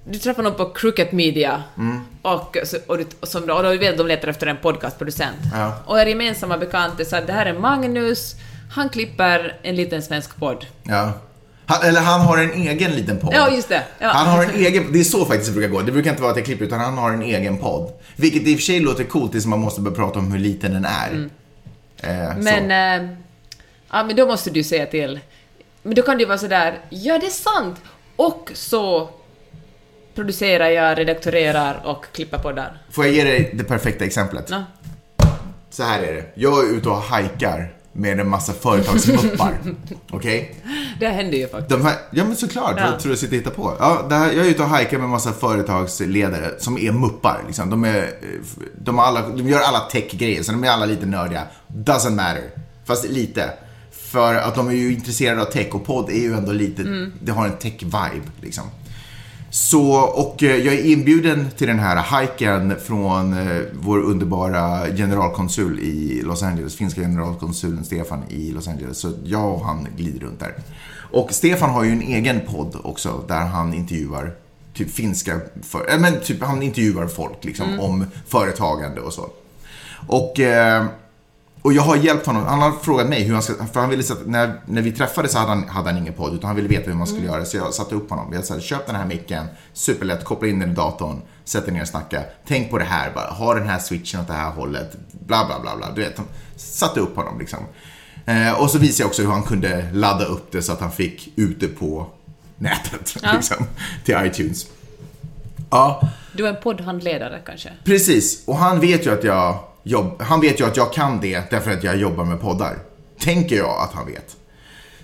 Du 0.08 0.18
träffar 0.18 0.42
någon 0.42 0.54
på 0.54 0.64
Crooked 0.70 1.12
Media 1.12 1.62
Mm. 1.78 2.00
och, 2.22 2.56
och, 2.86 2.98
du, 2.98 3.06
och, 3.20 3.28
som, 3.28 3.42
och 3.42 3.62
då 3.62 3.76
vet 3.76 3.98
de 3.98 4.06
letar 4.06 4.28
efter 4.28 4.46
en 4.46 4.56
podcastproducent. 4.56 5.36
Ja. 5.52 5.72
Och 5.86 6.00
er 6.00 6.06
gemensamma 6.06 6.58
bekant 6.58 7.00
är 7.00 7.04
så 7.04 7.16
att 7.16 7.26
det 7.26 7.32
här 7.32 7.46
är 7.46 7.58
Magnus, 7.58 8.34
han 8.74 8.88
klipper 8.88 9.56
en 9.62 9.76
liten 9.76 10.02
svensk 10.02 10.36
podd. 10.36 10.66
Ja. 10.82 11.12
Han, 11.66 11.88
eller 11.88 12.00
han 12.00 12.20
har 12.20 12.38
en 12.38 12.52
egen 12.52 12.90
liten 12.90 13.18
podd. 13.18 13.34
Ja, 13.34 13.50
just 13.50 13.68
det. 13.68 13.82
Ja. 13.98 14.08
Han 14.08 14.26
har 14.26 14.44
en 14.44 14.50
egen, 14.54 14.92
det 14.92 15.00
är 15.00 15.04
så 15.04 15.24
faktiskt 15.24 15.46
det 15.46 15.52
brukar 15.52 15.68
gå. 15.68 15.80
Det 15.82 15.92
brukar 15.92 16.10
inte 16.10 16.22
vara 16.22 16.30
att 16.32 16.36
jag 16.38 16.46
klipper 16.46 16.64
utan 16.64 16.80
han 16.80 16.98
har 16.98 17.10
en 17.12 17.22
egen 17.22 17.58
podd. 17.58 17.92
Vilket 18.16 18.42
i 18.42 18.54
och 18.54 18.58
för 18.58 18.64
sig 18.64 18.80
låter 18.80 19.04
coolt 19.04 19.32
tills 19.32 19.46
man 19.46 19.58
måste 19.60 19.80
börja 19.80 19.96
prata 19.96 20.18
om 20.18 20.32
hur 20.32 20.38
liten 20.38 20.72
den 20.72 20.84
är. 20.84 21.28
Eh, 22.02 22.30
Mm. 22.30 22.44
Men, 22.44 22.68
så. 22.68 23.04
eh, 23.04 23.16
ja, 23.92 24.04
men 24.04 24.16
då 24.16 24.26
måste 24.26 24.50
du 24.50 24.64
säga 24.64 24.86
till. 24.86 25.20
Men 25.82 25.94
då 25.94 26.02
kan 26.02 26.16
det 26.16 26.20
ju 26.22 26.26
vara 26.28 26.38
sådär, 26.38 26.78
ja 26.90 27.18
det 27.18 27.26
är 27.26 27.30
sant! 27.30 27.76
Och 28.16 28.50
så 28.54 29.08
producerar 30.14 30.68
jag, 30.68 30.98
redaktorerar 30.98 31.82
och 31.84 32.04
klipper 32.12 32.38
poddar. 32.38 32.82
Får 32.90 33.04
jag 33.06 33.14
ge 33.14 33.24
dig 33.24 33.50
det 33.54 33.64
perfekta 33.64 34.04
exemplet? 34.04 34.46
Ja. 34.50 34.64
Så 35.70 35.82
här 35.82 36.02
är 36.02 36.14
det. 36.14 36.24
Jag 36.34 36.64
är 36.64 36.76
ute 36.76 36.88
och 36.88 36.96
hajkar 36.96 37.72
med 37.96 38.20
en 38.20 38.28
massa 38.28 38.52
företagsmuppar. 38.52 39.58
Okej? 40.10 40.54
Det 41.00 41.08
händer 41.08 41.38
ju 41.38 41.48
faktiskt. 41.48 41.82
Här, 41.82 41.94
ja 42.10 42.24
men 42.24 42.36
såklart, 42.36 42.74
Ja. 42.76 42.90
vad 42.90 43.00
tror 43.00 43.08
du 43.08 43.12
jag 43.12 43.18
sitter 43.18 43.32
och 43.36 43.38
hittar 43.38 43.50
på? 43.50 43.76
Ja, 43.78 44.06
här, 44.10 44.32
jag 44.32 44.46
är 44.46 44.50
ute 44.50 44.62
och 44.62 44.68
hajkar 44.68 44.96
med 44.98 45.04
en 45.04 45.10
massa 45.10 45.32
företagsledare 45.32 46.50
som 46.58 46.78
är 46.78 46.92
muppar. 46.92 47.42
Liksom. 47.46 47.70
De, 47.70 47.84
är, 47.84 48.10
de, 48.78 48.98
alla, 48.98 49.28
de 49.28 49.48
gör 49.48 49.60
alla 49.60 49.80
tech-grejer, 49.80 50.42
så 50.42 50.52
de 50.52 50.64
är 50.64 50.68
alla 50.70 50.86
lite 50.86 51.06
nördiga. 51.06 51.42
Doesn't 51.68 52.10
matter. 52.14 52.42
Fast 52.84 53.08
lite. 53.08 53.50
För 53.92 54.34
att 54.34 54.54
de 54.54 54.68
är 54.68 54.72
ju 54.72 54.92
intresserade 54.92 55.42
av 55.42 55.44
tech 55.44 55.74
och 55.74 55.84
podd 55.86 56.10
är 56.10 56.20
ju 56.20 56.34
ändå 56.34 56.52
lite, 56.52 56.82
det 57.22 57.32
har 57.32 57.46
en 57.46 57.52
tech-vibe 57.56 58.22
liksom. 58.40 58.64
Så, 59.56 59.92
och 59.94 60.42
eh, 60.42 60.56
jag 60.56 60.74
är 60.74 60.84
inbjuden 60.84 61.50
till 61.56 61.66
den 61.66 61.78
här 61.78 62.20
hiken 62.20 62.76
från 62.80 63.32
eh, 63.32 63.62
vår 63.72 63.98
underbara 63.98 64.86
generalkonsul 64.96 65.80
i 65.80 66.22
Los 66.22 66.42
Angeles, 66.42 66.76
finska 66.76 67.00
generalkonsulen 67.00 67.84
Stefan 67.84 68.22
i 68.28 68.50
Los 68.52 68.68
Angeles. 68.68 68.98
Så 68.98 69.12
jag 69.24 69.54
och 69.54 69.64
han 69.64 69.86
glider 69.96 70.20
runt 70.20 70.40
där. 70.40 70.54
Och 71.12 71.32
Stefan 71.32 71.70
har 71.70 71.84
ju 71.84 71.90
en 71.90 72.02
egen 72.02 72.40
podd 72.40 72.76
också 72.84 73.24
där 73.28 73.46
han 73.46 73.74
intervjuar 73.74 74.34
typ 74.74 74.90
finska, 74.90 75.40
för, 75.62 75.92
äh, 75.92 75.98
men 76.00 76.20
typ 76.20 76.42
han 76.42 76.62
intervjuar 76.62 77.06
folk 77.06 77.44
liksom 77.44 77.80
om 77.80 78.06
företagande 78.26 79.00
och 79.00 79.12
så. 79.12 79.30
Och 80.06 80.40
eh, 80.40 80.86
och 81.62 81.72
jag 81.72 81.82
har 81.82 81.96
hjälpt 81.96 82.26
honom. 82.26 82.46
Han 82.46 82.62
har 82.62 82.72
frågat 82.72 83.08
mig 83.08 83.22
hur 83.22 83.32
han 83.32 83.42
ska, 83.42 83.54
för 83.72 83.80
han 83.80 83.88
ville 83.90 84.02
när, 84.26 84.60
när 84.66 84.82
vi 84.82 84.92
träffades 84.92 85.32
så 85.32 85.38
hade 85.38 85.48
han, 85.50 85.68
hade 85.68 85.90
han 85.90 85.98
ingen 85.98 86.14
podd 86.14 86.34
utan 86.34 86.46
han 86.46 86.56
ville 86.56 86.68
veta 86.68 86.90
hur 86.90 86.96
man 86.98 87.06
skulle 87.06 87.26
göra. 87.26 87.44
Så 87.44 87.56
jag 87.56 87.74
satte 87.74 87.94
upp 87.94 88.10
honom. 88.10 88.32
Jag 88.32 88.44
sa, 88.44 88.60
köp 88.60 88.86
den 88.86 88.96
här 88.96 89.04
micken, 89.06 89.46
superlätt, 89.72 90.24
koppla 90.24 90.48
in 90.48 90.58
den 90.58 90.70
i 90.70 90.74
datorn, 90.74 91.20
sätt 91.44 91.64
dig 91.64 91.74
ner 91.74 91.82
och 91.82 91.88
snacka. 91.88 92.22
Tänk 92.48 92.70
på 92.70 92.78
det 92.78 92.84
här 92.84 93.10
bara, 93.14 93.26
ha 93.30 93.54
den 93.54 93.68
här 93.68 93.78
switchen 93.78 94.20
åt 94.20 94.26
det 94.26 94.32
här 94.32 94.50
hållet, 94.50 94.96
bla 95.12 95.46
bla 95.46 95.60
bla 95.60 95.76
bla. 95.76 95.92
Du 95.94 96.00
vet, 96.00 96.20
satte 96.56 97.00
upp 97.00 97.16
honom 97.16 97.38
liksom. 97.38 97.58
Eh, 98.26 98.52
och 98.60 98.70
så 98.70 98.78
visade 98.78 99.02
jag 99.02 99.08
också 99.08 99.22
hur 99.22 99.30
han 99.30 99.42
kunde 99.42 99.90
ladda 99.92 100.24
upp 100.24 100.52
det 100.52 100.62
så 100.62 100.72
att 100.72 100.80
han 100.80 100.92
fick 100.92 101.32
ute 101.36 101.68
på 101.68 102.06
nätet, 102.58 103.16
Ja. 103.22 103.32
liksom, 103.32 103.56
till 104.04 104.16
iTunes. 104.24 104.66
Ja, 105.70 106.08
Du 106.32 106.46
är 106.46 106.50
en 106.54 106.62
poddhandledare 106.62 107.40
kanske? 107.46 107.72
Precis, 107.84 108.44
och 108.46 108.56
han 108.56 108.80
vet 108.80 109.06
ju 109.06 109.12
att 109.12 109.24
jag 109.24 109.58
jobb, 109.86 110.22
han 110.22 110.40
vet 110.40 110.60
ju 110.60 110.66
att 110.66 110.76
jag 110.76 110.92
kan 110.92 111.20
det 111.20 111.50
därför 111.50 111.70
att 111.70 111.84
jag 111.84 111.96
jobbar 111.96 112.24
med 112.24 112.40
poddar. 112.40 112.78
Tänker 113.20 113.56
jag 113.56 113.80
att 113.80 113.92
han 113.92 114.06
vet. 114.06 114.36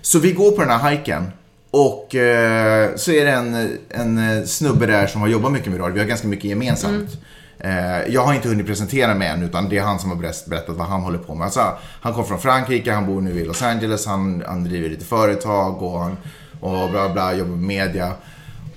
Så 0.01 0.19
vi 0.19 0.31
går 0.31 0.51
på 0.51 0.61
den 0.61 0.69
här 0.79 0.91
hiken 0.91 1.31
och 1.71 2.15
eh, 2.15 2.95
så 2.95 3.11
är 3.11 3.25
det 3.25 3.31
en, 3.31 3.77
en 3.89 4.37
eh, 4.37 4.43
snubbe 4.45 4.85
där 4.85 5.07
som 5.07 5.21
har 5.21 5.27
jobbat 5.27 5.51
mycket 5.51 5.71
med 5.71 5.79
radio. 5.79 5.93
Vi 5.93 5.99
har 5.99 6.07
ganska 6.07 6.27
mycket 6.27 6.45
gemensamt. 6.45 7.09
Eh, 7.59 8.07
jag 8.07 8.21
har 8.21 8.33
inte 8.33 8.49
hunnit 8.49 8.65
presentera 8.67 9.15
mig 9.15 9.27
än 9.27 9.43
utan 9.43 9.69
det 9.69 9.77
är 9.77 9.81
han 9.83 9.99
som 9.99 10.09
har 10.09 10.17
berätt- 10.17 10.45
berättat 10.49 10.75
vad 10.75 10.87
han 10.87 11.01
håller 11.01 11.17
på 11.17 11.35
med. 11.35 11.45
Alltså, 11.45 11.77
han 12.01 12.13
kom 12.13 12.25
från 12.25 12.39
Frankrike, 12.39 12.91
han 12.93 13.05
bor 13.05 13.21
nu 13.21 13.39
i 13.39 13.45
Los 13.45 13.61
Angeles, 13.61 14.05
han, 14.05 14.43
han 14.47 14.63
driver 14.63 14.89
lite 14.89 15.05
företag 15.05 15.83
och, 15.83 15.99
han, 15.99 16.17
och 16.59 16.89
bla 16.89 17.09
bla, 17.13 17.33
jobbar 17.33 17.51
med 17.55 17.63
media. 17.67 18.11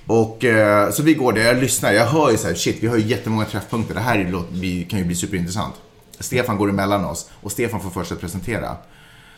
Och 0.07 0.44
eh, 0.44 0.90
så 0.90 1.02
vi 1.02 1.14
går 1.14 1.32
där, 1.32 1.42
jag 1.42 1.57
lyssnar, 1.57 1.92
jag 1.92 2.07
hör 2.07 2.30
ju 2.30 2.36
så 2.36 2.46
här, 2.46 2.54
shit 2.54 2.76
vi 2.80 2.86
har 2.86 2.96
ju 2.96 3.07
jättemånga 3.07 3.44
träffpunkter, 3.44 3.94
det 3.94 4.00
här 4.00 4.18
är, 4.18 4.88
kan 4.90 4.98
ju 4.98 5.04
bli 5.04 5.14
superintressant. 5.14 5.74
Stefan 6.20 6.56
går 6.58 6.70
emellan 6.70 7.04
oss 7.04 7.30
och 7.42 7.52
Stefan 7.52 7.80
får 7.80 7.90
först 7.90 8.12
att 8.12 8.20
presentera. 8.20 8.76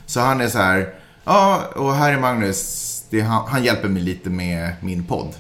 Så 0.07 0.21
han 0.21 0.41
är 0.41 0.49
så 0.49 0.59
här, 0.59 0.95
ja 1.25 1.63
och 1.77 1.95
här 1.95 2.13
är 2.13 2.19
Magnus, 2.19 2.85
är 3.11 3.23
han, 3.23 3.49
han 3.49 3.65
hjälper 3.65 3.89
mig 3.89 4.03
lite 4.03 4.31
med 4.31 4.73
min 4.81 5.05
podd. 5.05 5.35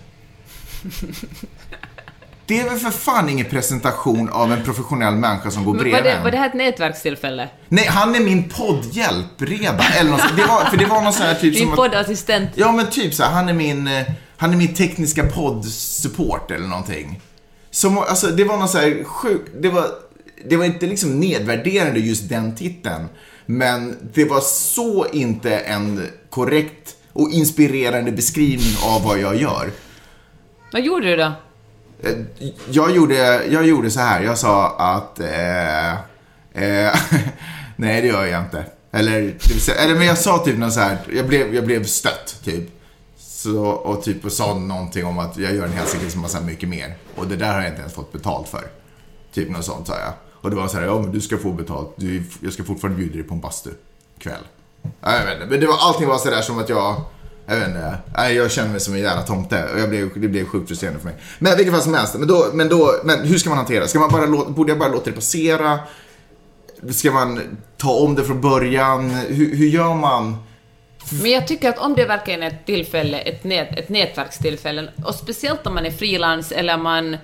Det 2.46 2.60
är 2.60 2.64
väl 2.70 2.78
för 2.78 2.90
fan 2.90 3.28
ingen 3.28 3.46
presentation 3.46 4.28
av 4.28 4.52
en 4.52 4.64
professionell 4.64 5.14
människa 5.14 5.50
som 5.50 5.64
går 5.64 5.74
bredvid 5.74 5.92
Var 5.94 6.02
det, 6.02 6.20
var 6.24 6.30
det 6.30 6.36
här 6.36 6.46
ett 6.48 6.54
nätverkstillfälle? 6.54 7.48
Nej, 7.68 7.86
han 7.86 8.14
är 8.14 8.20
min 8.20 8.48
poddhjälp 8.48 9.26
redan. 9.38 9.80
Eller 9.98 10.10
något, 10.10 10.36
det 10.36 10.44
var, 10.44 10.64
för 10.64 10.76
det 10.76 10.86
var 10.86 11.02
någon 11.02 11.12
sån 11.12 11.26
här 11.26 11.34
typ 11.34 11.56
som 11.56 11.70
att- 11.70 11.76
poddassistent? 11.76 12.50
Ja, 12.54 12.72
men 12.72 12.90
typ 12.90 13.14
så 13.14 13.22
här, 13.22 13.30
han 13.32 13.48
är 13.48 13.52
min, 13.52 13.88
eh, 13.88 14.06
han 14.36 14.52
är 14.52 14.56
min 14.56 14.74
tekniska 14.74 15.22
podd-support 15.22 16.50
eller 16.50 16.66
någonting. 16.66 17.20
Som, 17.70 17.98
alltså, 17.98 18.26
det 18.26 18.44
var 18.44 18.56
någon 18.56 18.68
så 18.68 18.78
här 18.78 19.04
sjuk, 19.04 19.42
det 19.60 19.68
var, 19.68 19.86
det 20.46 20.56
var 20.56 20.64
inte 20.64 20.86
liksom 20.86 21.20
nedvärderande 21.20 22.00
just 22.00 22.28
den 22.28 22.54
titeln. 22.56 23.08
Men 23.46 23.96
det 24.14 24.24
var 24.24 24.40
så 24.40 25.06
inte 25.12 25.58
en 25.58 26.06
korrekt 26.30 26.96
och 27.12 27.30
inspirerande 27.30 28.12
beskrivning 28.12 28.76
av 28.86 29.02
vad 29.04 29.18
jag 29.18 29.36
gör. 29.36 29.70
Vad 30.72 30.82
gjorde 30.82 31.06
du 31.10 31.16
då? 31.16 31.32
Eh, 32.02 32.16
Jag 32.70 32.96
gjorde, 32.96 33.44
jag 33.46 33.66
gjorde 33.66 33.90
så 33.90 34.00
här, 34.00 34.22
jag 34.22 34.38
sa 34.38 34.76
att... 34.78 35.20
Eh, 35.20 35.92
eh, 36.62 36.94
nej, 37.76 38.02
det 38.02 38.08
gör 38.08 38.26
jag 38.26 38.42
inte. 38.42 38.64
Eller, 38.92 39.34
säga- 39.58 39.78
eller 39.80 39.94
men 39.94 40.06
jag 40.06 40.18
sa 40.18 40.38
typ 40.38 40.58
något 40.58 40.72
så 40.72 40.80
här, 40.80 40.98
jag 41.12 41.26
blev, 41.26 41.54
jag 41.54 41.64
blev 41.66 41.84
stött 41.84 42.40
typ. 42.44 42.70
Så, 43.18 43.66
och 43.66 44.02
typ 44.02 44.24
och 44.24 44.32
sa 44.32 44.54
någonting 44.54 45.04
om 45.06 45.18
att 45.18 45.36
jag 45.38 45.54
gör 45.54 45.64
en 45.64 46.10
som 46.10 46.20
massa 46.20 46.40
mycket 46.40 46.68
mer. 46.68 46.94
Och 47.16 47.26
det 47.26 47.36
där 47.36 47.52
har 47.52 47.60
jag 47.60 47.68
inte 47.70 47.80
ens 47.80 47.94
fått 47.94 48.12
betalt 48.12 48.48
för. 48.48 48.62
Typ 49.34 49.50
något 49.50 49.64
sånt 49.64 49.86
sa 49.86 49.94
jag. 49.98 50.12
Och 50.40 50.50
det 50.50 50.56
var 50.56 50.68
så 50.68 50.76
här, 50.76 50.84
ja 50.84 50.98
men 50.98 51.12
du 51.12 51.20
ska 51.20 51.38
få 51.38 51.52
betalt. 51.52 51.92
Du, 51.96 52.22
jag 52.40 52.52
ska 52.52 52.64
fortfarande 52.64 52.98
bjuda 52.98 53.14
dig 53.14 53.22
på 53.22 53.34
en 53.34 53.40
bastu 53.40 53.70
kväll. 54.18 54.42
Ja, 54.82 55.18
Jag 55.18 55.24
vet 55.24 55.34
inte, 55.34 55.46
men 55.46 55.60
det 55.60 55.66
var, 55.66 55.76
allting 55.80 56.08
var 56.08 56.18
sådär 56.18 56.40
som 56.40 56.58
att 56.58 56.68
jag, 56.68 57.00
jag 57.46 57.56
vet 57.56 57.68
inte, 57.68 57.98
nej, 58.16 58.34
jag 58.34 58.50
känner 58.50 58.70
mig 58.70 58.80
som 58.80 58.94
en 58.94 59.00
jävla 59.00 59.22
tomte 59.22 59.68
och 59.74 59.80
jag 59.80 59.88
blev, 59.88 60.20
det 60.20 60.28
blev 60.28 60.46
sjukt 60.46 60.68
frustrerande 60.68 61.00
för 61.00 61.08
mig. 61.08 61.16
Men 61.38 61.56
vilket 61.56 61.74
fall 61.74 61.82
som 61.82 61.94
helst, 61.94 62.14
men, 62.18 62.28
då, 62.28 62.46
men, 62.52 62.68
då, 62.68 62.94
men 63.04 63.24
hur 63.24 63.38
ska 63.38 63.48
man 63.48 63.58
hantera? 63.58 63.88
Ska 63.88 63.98
man 63.98 64.10
bara 64.10 64.26
låta, 64.26 64.50
borde 64.50 64.70
jag 64.70 64.78
bara 64.78 64.88
låta 64.88 65.04
det 65.04 65.12
passera? 65.12 65.78
Ska 66.90 67.12
man 67.12 67.40
ta 67.76 67.90
om 67.90 68.14
det 68.14 68.24
från 68.24 68.40
början? 68.40 69.10
Hur, 69.10 69.56
hur 69.56 69.66
gör 69.66 69.94
man? 69.94 70.36
Men 71.22 71.30
jag 71.30 71.46
tycker 71.46 71.68
att 71.68 71.78
om 71.78 71.94
det 71.94 72.04
verkligen 72.04 72.42
är 72.42 72.46
ett 72.46 72.66
tillfälle, 72.66 73.18
ett, 73.18 73.44
nät, 73.44 73.78
ett 73.78 73.88
nätverkstillfälle, 73.88 74.88
och 75.04 75.14
speciellt 75.14 75.66
om 75.66 75.74
man 75.74 75.86
är 75.86 75.90
frilans 75.90 76.52
eller 76.52 76.78
man 76.78 77.16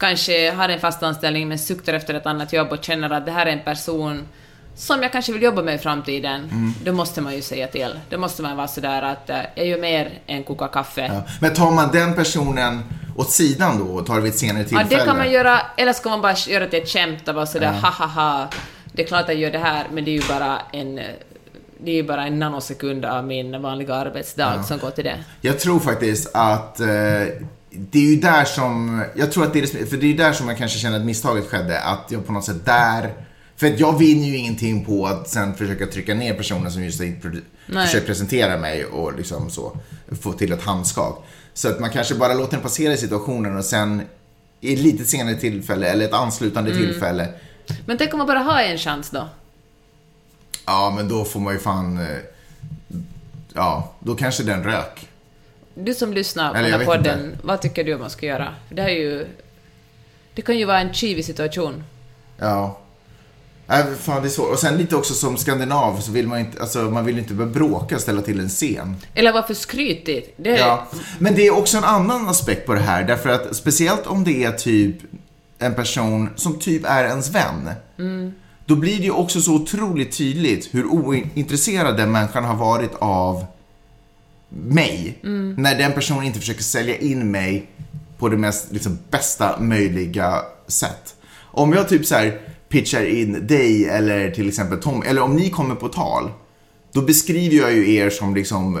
kanske 0.00 0.50
har 0.50 0.68
en 0.68 0.80
fast 0.80 1.02
anställning 1.02 1.48
men 1.48 1.58
suktar 1.58 1.92
efter 1.92 2.14
ett 2.14 2.26
annat 2.26 2.52
jobb 2.52 2.68
och 2.72 2.84
känner 2.84 3.10
att 3.10 3.26
det 3.26 3.32
här 3.32 3.46
är 3.46 3.50
en 3.52 3.64
person 3.64 4.28
som 4.74 5.02
jag 5.02 5.12
kanske 5.12 5.32
vill 5.32 5.42
jobba 5.42 5.62
med 5.62 5.74
i 5.74 5.78
framtiden, 5.78 6.40
Mm. 6.40 6.74
då 6.84 6.92
måste 6.92 7.20
man 7.20 7.34
ju 7.34 7.42
säga 7.42 7.66
till. 7.66 7.94
Då 8.10 8.18
måste 8.18 8.42
man 8.42 8.56
vara 8.56 8.68
sådär 8.68 9.02
att 9.02 9.30
eh, 9.30 9.36
jag 9.54 9.66
gör 9.66 9.78
mer 9.78 10.10
än 10.26 10.44
koka 10.44 10.68
kaffe. 10.68 11.06
Ja. 11.14 11.22
Men 11.40 11.54
tar 11.54 11.70
man 11.70 11.90
den 11.92 12.14
personen 12.14 12.82
åt 13.16 13.30
sidan 13.30 13.78
då 13.78 13.84
och 13.94 14.06
tar 14.06 14.14
det 14.14 14.20
vid 14.20 14.32
ett 14.32 14.38
senare 14.38 14.62
Ja, 14.62 14.68
tillfälle? 14.68 15.00
det 15.00 15.04
kan 15.06 15.16
man 15.16 15.30
göra, 15.30 15.60
eller 15.76 15.92
ska 15.92 16.08
man 16.10 16.20
bara 16.20 16.34
göra 16.48 16.66
till 16.66 16.82
ett 16.82 16.88
skämt 16.88 17.28
och 17.28 17.34
vara 17.34 17.46
sådär 17.46 17.72
ha 17.72 17.90
ha 17.90 18.06
ha, 18.06 18.48
det 18.92 19.02
är 19.02 19.06
klart 19.06 19.22
att 19.22 19.28
jag 19.28 19.36
gör 19.38 19.50
det 19.50 19.58
här, 19.58 19.86
men 19.92 20.04
det 20.04 20.10
är 20.10 20.20
ju 20.22 20.28
bara 20.28 20.58
en 20.72 21.00
det 21.84 21.98
är 21.98 22.02
bara 22.02 22.26
en 22.26 22.38
nanosekund 22.38 23.04
av 23.04 23.24
min 23.26 23.62
vanliga 23.62 23.94
arbetsdag 23.94 24.62
som 24.62 24.78
går 24.78 24.90
till 24.90 25.04
det. 25.04 25.16
Jag 25.40 25.58
tror 25.60 25.78
faktiskt 25.80 26.30
att 26.34 26.80
eh, 26.80 26.86
det 27.70 27.98
är 27.98 28.10
ju 28.10 28.16
där 28.16 28.44
som, 28.44 29.04
jag 29.16 29.32
tror 29.32 29.44
att 29.44 29.52
det 29.52 29.58
är 29.58 29.86
för 29.86 29.96
det 29.96 30.06
är 30.06 30.08
ju 30.08 30.16
där 30.16 30.32
som 30.32 30.48
jag 30.48 30.58
kanske 30.58 30.78
känner 30.78 30.98
att 30.98 31.04
misstaget 31.04 31.46
skedde, 31.46 31.80
att 31.80 32.06
jag 32.08 32.26
på 32.26 32.32
något 32.32 32.44
sätt 32.44 32.64
där, 32.64 33.14
för 33.56 33.66
att 33.66 33.80
jag 33.80 33.98
vinner 33.98 34.26
ju 34.26 34.36
ingenting 34.36 34.84
på 34.84 35.06
att 35.06 35.28
sen 35.28 35.54
försöka 35.54 35.86
trycka 35.86 36.14
ner 36.14 36.34
personen 36.34 36.72
som 36.72 36.84
just 36.84 37.00
har 37.00 37.84
försökt 37.84 38.06
presentera 38.06 38.58
mig 38.58 38.84
och 38.84 39.16
liksom 39.16 39.50
så, 39.50 39.76
få 40.20 40.32
till 40.32 40.52
ett 40.52 40.62
handskak. 40.62 41.26
Så 41.54 41.68
att 41.68 41.80
man 41.80 41.90
kanske 41.90 42.14
bara 42.14 42.34
låter 42.34 42.52
den 42.52 42.60
passera 42.60 42.92
i 42.92 42.96
situationen 42.96 43.56
och 43.56 43.64
sen 43.64 44.02
i 44.60 44.74
ett 44.74 44.80
lite 44.80 45.04
senare 45.04 45.34
tillfälle, 45.34 45.86
eller 45.88 46.04
ett 46.04 46.12
anslutande 46.12 46.76
tillfälle, 46.76 47.28
Men 47.86 47.98
tänk 47.98 48.12
om 48.12 48.18
man 48.18 48.26
bara 48.26 48.38
har 48.38 48.62
en 48.62 48.78
chans 48.78 49.10
då? 49.10 49.28
ja 50.66 50.92
men 50.96 51.08
då 51.08 51.24
får 51.24 51.40
man 51.40 51.52
ju 51.52 51.58
fan, 51.58 51.98
eh, 51.98 52.18
ja, 53.54 53.92
då 53.98 54.14
kanske 54.14 54.42
den 54.42 54.64
rök. 54.64 55.09
Du 55.84 55.94
som 55.94 56.12
lyssnar 56.12 56.50
på 56.50 56.56
Eller 56.58 56.70
den 56.70 56.80
här 56.80 56.86
podden, 56.86 57.36
vad 57.42 57.60
tycker 57.62 57.84
du 57.84 57.98
man 57.98 58.10
ska 58.10 58.26
göra? 58.26 58.54
Det 58.68 58.82
här 58.82 58.88
är 58.88 58.94
ju... 58.94 59.26
Det 60.34 60.42
kan 60.42 60.58
ju 60.58 60.64
vara 60.64 60.80
en 60.80 60.94
kivig 60.94 61.24
situation. 61.24 61.84
Ja. 62.38 62.78
Äh, 63.68 63.84
fan, 63.98 64.22
det 64.22 64.28
är 64.28 64.30
svårt. 64.30 64.50
Och 64.50 64.58
sen 64.58 64.76
lite 64.76 64.96
också 64.96 65.14
som 65.14 65.36
skandinav 65.36 66.00
så 66.00 66.12
vill 66.12 66.28
man 66.28 66.38
inte, 66.38 66.60
alltså 66.60 66.78
man 66.78 67.04
vill 67.04 67.18
inte 67.18 67.34
börja 67.34 67.50
bråka 67.50 67.94
och 67.94 68.00
ställa 68.00 68.22
till 68.22 68.40
en 68.40 68.48
scen. 68.48 68.96
Eller 69.14 69.32
vara 69.32 69.42
för 69.42 69.54
skrytig. 69.54 70.34
Det 70.36 70.50
är, 70.50 70.58
Ja. 70.58 70.86
Men 71.18 71.34
det 71.34 71.46
är 71.46 71.54
också 71.54 71.78
en 71.78 71.84
annan 71.84 72.28
aspekt 72.28 72.66
på 72.66 72.74
det 72.74 72.80
här, 72.80 73.04
därför 73.04 73.28
att 73.30 73.56
speciellt 73.56 74.06
om 74.06 74.24
det 74.24 74.44
är 74.44 74.52
typ 74.52 74.96
en 75.58 75.74
person 75.74 76.30
som 76.36 76.58
typ 76.58 76.84
är 76.84 77.04
ens 77.04 77.30
vän. 77.30 77.70
Då 78.64 78.76
blir 78.76 78.98
det 78.98 79.04
ju 79.04 79.10
också 79.10 79.40
så 79.40 79.54
otroligt 79.54 80.18
tydligt 80.18 80.74
hur 80.74 80.86
ointresserad 80.86 81.96
den 81.96 82.12
människan 82.12 82.44
har 82.44 82.56
varit 82.56 82.94
av 82.98 83.46
mig. 84.50 85.18
När 85.56 85.78
den 85.78 85.92
personen 85.92 86.24
inte 86.24 86.38
försöker 86.40 86.62
sälja 86.62 86.96
in 86.98 87.30
mig 87.30 87.66
på 88.18 88.28
det 88.28 88.36
mest 88.36 88.72
liksom, 88.72 88.98
bästa 89.10 89.60
möjliga 89.60 90.42
sätt. 90.66 91.14
Om 91.52 91.72
jag 91.72 91.88
typ 91.88 92.06
så 92.06 92.14
här 92.14 92.40
pitchar 92.68 93.04
in 93.04 93.46
dig 93.46 93.84
eller 93.88 94.30
till 94.30 94.48
exempel 94.48 94.78
Tom, 94.80 95.02
eller 95.02 95.22
om 95.22 95.36
ni 95.36 95.50
kommer 95.50 95.74
på 95.74 95.88
tal, 95.88 96.30
då 96.92 97.02
beskriver 97.02 97.56
jag 97.56 97.72
ju 97.72 97.94
er 97.94 98.10
som 98.10 98.34
liksom 98.34 98.80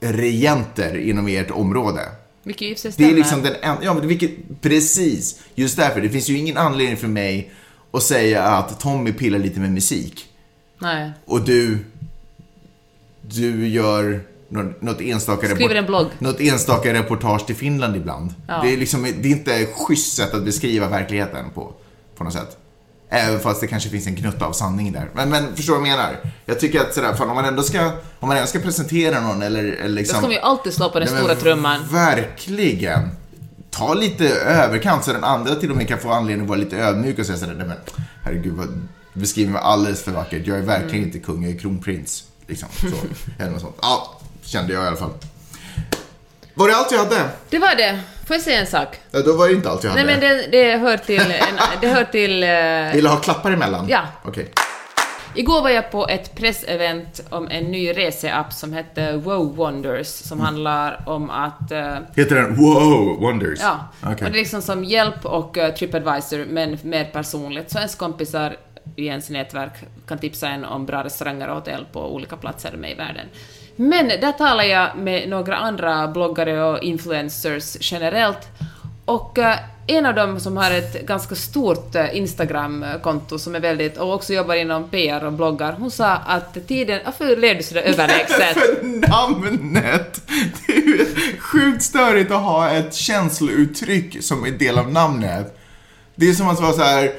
regenter 0.00 0.96
inom 0.98 1.28
ert 1.28 1.50
område. 1.50 2.00
Vilket 2.42 2.80
för 2.80 2.90
sig 2.90 2.92
Det 2.96 3.04
är 3.04 3.06
stämmer. 3.06 3.18
liksom 3.18 3.42
den 3.42 3.54
enda, 3.62 3.84
ja 3.84 3.94
men 3.94 4.08
vilket, 4.08 4.30
precis, 4.60 5.40
just 5.54 5.76
därför. 5.76 6.00
Det 6.00 6.08
finns 6.08 6.28
ju 6.28 6.38
ingen 6.38 6.56
anledning 6.56 6.96
för 6.96 7.08
mig 7.08 7.52
att 7.92 8.02
säga 8.02 8.42
att 8.42 8.80
Tommy 8.80 9.12
pillar 9.12 9.38
lite 9.38 9.60
med 9.60 9.72
musik 9.72 10.24
Nej. 10.78 11.10
och 11.24 11.44
du, 11.44 11.78
du 13.20 13.68
gör 13.68 14.20
något 14.80 15.00
enstaka, 15.00 15.48
Skriver 15.48 15.74
en 15.74 15.86
blogg. 15.86 16.06
något 16.18 16.40
enstaka 16.40 16.92
reportage 16.92 17.46
till 17.46 17.56
Finland 17.56 17.96
ibland. 17.96 18.34
Ja. 18.48 18.60
Det, 18.62 18.72
är 18.72 18.76
liksom, 18.76 19.02
det 19.02 19.28
är 19.28 19.32
inte 19.32 19.66
schysst 19.66 20.16
sätt 20.16 20.34
att 20.34 20.44
beskriva 20.44 20.88
verkligheten 20.88 21.44
på, 21.54 21.72
på 22.16 22.24
något 22.24 22.32
sätt. 22.32 22.56
Även 23.10 23.40
fast 23.40 23.60
det 23.60 23.66
kanske 23.66 23.88
finns 23.88 24.06
en 24.06 24.14
gnutta 24.14 24.46
av 24.46 24.52
sanning 24.52 24.92
där. 24.92 25.08
Men, 25.14 25.30
men 25.30 25.56
förstår 25.56 25.74
du 25.74 25.80
vad 25.80 25.88
jag 25.88 25.96
menar? 25.96 26.16
Jag 26.46 26.60
tycker 26.60 26.80
att 26.80 26.94
sådär, 26.94 27.14
fan, 27.14 27.28
om 27.30 27.34
man 27.36 27.44
ändå 27.44 27.62
ska, 27.62 27.90
om 28.20 28.28
man 28.28 28.36
ändå 28.36 28.46
ska 28.46 28.58
presentera 28.58 29.20
någon 29.20 29.42
eller, 29.42 29.64
eller 29.64 29.88
Då 29.88 29.94
liksom... 29.94 30.16
ska 30.18 30.26
man 30.26 30.32
ju 30.34 30.38
alltid 30.38 30.72
slå 30.72 30.90
på 30.90 30.98
den 30.98 31.08
stora 31.08 31.34
trumman. 31.34 31.80
Verkligen. 31.90 33.08
Ta 33.70 33.94
lite 33.94 34.28
överkant 34.34 35.04
så 35.04 35.12
den 35.12 35.24
andra 35.24 35.54
till 35.54 35.70
och 35.70 35.76
med 35.76 35.88
kan 35.88 35.98
få 35.98 36.10
anledning 36.12 36.44
att 36.44 36.48
vara 36.48 36.58
lite 36.58 36.76
ödmjuk 36.76 37.18
och 37.18 37.26
säga 37.26 37.38
sådär, 37.38 37.54
nej 37.58 37.66
men 37.66 37.76
herregud 38.22 38.52
vad 38.54 38.68
beskriver 39.14 39.52
mig 39.52 39.60
alldeles 39.64 40.02
för 40.02 40.12
vackert. 40.12 40.46
Jag 40.46 40.58
är 40.58 40.62
verkligen 40.62 40.94
Mm. 40.94 41.04
inte 41.06 41.18
kung, 41.18 41.42
jag 41.42 41.52
är 41.52 41.58
kronprins. 41.58 42.24
Liksom, 42.46 42.68
så. 42.80 42.86
Eller 43.42 43.50
något 43.52 43.60
sånt. 43.60 43.76
Ja, 43.82 44.20
kände 44.52 44.72
jag 44.72 44.84
i 44.84 44.86
alla 44.86 44.96
fall. 44.96 45.10
Var 46.54 46.68
det 46.68 46.76
allt 46.76 46.92
jag 46.92 46.98
hade? 46.98 47.28
Det 47.50 47.58
var 47.58 47.74
det. 47.74 48.00
Får 48.26 48.36
jag 48.36 48.42
säga 48.42 48.60
en 48.60 48.66
sak? 48.66 48.96
Ja, 49.10 49.20
då 49.20 49.32
var 49.36 49.48
det 49.48 49.54
inte 49.54 49.70
allt 49.70 49.84
jag 49.84 49.90
hade. 49.90 50.04
Nej 50.04 50.14
men 50.20 50.20
det, 50.20 50.46
det 50.50 50.76
hör 50.76 50.96
till... 50.96 51.20
En, 51.20 51.56
det 51.80 51.88
hör 51.88 52.04
till... 52.04 52.42
eh, 52.42 52.94
Vill 52.94 53.04
du 53.04 53.10
ha 53.10 53.16
klappar 53.16 53.50
emellan? 53.52 53.86
Ja. 53.88 54.02
Okej. 54.24 54.50
Igår 55.34 55.62
var 55.62 55.70
jag 55.70 55.90
på 55.90 56.08
ett 56.08 56.34
pressevent 56.34 57.20
om 57.30 57.48
en 57.50 57.64
ny 57.64 57.92
reseapp 57.92 58.52
som 58.52 58.72
hette 58.72 59.12
Wow 59.12 59.56
Wonders, 59.56 60.06
som 60.06 60.38
Mm. 60.38 60.44
handlar 60.46 61.08
om 61.08 61.30
att... 61.30 61.72
eh, 61.72 61.94
Heter 62.16 62.34
den 62.34 62.54
Wow 62.56 63.20
Wonders? 63.20 63.58
ja, 63.62 63.88
Okej. 64.02 64.12
och 64.12 64.20
det 64.32 64.38
är 64.38 64.42
liksom 64.42 64.62
som 64.62 64.84
hjälp 64.84 65.24
och 65.26 65.58
eh, 65.58 65.74
Tripadvisor, 65.74 66.44
men 66.50 66.78
mer 66.82 67.04
personligt. 67.04 67.70
Så 67.70 67.78
ens 67.78 67.94
kompisar 67.94 68.56
i 68.96 69.06
ens 69.06 69.30
nätverk 69.30 69.72
kan 70.08 70.18
tipsa 70.18 70.48
en 70.48 70.64
om 70.64 70.86
bra 70.86 71.04
restauranger 71.04 71.48
och 71.48 71.54
hotell 71.54 71.86
på 71.92 72.14
olika 72.14 72.36
platser 72.36 72.72
med 72.76 72.90
i 72.90 72.94
världen. 72.94 73.26
Men 73.76 74.08
där 74.08 74.32
talar 74.32 74.64
jag 74.64 74.96
med 74.96 75.28
några 75.28 75.56
andra 75.56 76.08
bloggare 76.08 76.64
och 76.64 76.82
influencers 76.82 77.76
generellt, 77.80 78.48
och 79.04 79.38
eh, 79.38 79.56
en 79.86 80.06
av 80.06 80.14
dem 80.14 80.40
som 80.40 80.56
har 80.56 80.70
ett 80.70 81.06
ganska 81.06 81.34
stort 81.34 81.94
eh, 81.94 82.16
Instagram-konto 82.16 83.38
som 83.38 83.54
är 83.54 83.60
väldigt, 83.60 83.96
och 83.96 84.14
också 84.14 84.32
jobbar 84.32 84.54
inom 84.54 84.88
PR 84.88 85.24
och 85.24 85.32
bloggar, 85.32 85.72
hon 85.78 85.90
sa 85.90 86.06
att 86.06 86.68
tiden, 86.68 87.00
varför 87.04 87.36
ler 87.36 87.54
du 87.54 87.62
sådär 87.62 87.82
överlägset? 87.82 88.54
För 88.54 88.84
namnet! 89.08 90.22
Det 90.66 90.72
är 90.72 90.82
ju 90.82 91.06
sjukt 91.38 91.82
störigt 91.82 92.30
att 92.30 92.42
ha 92.42 92.70
ett 92.70 92.94
känslouttryck 92.94 94.24
som 94.24 94.46
är 94.46 94.50
del 94.50 94.78
av 94.78 94.92
namnet. 94.92 95.58
Det 96.14 96.28
är 96.28 96.32
som 96.32 96.48
att 96.48 96.60
vara 96.60 96.72
så 96.72 96.82
här, 96.82 97.12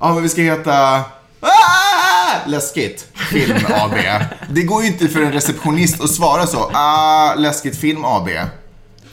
ja 0.00 0.14
men 0.14 0.22
vi 0.22 0.28
ska 0.28 0.40
heta 0.40 1.04
Ah! 1.46 2.48
Läskigt 2.48 3.06
Film 3.30 3.56
AB. 3.74 3.94
Det 4.50 4.62
går 4.62 4.82
ju 4.82 4.88
inte 4.88 5.08
för 5.08 5.22
en 5.22 5.32
receptionist 5.32 6.00
att 6.00 6.10
svara 6.10 6.46
så. 6.46 6.70
Ah, 6.74 7.34
läskigt 7.34 7.76
Film 7.76 8.04
AB. 8.04 8.28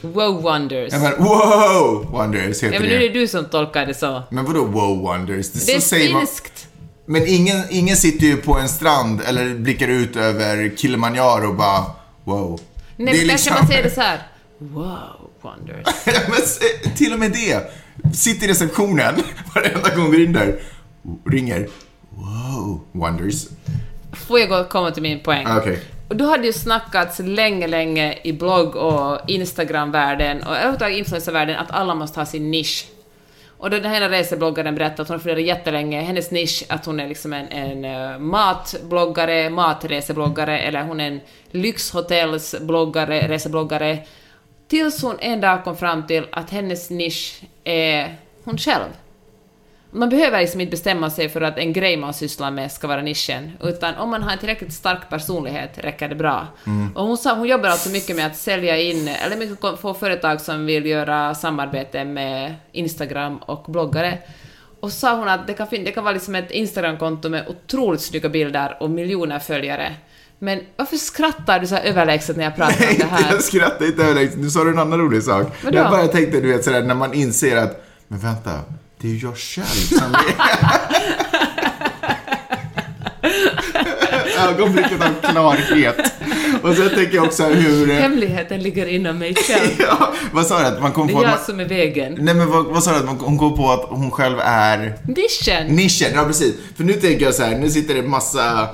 Wow 0.01 0.41
Wonders. 0.41 0.93
Jag 0.93 1.01
menar, 1.01 1.17
wow 1.17 2.11
Wonders 2.11 2.63
heter 2.63 2.73
Ja, 2.73 2.79
men 2.79 2.89
nu 2.89 2.95
är 2.95 2.99
det. 2.99 3.09
du 3.19 3.27
som 3.27 3.45
tolkar 3.45 3.85
det 3.85 3.93
så. 3.93 4.23
Men 4.31 4.45
vadå 4.45 4.65
wow 4.65 4.97
Wonders? 4.97 5.51
Det, 5.51 5.65
Det 5.65 5.73
är 5.75 5.79
finskt. 6.19 6.67
Men 7.05 7.27
ingen, 7.27 7.63
ingen 7.69 7.97
sitter 7.97 8.25
ju 8.25 8.37
på 8.37 8.57
en 8.59 8.69
strand 8.69 9.21
eller 9.25 9.55
blickar 9.55 9.87
ut 9.87 10.15
över 10.15 10.73
Kilimanjaro 10.77 11.47
och 11.49 11.55
bara 11.55 11.85
wow. 12.23 12.59
Nej, 12.97 13.05
men 13.05 13.07
kanske 13.07 13.25
liksom- 13.27 13.53
man 13.53 13.67
säger 13.67 13.83
det 13.83 13.91
så 13.91 14.01
här. 14.01 14.27
Wow 14.59 14.97
Wonders. 15.41 15.87
Men 16.05 16.95
till 16.95 17.13
och 17.13 17.19
med 17.19 17.31
det. 17.31 17.71
Sitt 18.15 18.43
i 18.43 18.47
receptionen 18.47 19.15
varenda 19.55 19.95
gång 19.95 20.11
du 20.11 20.17
ringer. 20.25 20.59
Ringer. 21.31 21.67
Wow, 22.15 22.79
wonders. 22.91 23.47
Får 24.13 24.39
jag 24.39 24.49
gå, 24.49 24.63
komma 24.63 24.91
till 24.91 25.03
min 25.03 25.19
poäng? 25.19 25.45
Ah, 25.47 25.57
Okej. 25.57 25.79
Och 26.09 26.15
då 26.15 26.25
hade 26.25 26.47
ju 26.47 26.53
snackats 26.53 27.19
länge, 27.19 27.67
länge 27.67 28.17
i 28.23 28.33
blogg 28.33 28.75
och 28.75 29.19
Instagram-världen 29.27 30.43
och 30.43 30.55
överhuvudtaget 30.55 30.97
influencervärlden 30.97 31.57
att 31.57 31.71
alla 31.71 31.95
måste 31.95 32.19
ha 32.19 32.25
sin 32.25 32.51
nisch. 32.51 32.87
Och 33.57 33.69
då 33.69 33.79
den 33.79 33.91
här 33.91 34.09
resebloggaren 34.09 34.75
berättade 34.75 35.01
att 35.01 35.07
hon 35.07 35.15
har 35.15 35.19
funderat 35.19 35.47
jättelänge, 35.47 36.01
hennes 36.01 36.31
nisch 36.31 36.63
att 36.69 36.85
hon 36.85 36.99
är 36.99 37.07
liksom 37.07 37.33
en, 37.33 37.47
en 37.47 37.85
eh, 37.85 38.19
matbloggare, 38.19 39.49
matresebloggare 39.49 40.59
eller 40.59 40.83
hon 40.83 40.99
är 40.99 41.07
en 41.07 41.19
lyxhotellsbloggare, 41.51 43.27
resebloggare. 43.27 43.99
Tills 44.67 45.01
hon 45.01 45.15
en 45.19 45.41
dag 45.41 45.63
kom 45.63 45.77
fram 45.77 46.07
till 46.07 46.27
att 46.31 46.49
hennes 46.49 46.89
nisch 46.89 47.41
är 47.63 48.15
hon 48.43 48.57
själv. 48.57 48.89
Man 49.95 50.09
behöver 50.09 50.41
liksom 50.41 50.61
inte 50.61 50.71
bestämma 50.71 51.09
sig 51.09 51.29
för 51.29 51.41
att 51.41 51.57
en 51.57 51.73
grej 51.73 51.97
man 51.97 52.13
sysslar 52.13 52.51
med 52.51 52.71
ska 52.71 52.87
vara 52.87 53.01
nischen, 53.01 53.51
utan 53.63 53.95
om 53.95 54.09
man 54.09 54.23
har 54.23 54.31
en 54.31 54.37
tillräckligt 54.37 54.73
stark 54.73 55.09
personlighet 55.09 55.77
räcker 55.77 56.09
det 56.09 56.15
bra. 56.15 56.47
Och 56.95 57.05
hon, 57.05 57.17
sa, 57.17 57.35
hon 57.35 57.47
jobbar 57.47 57.69
alltså 57.69 57.89
mycket 57.89 58.15
med 58.15 58.25
att 58.25 58.35
sälja 58.35 58.77
in, 58.77 59.07
eller 59.07 59.37
mycket 59.37 59.79
få 59.81 59.93
företag 59.93 60.41
som 60.41 60.65
vill 60.65 60.85
göra 60.85 61.35
samarbete 61.35 62.05
med 62.05 62.55
Instagram 62.71 63.37
och 63.37 63.71
bloggare. 63.71 64.17
Och 64.79 64.91
sa 64.91 65.15
hon 65.15 65.27
att 65.27 65.47
det 65.47 65.53
kan, 65.53 65.67
det 65.71 65.91
kan 65.91 66.03
vara 66.03 66.13
liksom 66.13 66.35
ett 66.35 66.51
Instagramkonto 66.51 67.29
med 67.29 67.47
otroligt 67.47 68.01
snygga 68.01 68.29
bilder 68.29 68.77
och 68.79 68.89
miljoner 68.89 69.39
följare. 69.39 69.95
Men 70.39 70.59
varför 70.75 70.97
skrattar 70.97 71.59
du 71.59 71.67
så 71.67 71.75
här 71.75 71.83
överlägset 71.83 72.37
när 72.37 72.43
jag 72.43 72.55
pratar 72.55 72.89
om 72.89 72.97
det 72.99 73.05
här? 73.05 73.33
jag 73.33 73.43
skrattar 73.43 73.85
inte 73.85 74.03
överlägset. 74.03 74.39
Nu 74.39 74.49
sa 74.49 74.63
du 74.63 74.69
en 74.69 74.79
annan 74.79 74.99
rolig 74.99 75.23
sak. 75.23 75.47
Vadå? 75.63 75.77
Jag 75.77 75.91
bara 75.91 76.07
tänkte, 76.07 76.41
du 76.41 76.51
vet 76.51 76.63
sådär, 76.63 76.83
när 76.83 76.95
man 76.95 77.13
inser 77.13 77.57
att, 77.57 77.85
men 78.07 78.19
vänta, 78.19 78.59
det 79.03 79.09
är 79.09 79.13
ju 79.13 79.19
jag 79.19 79.37
själv 79.37 79.99
som 79.99 80.15
är... 80.15 80.35
Ögonblicket 84.49 85.01
av 85.01 85.31
klarhet. 85.31 85.95
Och 86.61 86.75
sen 86.75 86.89
tänker 86.89 87.15
jag 87.15 87.25
också 87.25 87.43
hur... 87.43 87.93
Hemligheten 87.93 88.63
ligger 88.63 88.85
inom 88.85 89.17
mig 89.17 89.35
själv. 89.35 89.69
Ja, 89.79 90.13
vad 90.31 90.47
sa 90.47 90.59
du? 90.59 90.65
Att 90.65 90.81
man 90.81 90.91
kom 90.91 91.07
Det 91.07 91.13
är 91.13 91.23
jag 91.23 91.39
som 91.39 91.59
är 91.59 91.65
vägen. 91.65 92.17
Nej 92.19 92.33
men 92.33 92.49
vad, 92.51 92.65
vad 92.65 92.83
sa 92.83 92.91
du? 92.91 92.97
Att 92.97 93.05
man, 93.05 93.19
hon 93.19 93.37
kom 93.37 93.57
på 93.57 93.71
att 93.71 93.85
hon 93.89 94.11
själv 94.11 94.39
är... 94.39 94.97
Nischen! 95.03 95.75
Nischen, 95.75 96.11
ja 96.13 96.25
precis. 96.25 96.55
För 96.75 96.83
nu 96.83 96.93
tänker 96.93 97.25
jag 97.25 97.33
så 97.33 97.43
här, 97.43 97.57
nu 97.57 97.69
sitter 97.69 97.93
det 97.95 98.03
massa 98.03 98.69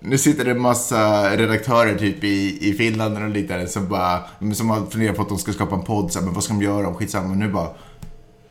nu 0.00 0.18
sitter 0.18 0.44
det 0.44 0.54
massa 0.54 1.30
redaktörer 1.36 1.98
typ 1.98 2.24
i, 2.24 2.68
i 2.68 2.72
Finland 2.72 3.22
och 3.22 3.28
liknande 3.28 3.66
som 3.68 3.88
bara, 3.88 4.20
som 4.54 4.70
har 4.70 4.86
funderat 4.86 5.16
på 5.16 5.22
att 5.22 5.28
de 5.28 5.38
ska 5.38 5.52
skapa 5.52 5.74
en 5.74 5.82
podd, 5.82 6.12
så 6.12 6.18
här, 6.18 6.26
men 6.26 6.34
vad 6.34 6.44
ska 6.44 6.52
de 6.52 6.62
göra? 6.62 6.88
Och 6.88 6.96
skitsamma, 6.96 7.30
och 7.30 7.36
nu 7.36 7.48
bara, 7.48 7.68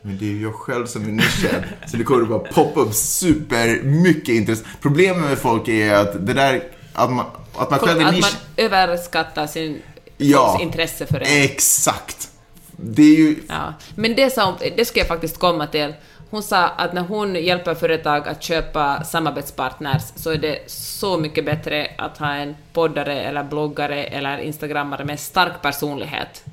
men 0.02 0.18
det 0.18 0.24
är 0.24 0.30
ju 0.30 0.42
jag 0.42 0.54
själv 0.54 0.86
som 0.86 1.02
är 1.02 1.12
nischen. 1.12 1.64
så 1.86 1.96
det 1.96 2.04
kommer 2.04 2.24
bara 2.24 2.38
poppa 2.38 2.80
upp 2.80 2.94
super 2.94 3.82
mycket 3.82 4.28
intresse. 4.28 4.64
Problemet 4.80 5.22
med 5.28 5.38
folk 5.38 5.68
är 5.68 5.94
att 5.94 6.26
det 6.26 6.32
där, 6.34 6.62
att 6.92 7.12
man, 7.12 7.26
att 7.56 7.70
man 7.70 7.78
själv 7.78 8.00
är 8.00 8.04
Att 8.04 8.14
nisch. 8.14 8.22
man 8.56 8.64
överskattar 8.66 9.46
sin 9.46 9.82
Ja. 10.16 10.58
intresse 10.62 11.06
för 11.06 11.20
det. 11.20 11.44
Exakt. 11.44 12.28
Det 12.76 13.02
är 13.02 13.16
ju, 13.16 13.36
Ja. 13.48 13.74
Men 13.94 14.14
det, 14.14 14.30
sa 14.30 14.56
det 14.76 14.84
ska 14.84 14.98
jag 14.98 15.08
faktiskt 15.08 15.38
komma 15.38 15.66
till. 15.66 15.94
Hon 16.30 16.42
sa 16.42 16.68
att 16.68 16.92
när 16.92 17.02
hon 17.02 17.34
hjälper 17.34 17.74
företag 17.74 18.28
att 18.28 18.42
köpa 18.42 19.04
samarbetspartners 19.04 20.02
så 20.16 20.30
är 20.30 20.38
det 20.38 20.58
så 20.70 21.18
mycket 21.18 21.44
bättre 21.44 21.90
att 21.98 22.18
ha 22.18 22.34
en 22.34 22.56
poddare 22.72 23.20
eller 23.22 23.44
bloggare 23.44 24.04
eller 24.04 24.38
instagrammare 24.38 25.04
med 25.04 25.20
stark 25.20 25.62
personlighet. 25.62 26.44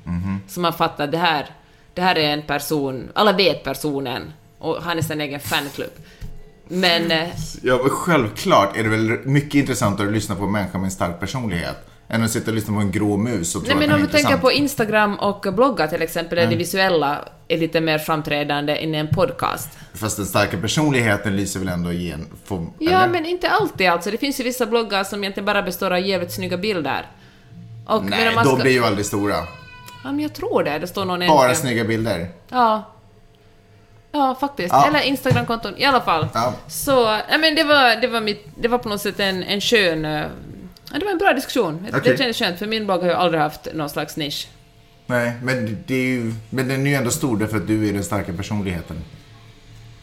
Så 0.48 0.60
man 0.60 0.72
fattar 0.72 1.04
att 1.04 1.12
det 1.12 1.18
här, 1.18 1.46
det 2.00 2.04
här 2.04 2.18
är 2.18 2.32
en 2.32 2.42
person, 2.42 3.08
alla 3.14 3.32
vet 3.32 3.64
personen 3.64 4.32
och 4.58 4.82
han 4.82 4.98
är 4.98 5.02
sin 5.02 5.20
egen 5.20 5.40
fanklubb. 5.40 5.90
Men 6.68 7.10
eh, 7.10 7.28
Ja, 7.62 7.78
självklart 7.78 8.76
är 8.76 8.82
det 8.82 8.88
väl 8.88 9.18
mycket 9.24 9.54
intressantare 9.54 10.06
att 10.06 10.12
lyssna 10.12 10.34
på 10.34 10.44
en 10.44 10.52
människa 10.52 10.78
med 10.78 10.84
en 10.84 10.90
stark 10.90 11.20
personlighet 11.20 11.76
än 12.08 12.22
att 12.22 12.30
sitta 12.30 12.50
och 12.50 12.54
lyssna 12.54 12.74
på 12.74 12.80
en 12.80 12.90
grå 12.90 13.16
mus 13.16 13.56
och 13.56 13.64
tro 13.64 13.76
Nej, 13.76 13.88
men 13.88 13.96
om 13.96 14.02
du 14.02 14.12
tänker 14.12 14.36
på 14.36 14.52
Instagram 14.52 15.14
och 15.14 15.54
bloggar 15.54 15.86
till 15.86 16.02
exempel, 16.02 16.38
där 16.38 16.46
det 16.46 16.56
visuella 16.56 17.28
är 17.48 17.58
lite 17.58 17.80
mer 17.80 17.98
framträdande 17.98 18.76
än 18.76 18.94
en 18.94 19.08
podcast. 19.08 19.68
Fast 19.94 20.16
den 20.16 20.26
starka 20.26 20.56
personligheten 20.56 21.36
lyser 21.36 21.60
väl 21.60 21.68
ändå 21.68 21.92
igen? 21.92 22.26
Får, 22.44 22.66
Ja, 22.78 22.90
eller? 22.90 23.12
men 23.12 23.26
inte 23.26 23.50
alltid 23.50 23.88
alltså. 23.88 24.10
Det 24.10 24.18
finns 24.18 24.40
ju 24.40 24.44
vissa 24.44 24.66
bloggar 24.66 25.04
som 25.04 25.24
egentligen 25.24 25.44
bara 25.46 25.62
består 25.62 25.90
av 25.90 26.00
jävligt 26.00 26.32
snygga 26.32 26.56
bilder. 26.56 27.06
Och, 27.86 28.04
Nej, 28.04 28.36
de 28.44 28.58
blir 28.58 28.72
ju 28.72 28.84
aldrig 28.84 29.06
stora. 29.06 29.59
Ja, 30.04 30.12
men 30.12 30.20
jag 30.20 30.32
tror 30.32 30.62
det. 30.64 30.78
Det 30.78 30.86
står 30.86 31.04
någon 31.04 31.26
Bara 31.26 31.48
en- 31.50 31.56
snygga 31.56 31.84
bilder. 31.84 32.28
Ja. 32.48 32.92
Ja, 34.12 34.36
faktiskt. 34.40 34.72
Ja. 34.72 34.86
Eller 34.88 35.00
Instagramkonton, 35.00 35.74
i 35.76 35.84
alla 35.84 36.00
fall. 36.00 36.28
Ja. 36.34 36.54
Så, 36.68 37.04
nej 37.10 37.38
men 37.40 37.54
det 37.54 37.64
var, 37.64 38.00
det 38.00 38.06
var 38.06 38.20
mitt, 38.20 38.46
det 38.60 38.68
var 38.68 38.78
på 38.78 38.88
något 38.88 39.00
sätt 39.00 39.20
en, 39.20 39.42
en 39.42 39.60
skön... 39.60 40.04
eh, 40.04 40.24
Ja, 40.92 40.98
det 40.98 41.04
var 41.04 41.12
en 41.12 41.18
bra 41.18 41.32
diskussion. 41.32 41.86
Okej. 41.88 42.00
Det 42.04 42.18
kändes 42.18 42.38
skönt, 42.38 42.58
för 42.58 42.66
min 42.66 42.86
blogg 42.86 43.00
har 43.00 43.06
ju 43.08 43.14
aldrig 43.14 43.42
haft 43.42 43.68
någon 43.74 43.90
slags 43.90 44.16
nisch. 44.16 44.48
Nej, 45.06 45.32
men 45.42 45.78
det 45.86 45.94
är 45.94 46.06
ju... 46.06 46.32
Men 46.50 46.68
den 46.68 46.86
är 46.86 46.90
ju 46.90 46.96
ändå 46.96 47.10
stor 47.10 47.36
därför 47.36 47.56
att 47.56 47.66
du 47.66 47.88
är 47.88 47.92
den 47.92 48.04
starka 48.04 48.32
personligheten. 48.32 48.96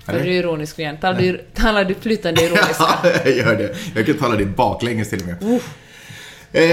Är 0.05 0.23
du 0.23 0.33
ironisk 0.33 0.79
igen? 0.79 0.97
Talar 0.97 1.19
du, 1.19 1.45
talar 1.53 1.83
du 1.83 1.93
flytande 1.93 2.41
ironiska? 2.43 2.73
Ja, 2.79 2.97
jag 3.25 3.35
gör 3.37 3.55
det. 3.55 3.75
Jag 3.95 4.05
kan 4.05 4.17
tala 4.17 4.35
det 4.35 4.45
baklänges 4.45 5.09
till 5.09 5.21
och 5.21 5.27
med. 5.27 5.59
Eh, 6.51 6.63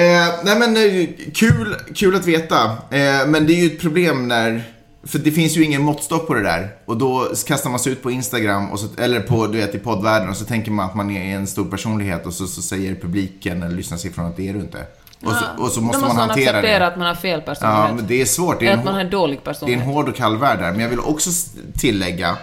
nej 0.44 0.58
men 0.58 0.76
eh, 0.76 1.08
kul, 1.34 1.76
kul 1.94 2.16
att 2.16 2.26
veta. 2.26 2.64
Eh, 2.90 3.26
men 3.26 3.46
det 3.46 3.52
är 3.52 3.60
ju 3.60 3.66
ett 3.66 3.80
problem 3.80 4.28
när, 4.28 4.62
för 5.04 5.18
det 5.18 5.30
finns 5.30 5.56
ju 5.56 5.64
ingen 5.64 5.82
måttstock 5.82 6.26
på 6.26 6.34
det 6.34 6.42
där. 6.42 6.68
Och 6.84 6.96
då 6.96 7.28
kastar 7.46 7.70
man 7.70 7.78
sig 7.78 7.92
ut 7.92 8.02
på 8.02 8.10
Instagram, 8.10 8.70
och 8.70 8.80
så, 8.80 8.86
eller 8.98 9.20
på, 9.20 9.46
du 9.46 9.58
vet, 9.58 9.74
i 9.74 9.78
poddvärlden 9.78 10.28
och 10.28 10.36
så 10.36 10.44
tänker 10.44 10.70
man 10.70 10.86
att 10.86 10.94
man 10.94 11.10
är 11.10 11.36
en 11.36 11.46
stor 11.46 11.64
personlighet 11.64 12.26
och 12.26 12.32
så, 12.34 12.46
så 12.46 12.62
säger 12.62 12.94
publiken 12.94 13.62
eller 13.62 13.76
lyssnarsiffrorna 13.76 14.28
att 14.28 14.36
det 14.36 14.48
är 14.48 14.54
du 14.54 14.60
inte. 14.60 14.86
Och 15.24 15.32
så, 15.32 15.64
och 15.64 15.70
så 15.70 15.80
måste 15.80 16.00
Då 16.02 16.06
man 16.06 16.16
hantera 16.16 16.50
acceptera 16.50 16.78
det. 16.78 16.86
att 16.86 16.98
man 16.98 17.06
har 17.06 17.14
fel 17.14 17.40
personlighet. 17.40 17.88
Ja, 17.88 17.94
men 17.94 18.06
det 18.06 18.20
är 18.20 18.24
svårt. 18.24 18.60
Det 18.60 18.66
är 18.68 18.72
en 18.72 18.78
att 18.78 18.84
man 18.84 18.94
har 18.94 19.00
en 19.00 19.10
dålig 19.10 19.38
det 19.38 19.48
är 19.48 19.50
en 19.50 19.54
personlighet. 19.54 19.84
hård 19.84 20.08
och 20.08 20.16
kall 20.16 20.36
värld 20.36 20.58
där. 20.58 20.70
Men 20.72 20.80
jag 20.80 20.88
vill 20.88 21.00
också 21.00 21.30
tillägga 21.78 22.36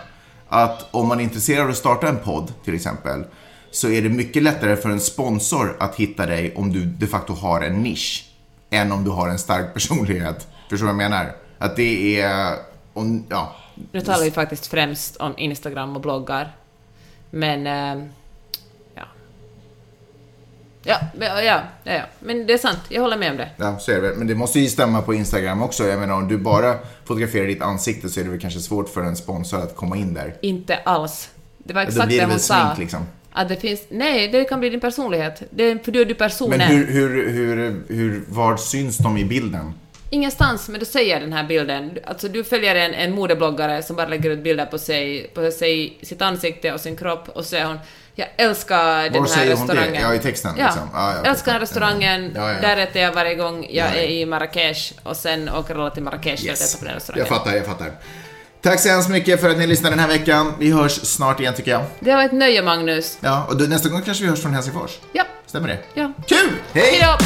att 0.49 0.87
om 0.91 1.07
man 1.07 1.19
är 1.19 1.23
intresserad 1.23 1.63
av 1.63 1.69
att 1.69 1.77
starta 1.77 2.07
en 2.07 2.17
podd 2.17 2.53
till 2.65 2.75
exempel 2.75 3.23
så 3.71 3.89
är 3.89 4.01
det 4.01 4.09
mycket 4.09 4.43
lättare 4.43 4.75
för 4.75 4.89
en 4.89 4.99
sponsor 4.99 5.77
att 5.79 5.95
hitta 5.95 6.25
dig 6.25 6.53
om 6.55 6.73
du 6.73 6.85
de 6.85 7.07
facto 7.07 7.33
har 7.33 7.61
en 7.61 7.83
nisch 7.83 8.25
än 8.69 8.91
om 8.91 9.03
du 9.03 9.09
har 9.11 9.29
en 9.29 9.39
stark 9.39 9.73
personlighet. 9.73 10.47
Förstår 10.69 10.87
du 10.87 10.93
vad 10.93 11.03
jag 11.03 11.09
menar? 11.09 11.35
Att 11.57 11.75
det 11.75 12.21
är... 12.21 12.55
Om, 12.93 13.25
ja. 13.29 13.55
Nu 13.91 14.01
talar 14.01 14.23
vi 14.23 14.31
faktiskt 14.31 14.67
främst 14.67 15.15
om 15.17 15.33
Instagram 15.37 15.95
och 15.95 16.01
bloggar. 16.01 16.55
Men... 17.29 17.67
eh, 17.67 18.05
ja. 18.95 19.03
Ja, 20.83 20.99
ja, 21.19 21.41
ja, 21.41 21.61
ja, 21.83 22.01
men 22.19 22.47
det 22.47 22.53
är 22.53 22.57
sant. 22.57 22.79
Jag 22.89 23.01
håller 23.01 23.17
med 23.17 23.31
om 23.31 23.37
det. 23.37 23.49
Ja, 23.57 23.79
så 23.79 23.91
är 23.91 23.95
det 23.95 24.01
väl. 24.01 24.17
Men 24.17 24.27
det 24.27 24.35
måste 24.35 24.59
ju 24.59 24.67
stämma 24.67 25.01
på 25.01 25.13
Instagram 25.13 25.61
också. 25.61 25.87
Jag 25.87 25.99
menar, 25.99 26.15
om 26.15 26.27
du 26.27 26.37
bara 26.37 26.77
fotograferar 27.05 27.47
ditt 27.47 27.61
ansikte 27.61 28.09
så 28.09 28.19
är 28.19 28.23
det 28.23 28.29
väl 28.29 28.39
kanske 28.39 28.59
svårt 28.59 28.89
för 28.89 29.01
en 29.03 29.15
sponsor 29.15 29.61
att 29.63 29.75
komma 29.75 29.97
in 29.97 30.13
där. 30.13 30.35
Inte 30.41 30.75
alls. 30.75 31.29
Det 31.57 31.73
var 31.73 31.81
Då 31.81 31.87
exakt 31.87 32.07
blir 32.07 32.17
det 32.17 32.21
det 32.21 32.25
hon 32.25 32.31
väl 32.31 32.39
sa. 32.39 32.65
smink 32.65 32.77
liksom. 32.79 33.05
Att 33.31 33.49
det 33.49 33.55
finns... 33.55 33.81
Nej, 33.89 34.27
det 34.27 34.43
kan 34.43 34.59
bli 34.59 34.69
din 34.69 34.79
personlighet. 34.79 35.43
Det 35.49 35.85
för 35.85 35.91
då 35.91 35.99
är 35.99 36.05
du 36.05 36.13
personen. 36.15 36.57
Men 36.57 36.67
hur, 36.67 36.85
hur, 36.87 37.29
hur, 37.29 37.83
hur, 37.87 38.23
var 38.27 38.57
syns 38.57 38.97
de 38.97 39.17
i 39.17 39.25
bilden? 39.25 39.73
Ingenstans, 40.09 40.69
men 40.69 40.79
du 40.79 40.85
säger 40.85 41.19
den 41.19 41.33
här 41.33 41.43
bilden. 41.43 41.91
Alltså 42.05 42.27
du 42.27 42.43
följer 42.43 42.75
en, 42.75 42.93
en 42.93 43.11
modebloggare 43.11 43.83
som 43.83 43.95
bara 43.95 44.07
lägger 44.07 44.29
ut 44.29 44.43
bilder 44.43 44.65
på 44.65 44.77
sig, 44.77 45.31
på 45.33 45.51
sig, 45.51 45.97
sitt 46.01 46.21
ansikte 46.21 46.73
och 46.73 46.79
sin 46.79 46.95
kropp 46.95 47.29
och 47.29 47.45
säger 47.45 47.65
hon 47.65 47.77
jag 48.15 48.27
älskar 48.37 49.03
den 49.03 49.13
Var 49.13 49.19
här 49.19 49.27
säger 49.27 49.55
hon 49.55 49.67
det? 49.67 49.73
restaurangen. 49.73 50.01
Ja, 50.01 50.13
i 50.15 50.19
texten, 50.19 50.51
Ja. 50.57 50.65
liksom. 50.65 50.89
Ja, 50.93 51.11
ja, 51.13 51.19
okej. 51.19 51.31
älskar 51.31 51.51
den 51.51 51.61
restaurangen, 51.61 52.31
Ja, 52.35 52.51
ja. 52.53 52.61
där 52.61 52.77
äter 52.77 53.01
jag 53.01 53.13
varje 53.13 53.35
gång 53.35 53.67
jag 53.69 53.87
Ja, 53.89 53.95
ja. 53.95 54.01
är 54.01 54.07
i 54.07 54.25
Marrakesh 54.25 54.93
och 55.03 55.17
sen 55.17 55.49
åker 55.49 55.75
alla 55.75 55.89
till 55.89 56.03
Marrakesh 56.03 56.43
för 56.45 56.53
att 56.53 56.59
äta 56.61 56.77
på 56.79 56.85
den 56.85 56.93
restaurangen. 56.95 57.27
Jag 57.29 57.37
fattar, 57.37 57.55
jag 57.55 57.65
fattar. 57.65 57.91
Tack 58.61 58.79
så 58.79 58.89
hemskt 58.89 59.09
mycket 59.09 59.41
för 59.41 59.49
att 59.49 59.57
ni 59.57 59.67
lyssnade 59.67 59.91
den 59.95 59.99
här 59.99 60.07
veckan. 60.07 60.53
Vi 60.59 60.71
hörs 60.71 60.91
snart 60.91 61.39
igen 61.39 61.53
tycker 61.53 61.71
jag. 61.71 61.81
Det 61.99 62.15
var 62.15 62.23
ett 62.23 62.31
nöje 62.31 62.61
Magnus. 62.63 63.17
Ja, 63.21 63.45
och 63.49 63.57
då, 63.57 63.65
nästa 63.65 63.89
gång 63.89 64.01
kanske 64.01 64.23
vi 64.23 64.29
hörs 64.29 64.41
från 64.41 64.53
Helsingfors. 64.53 64.91
Ja, 65.13 65.23
Stämmer 65.45 65.67
det? 65.67 65.77
ja. 65.93 66.13
Kul! 66.27 66.49
Hej! 66.73 66.83
Hejdå! 66.91 67.17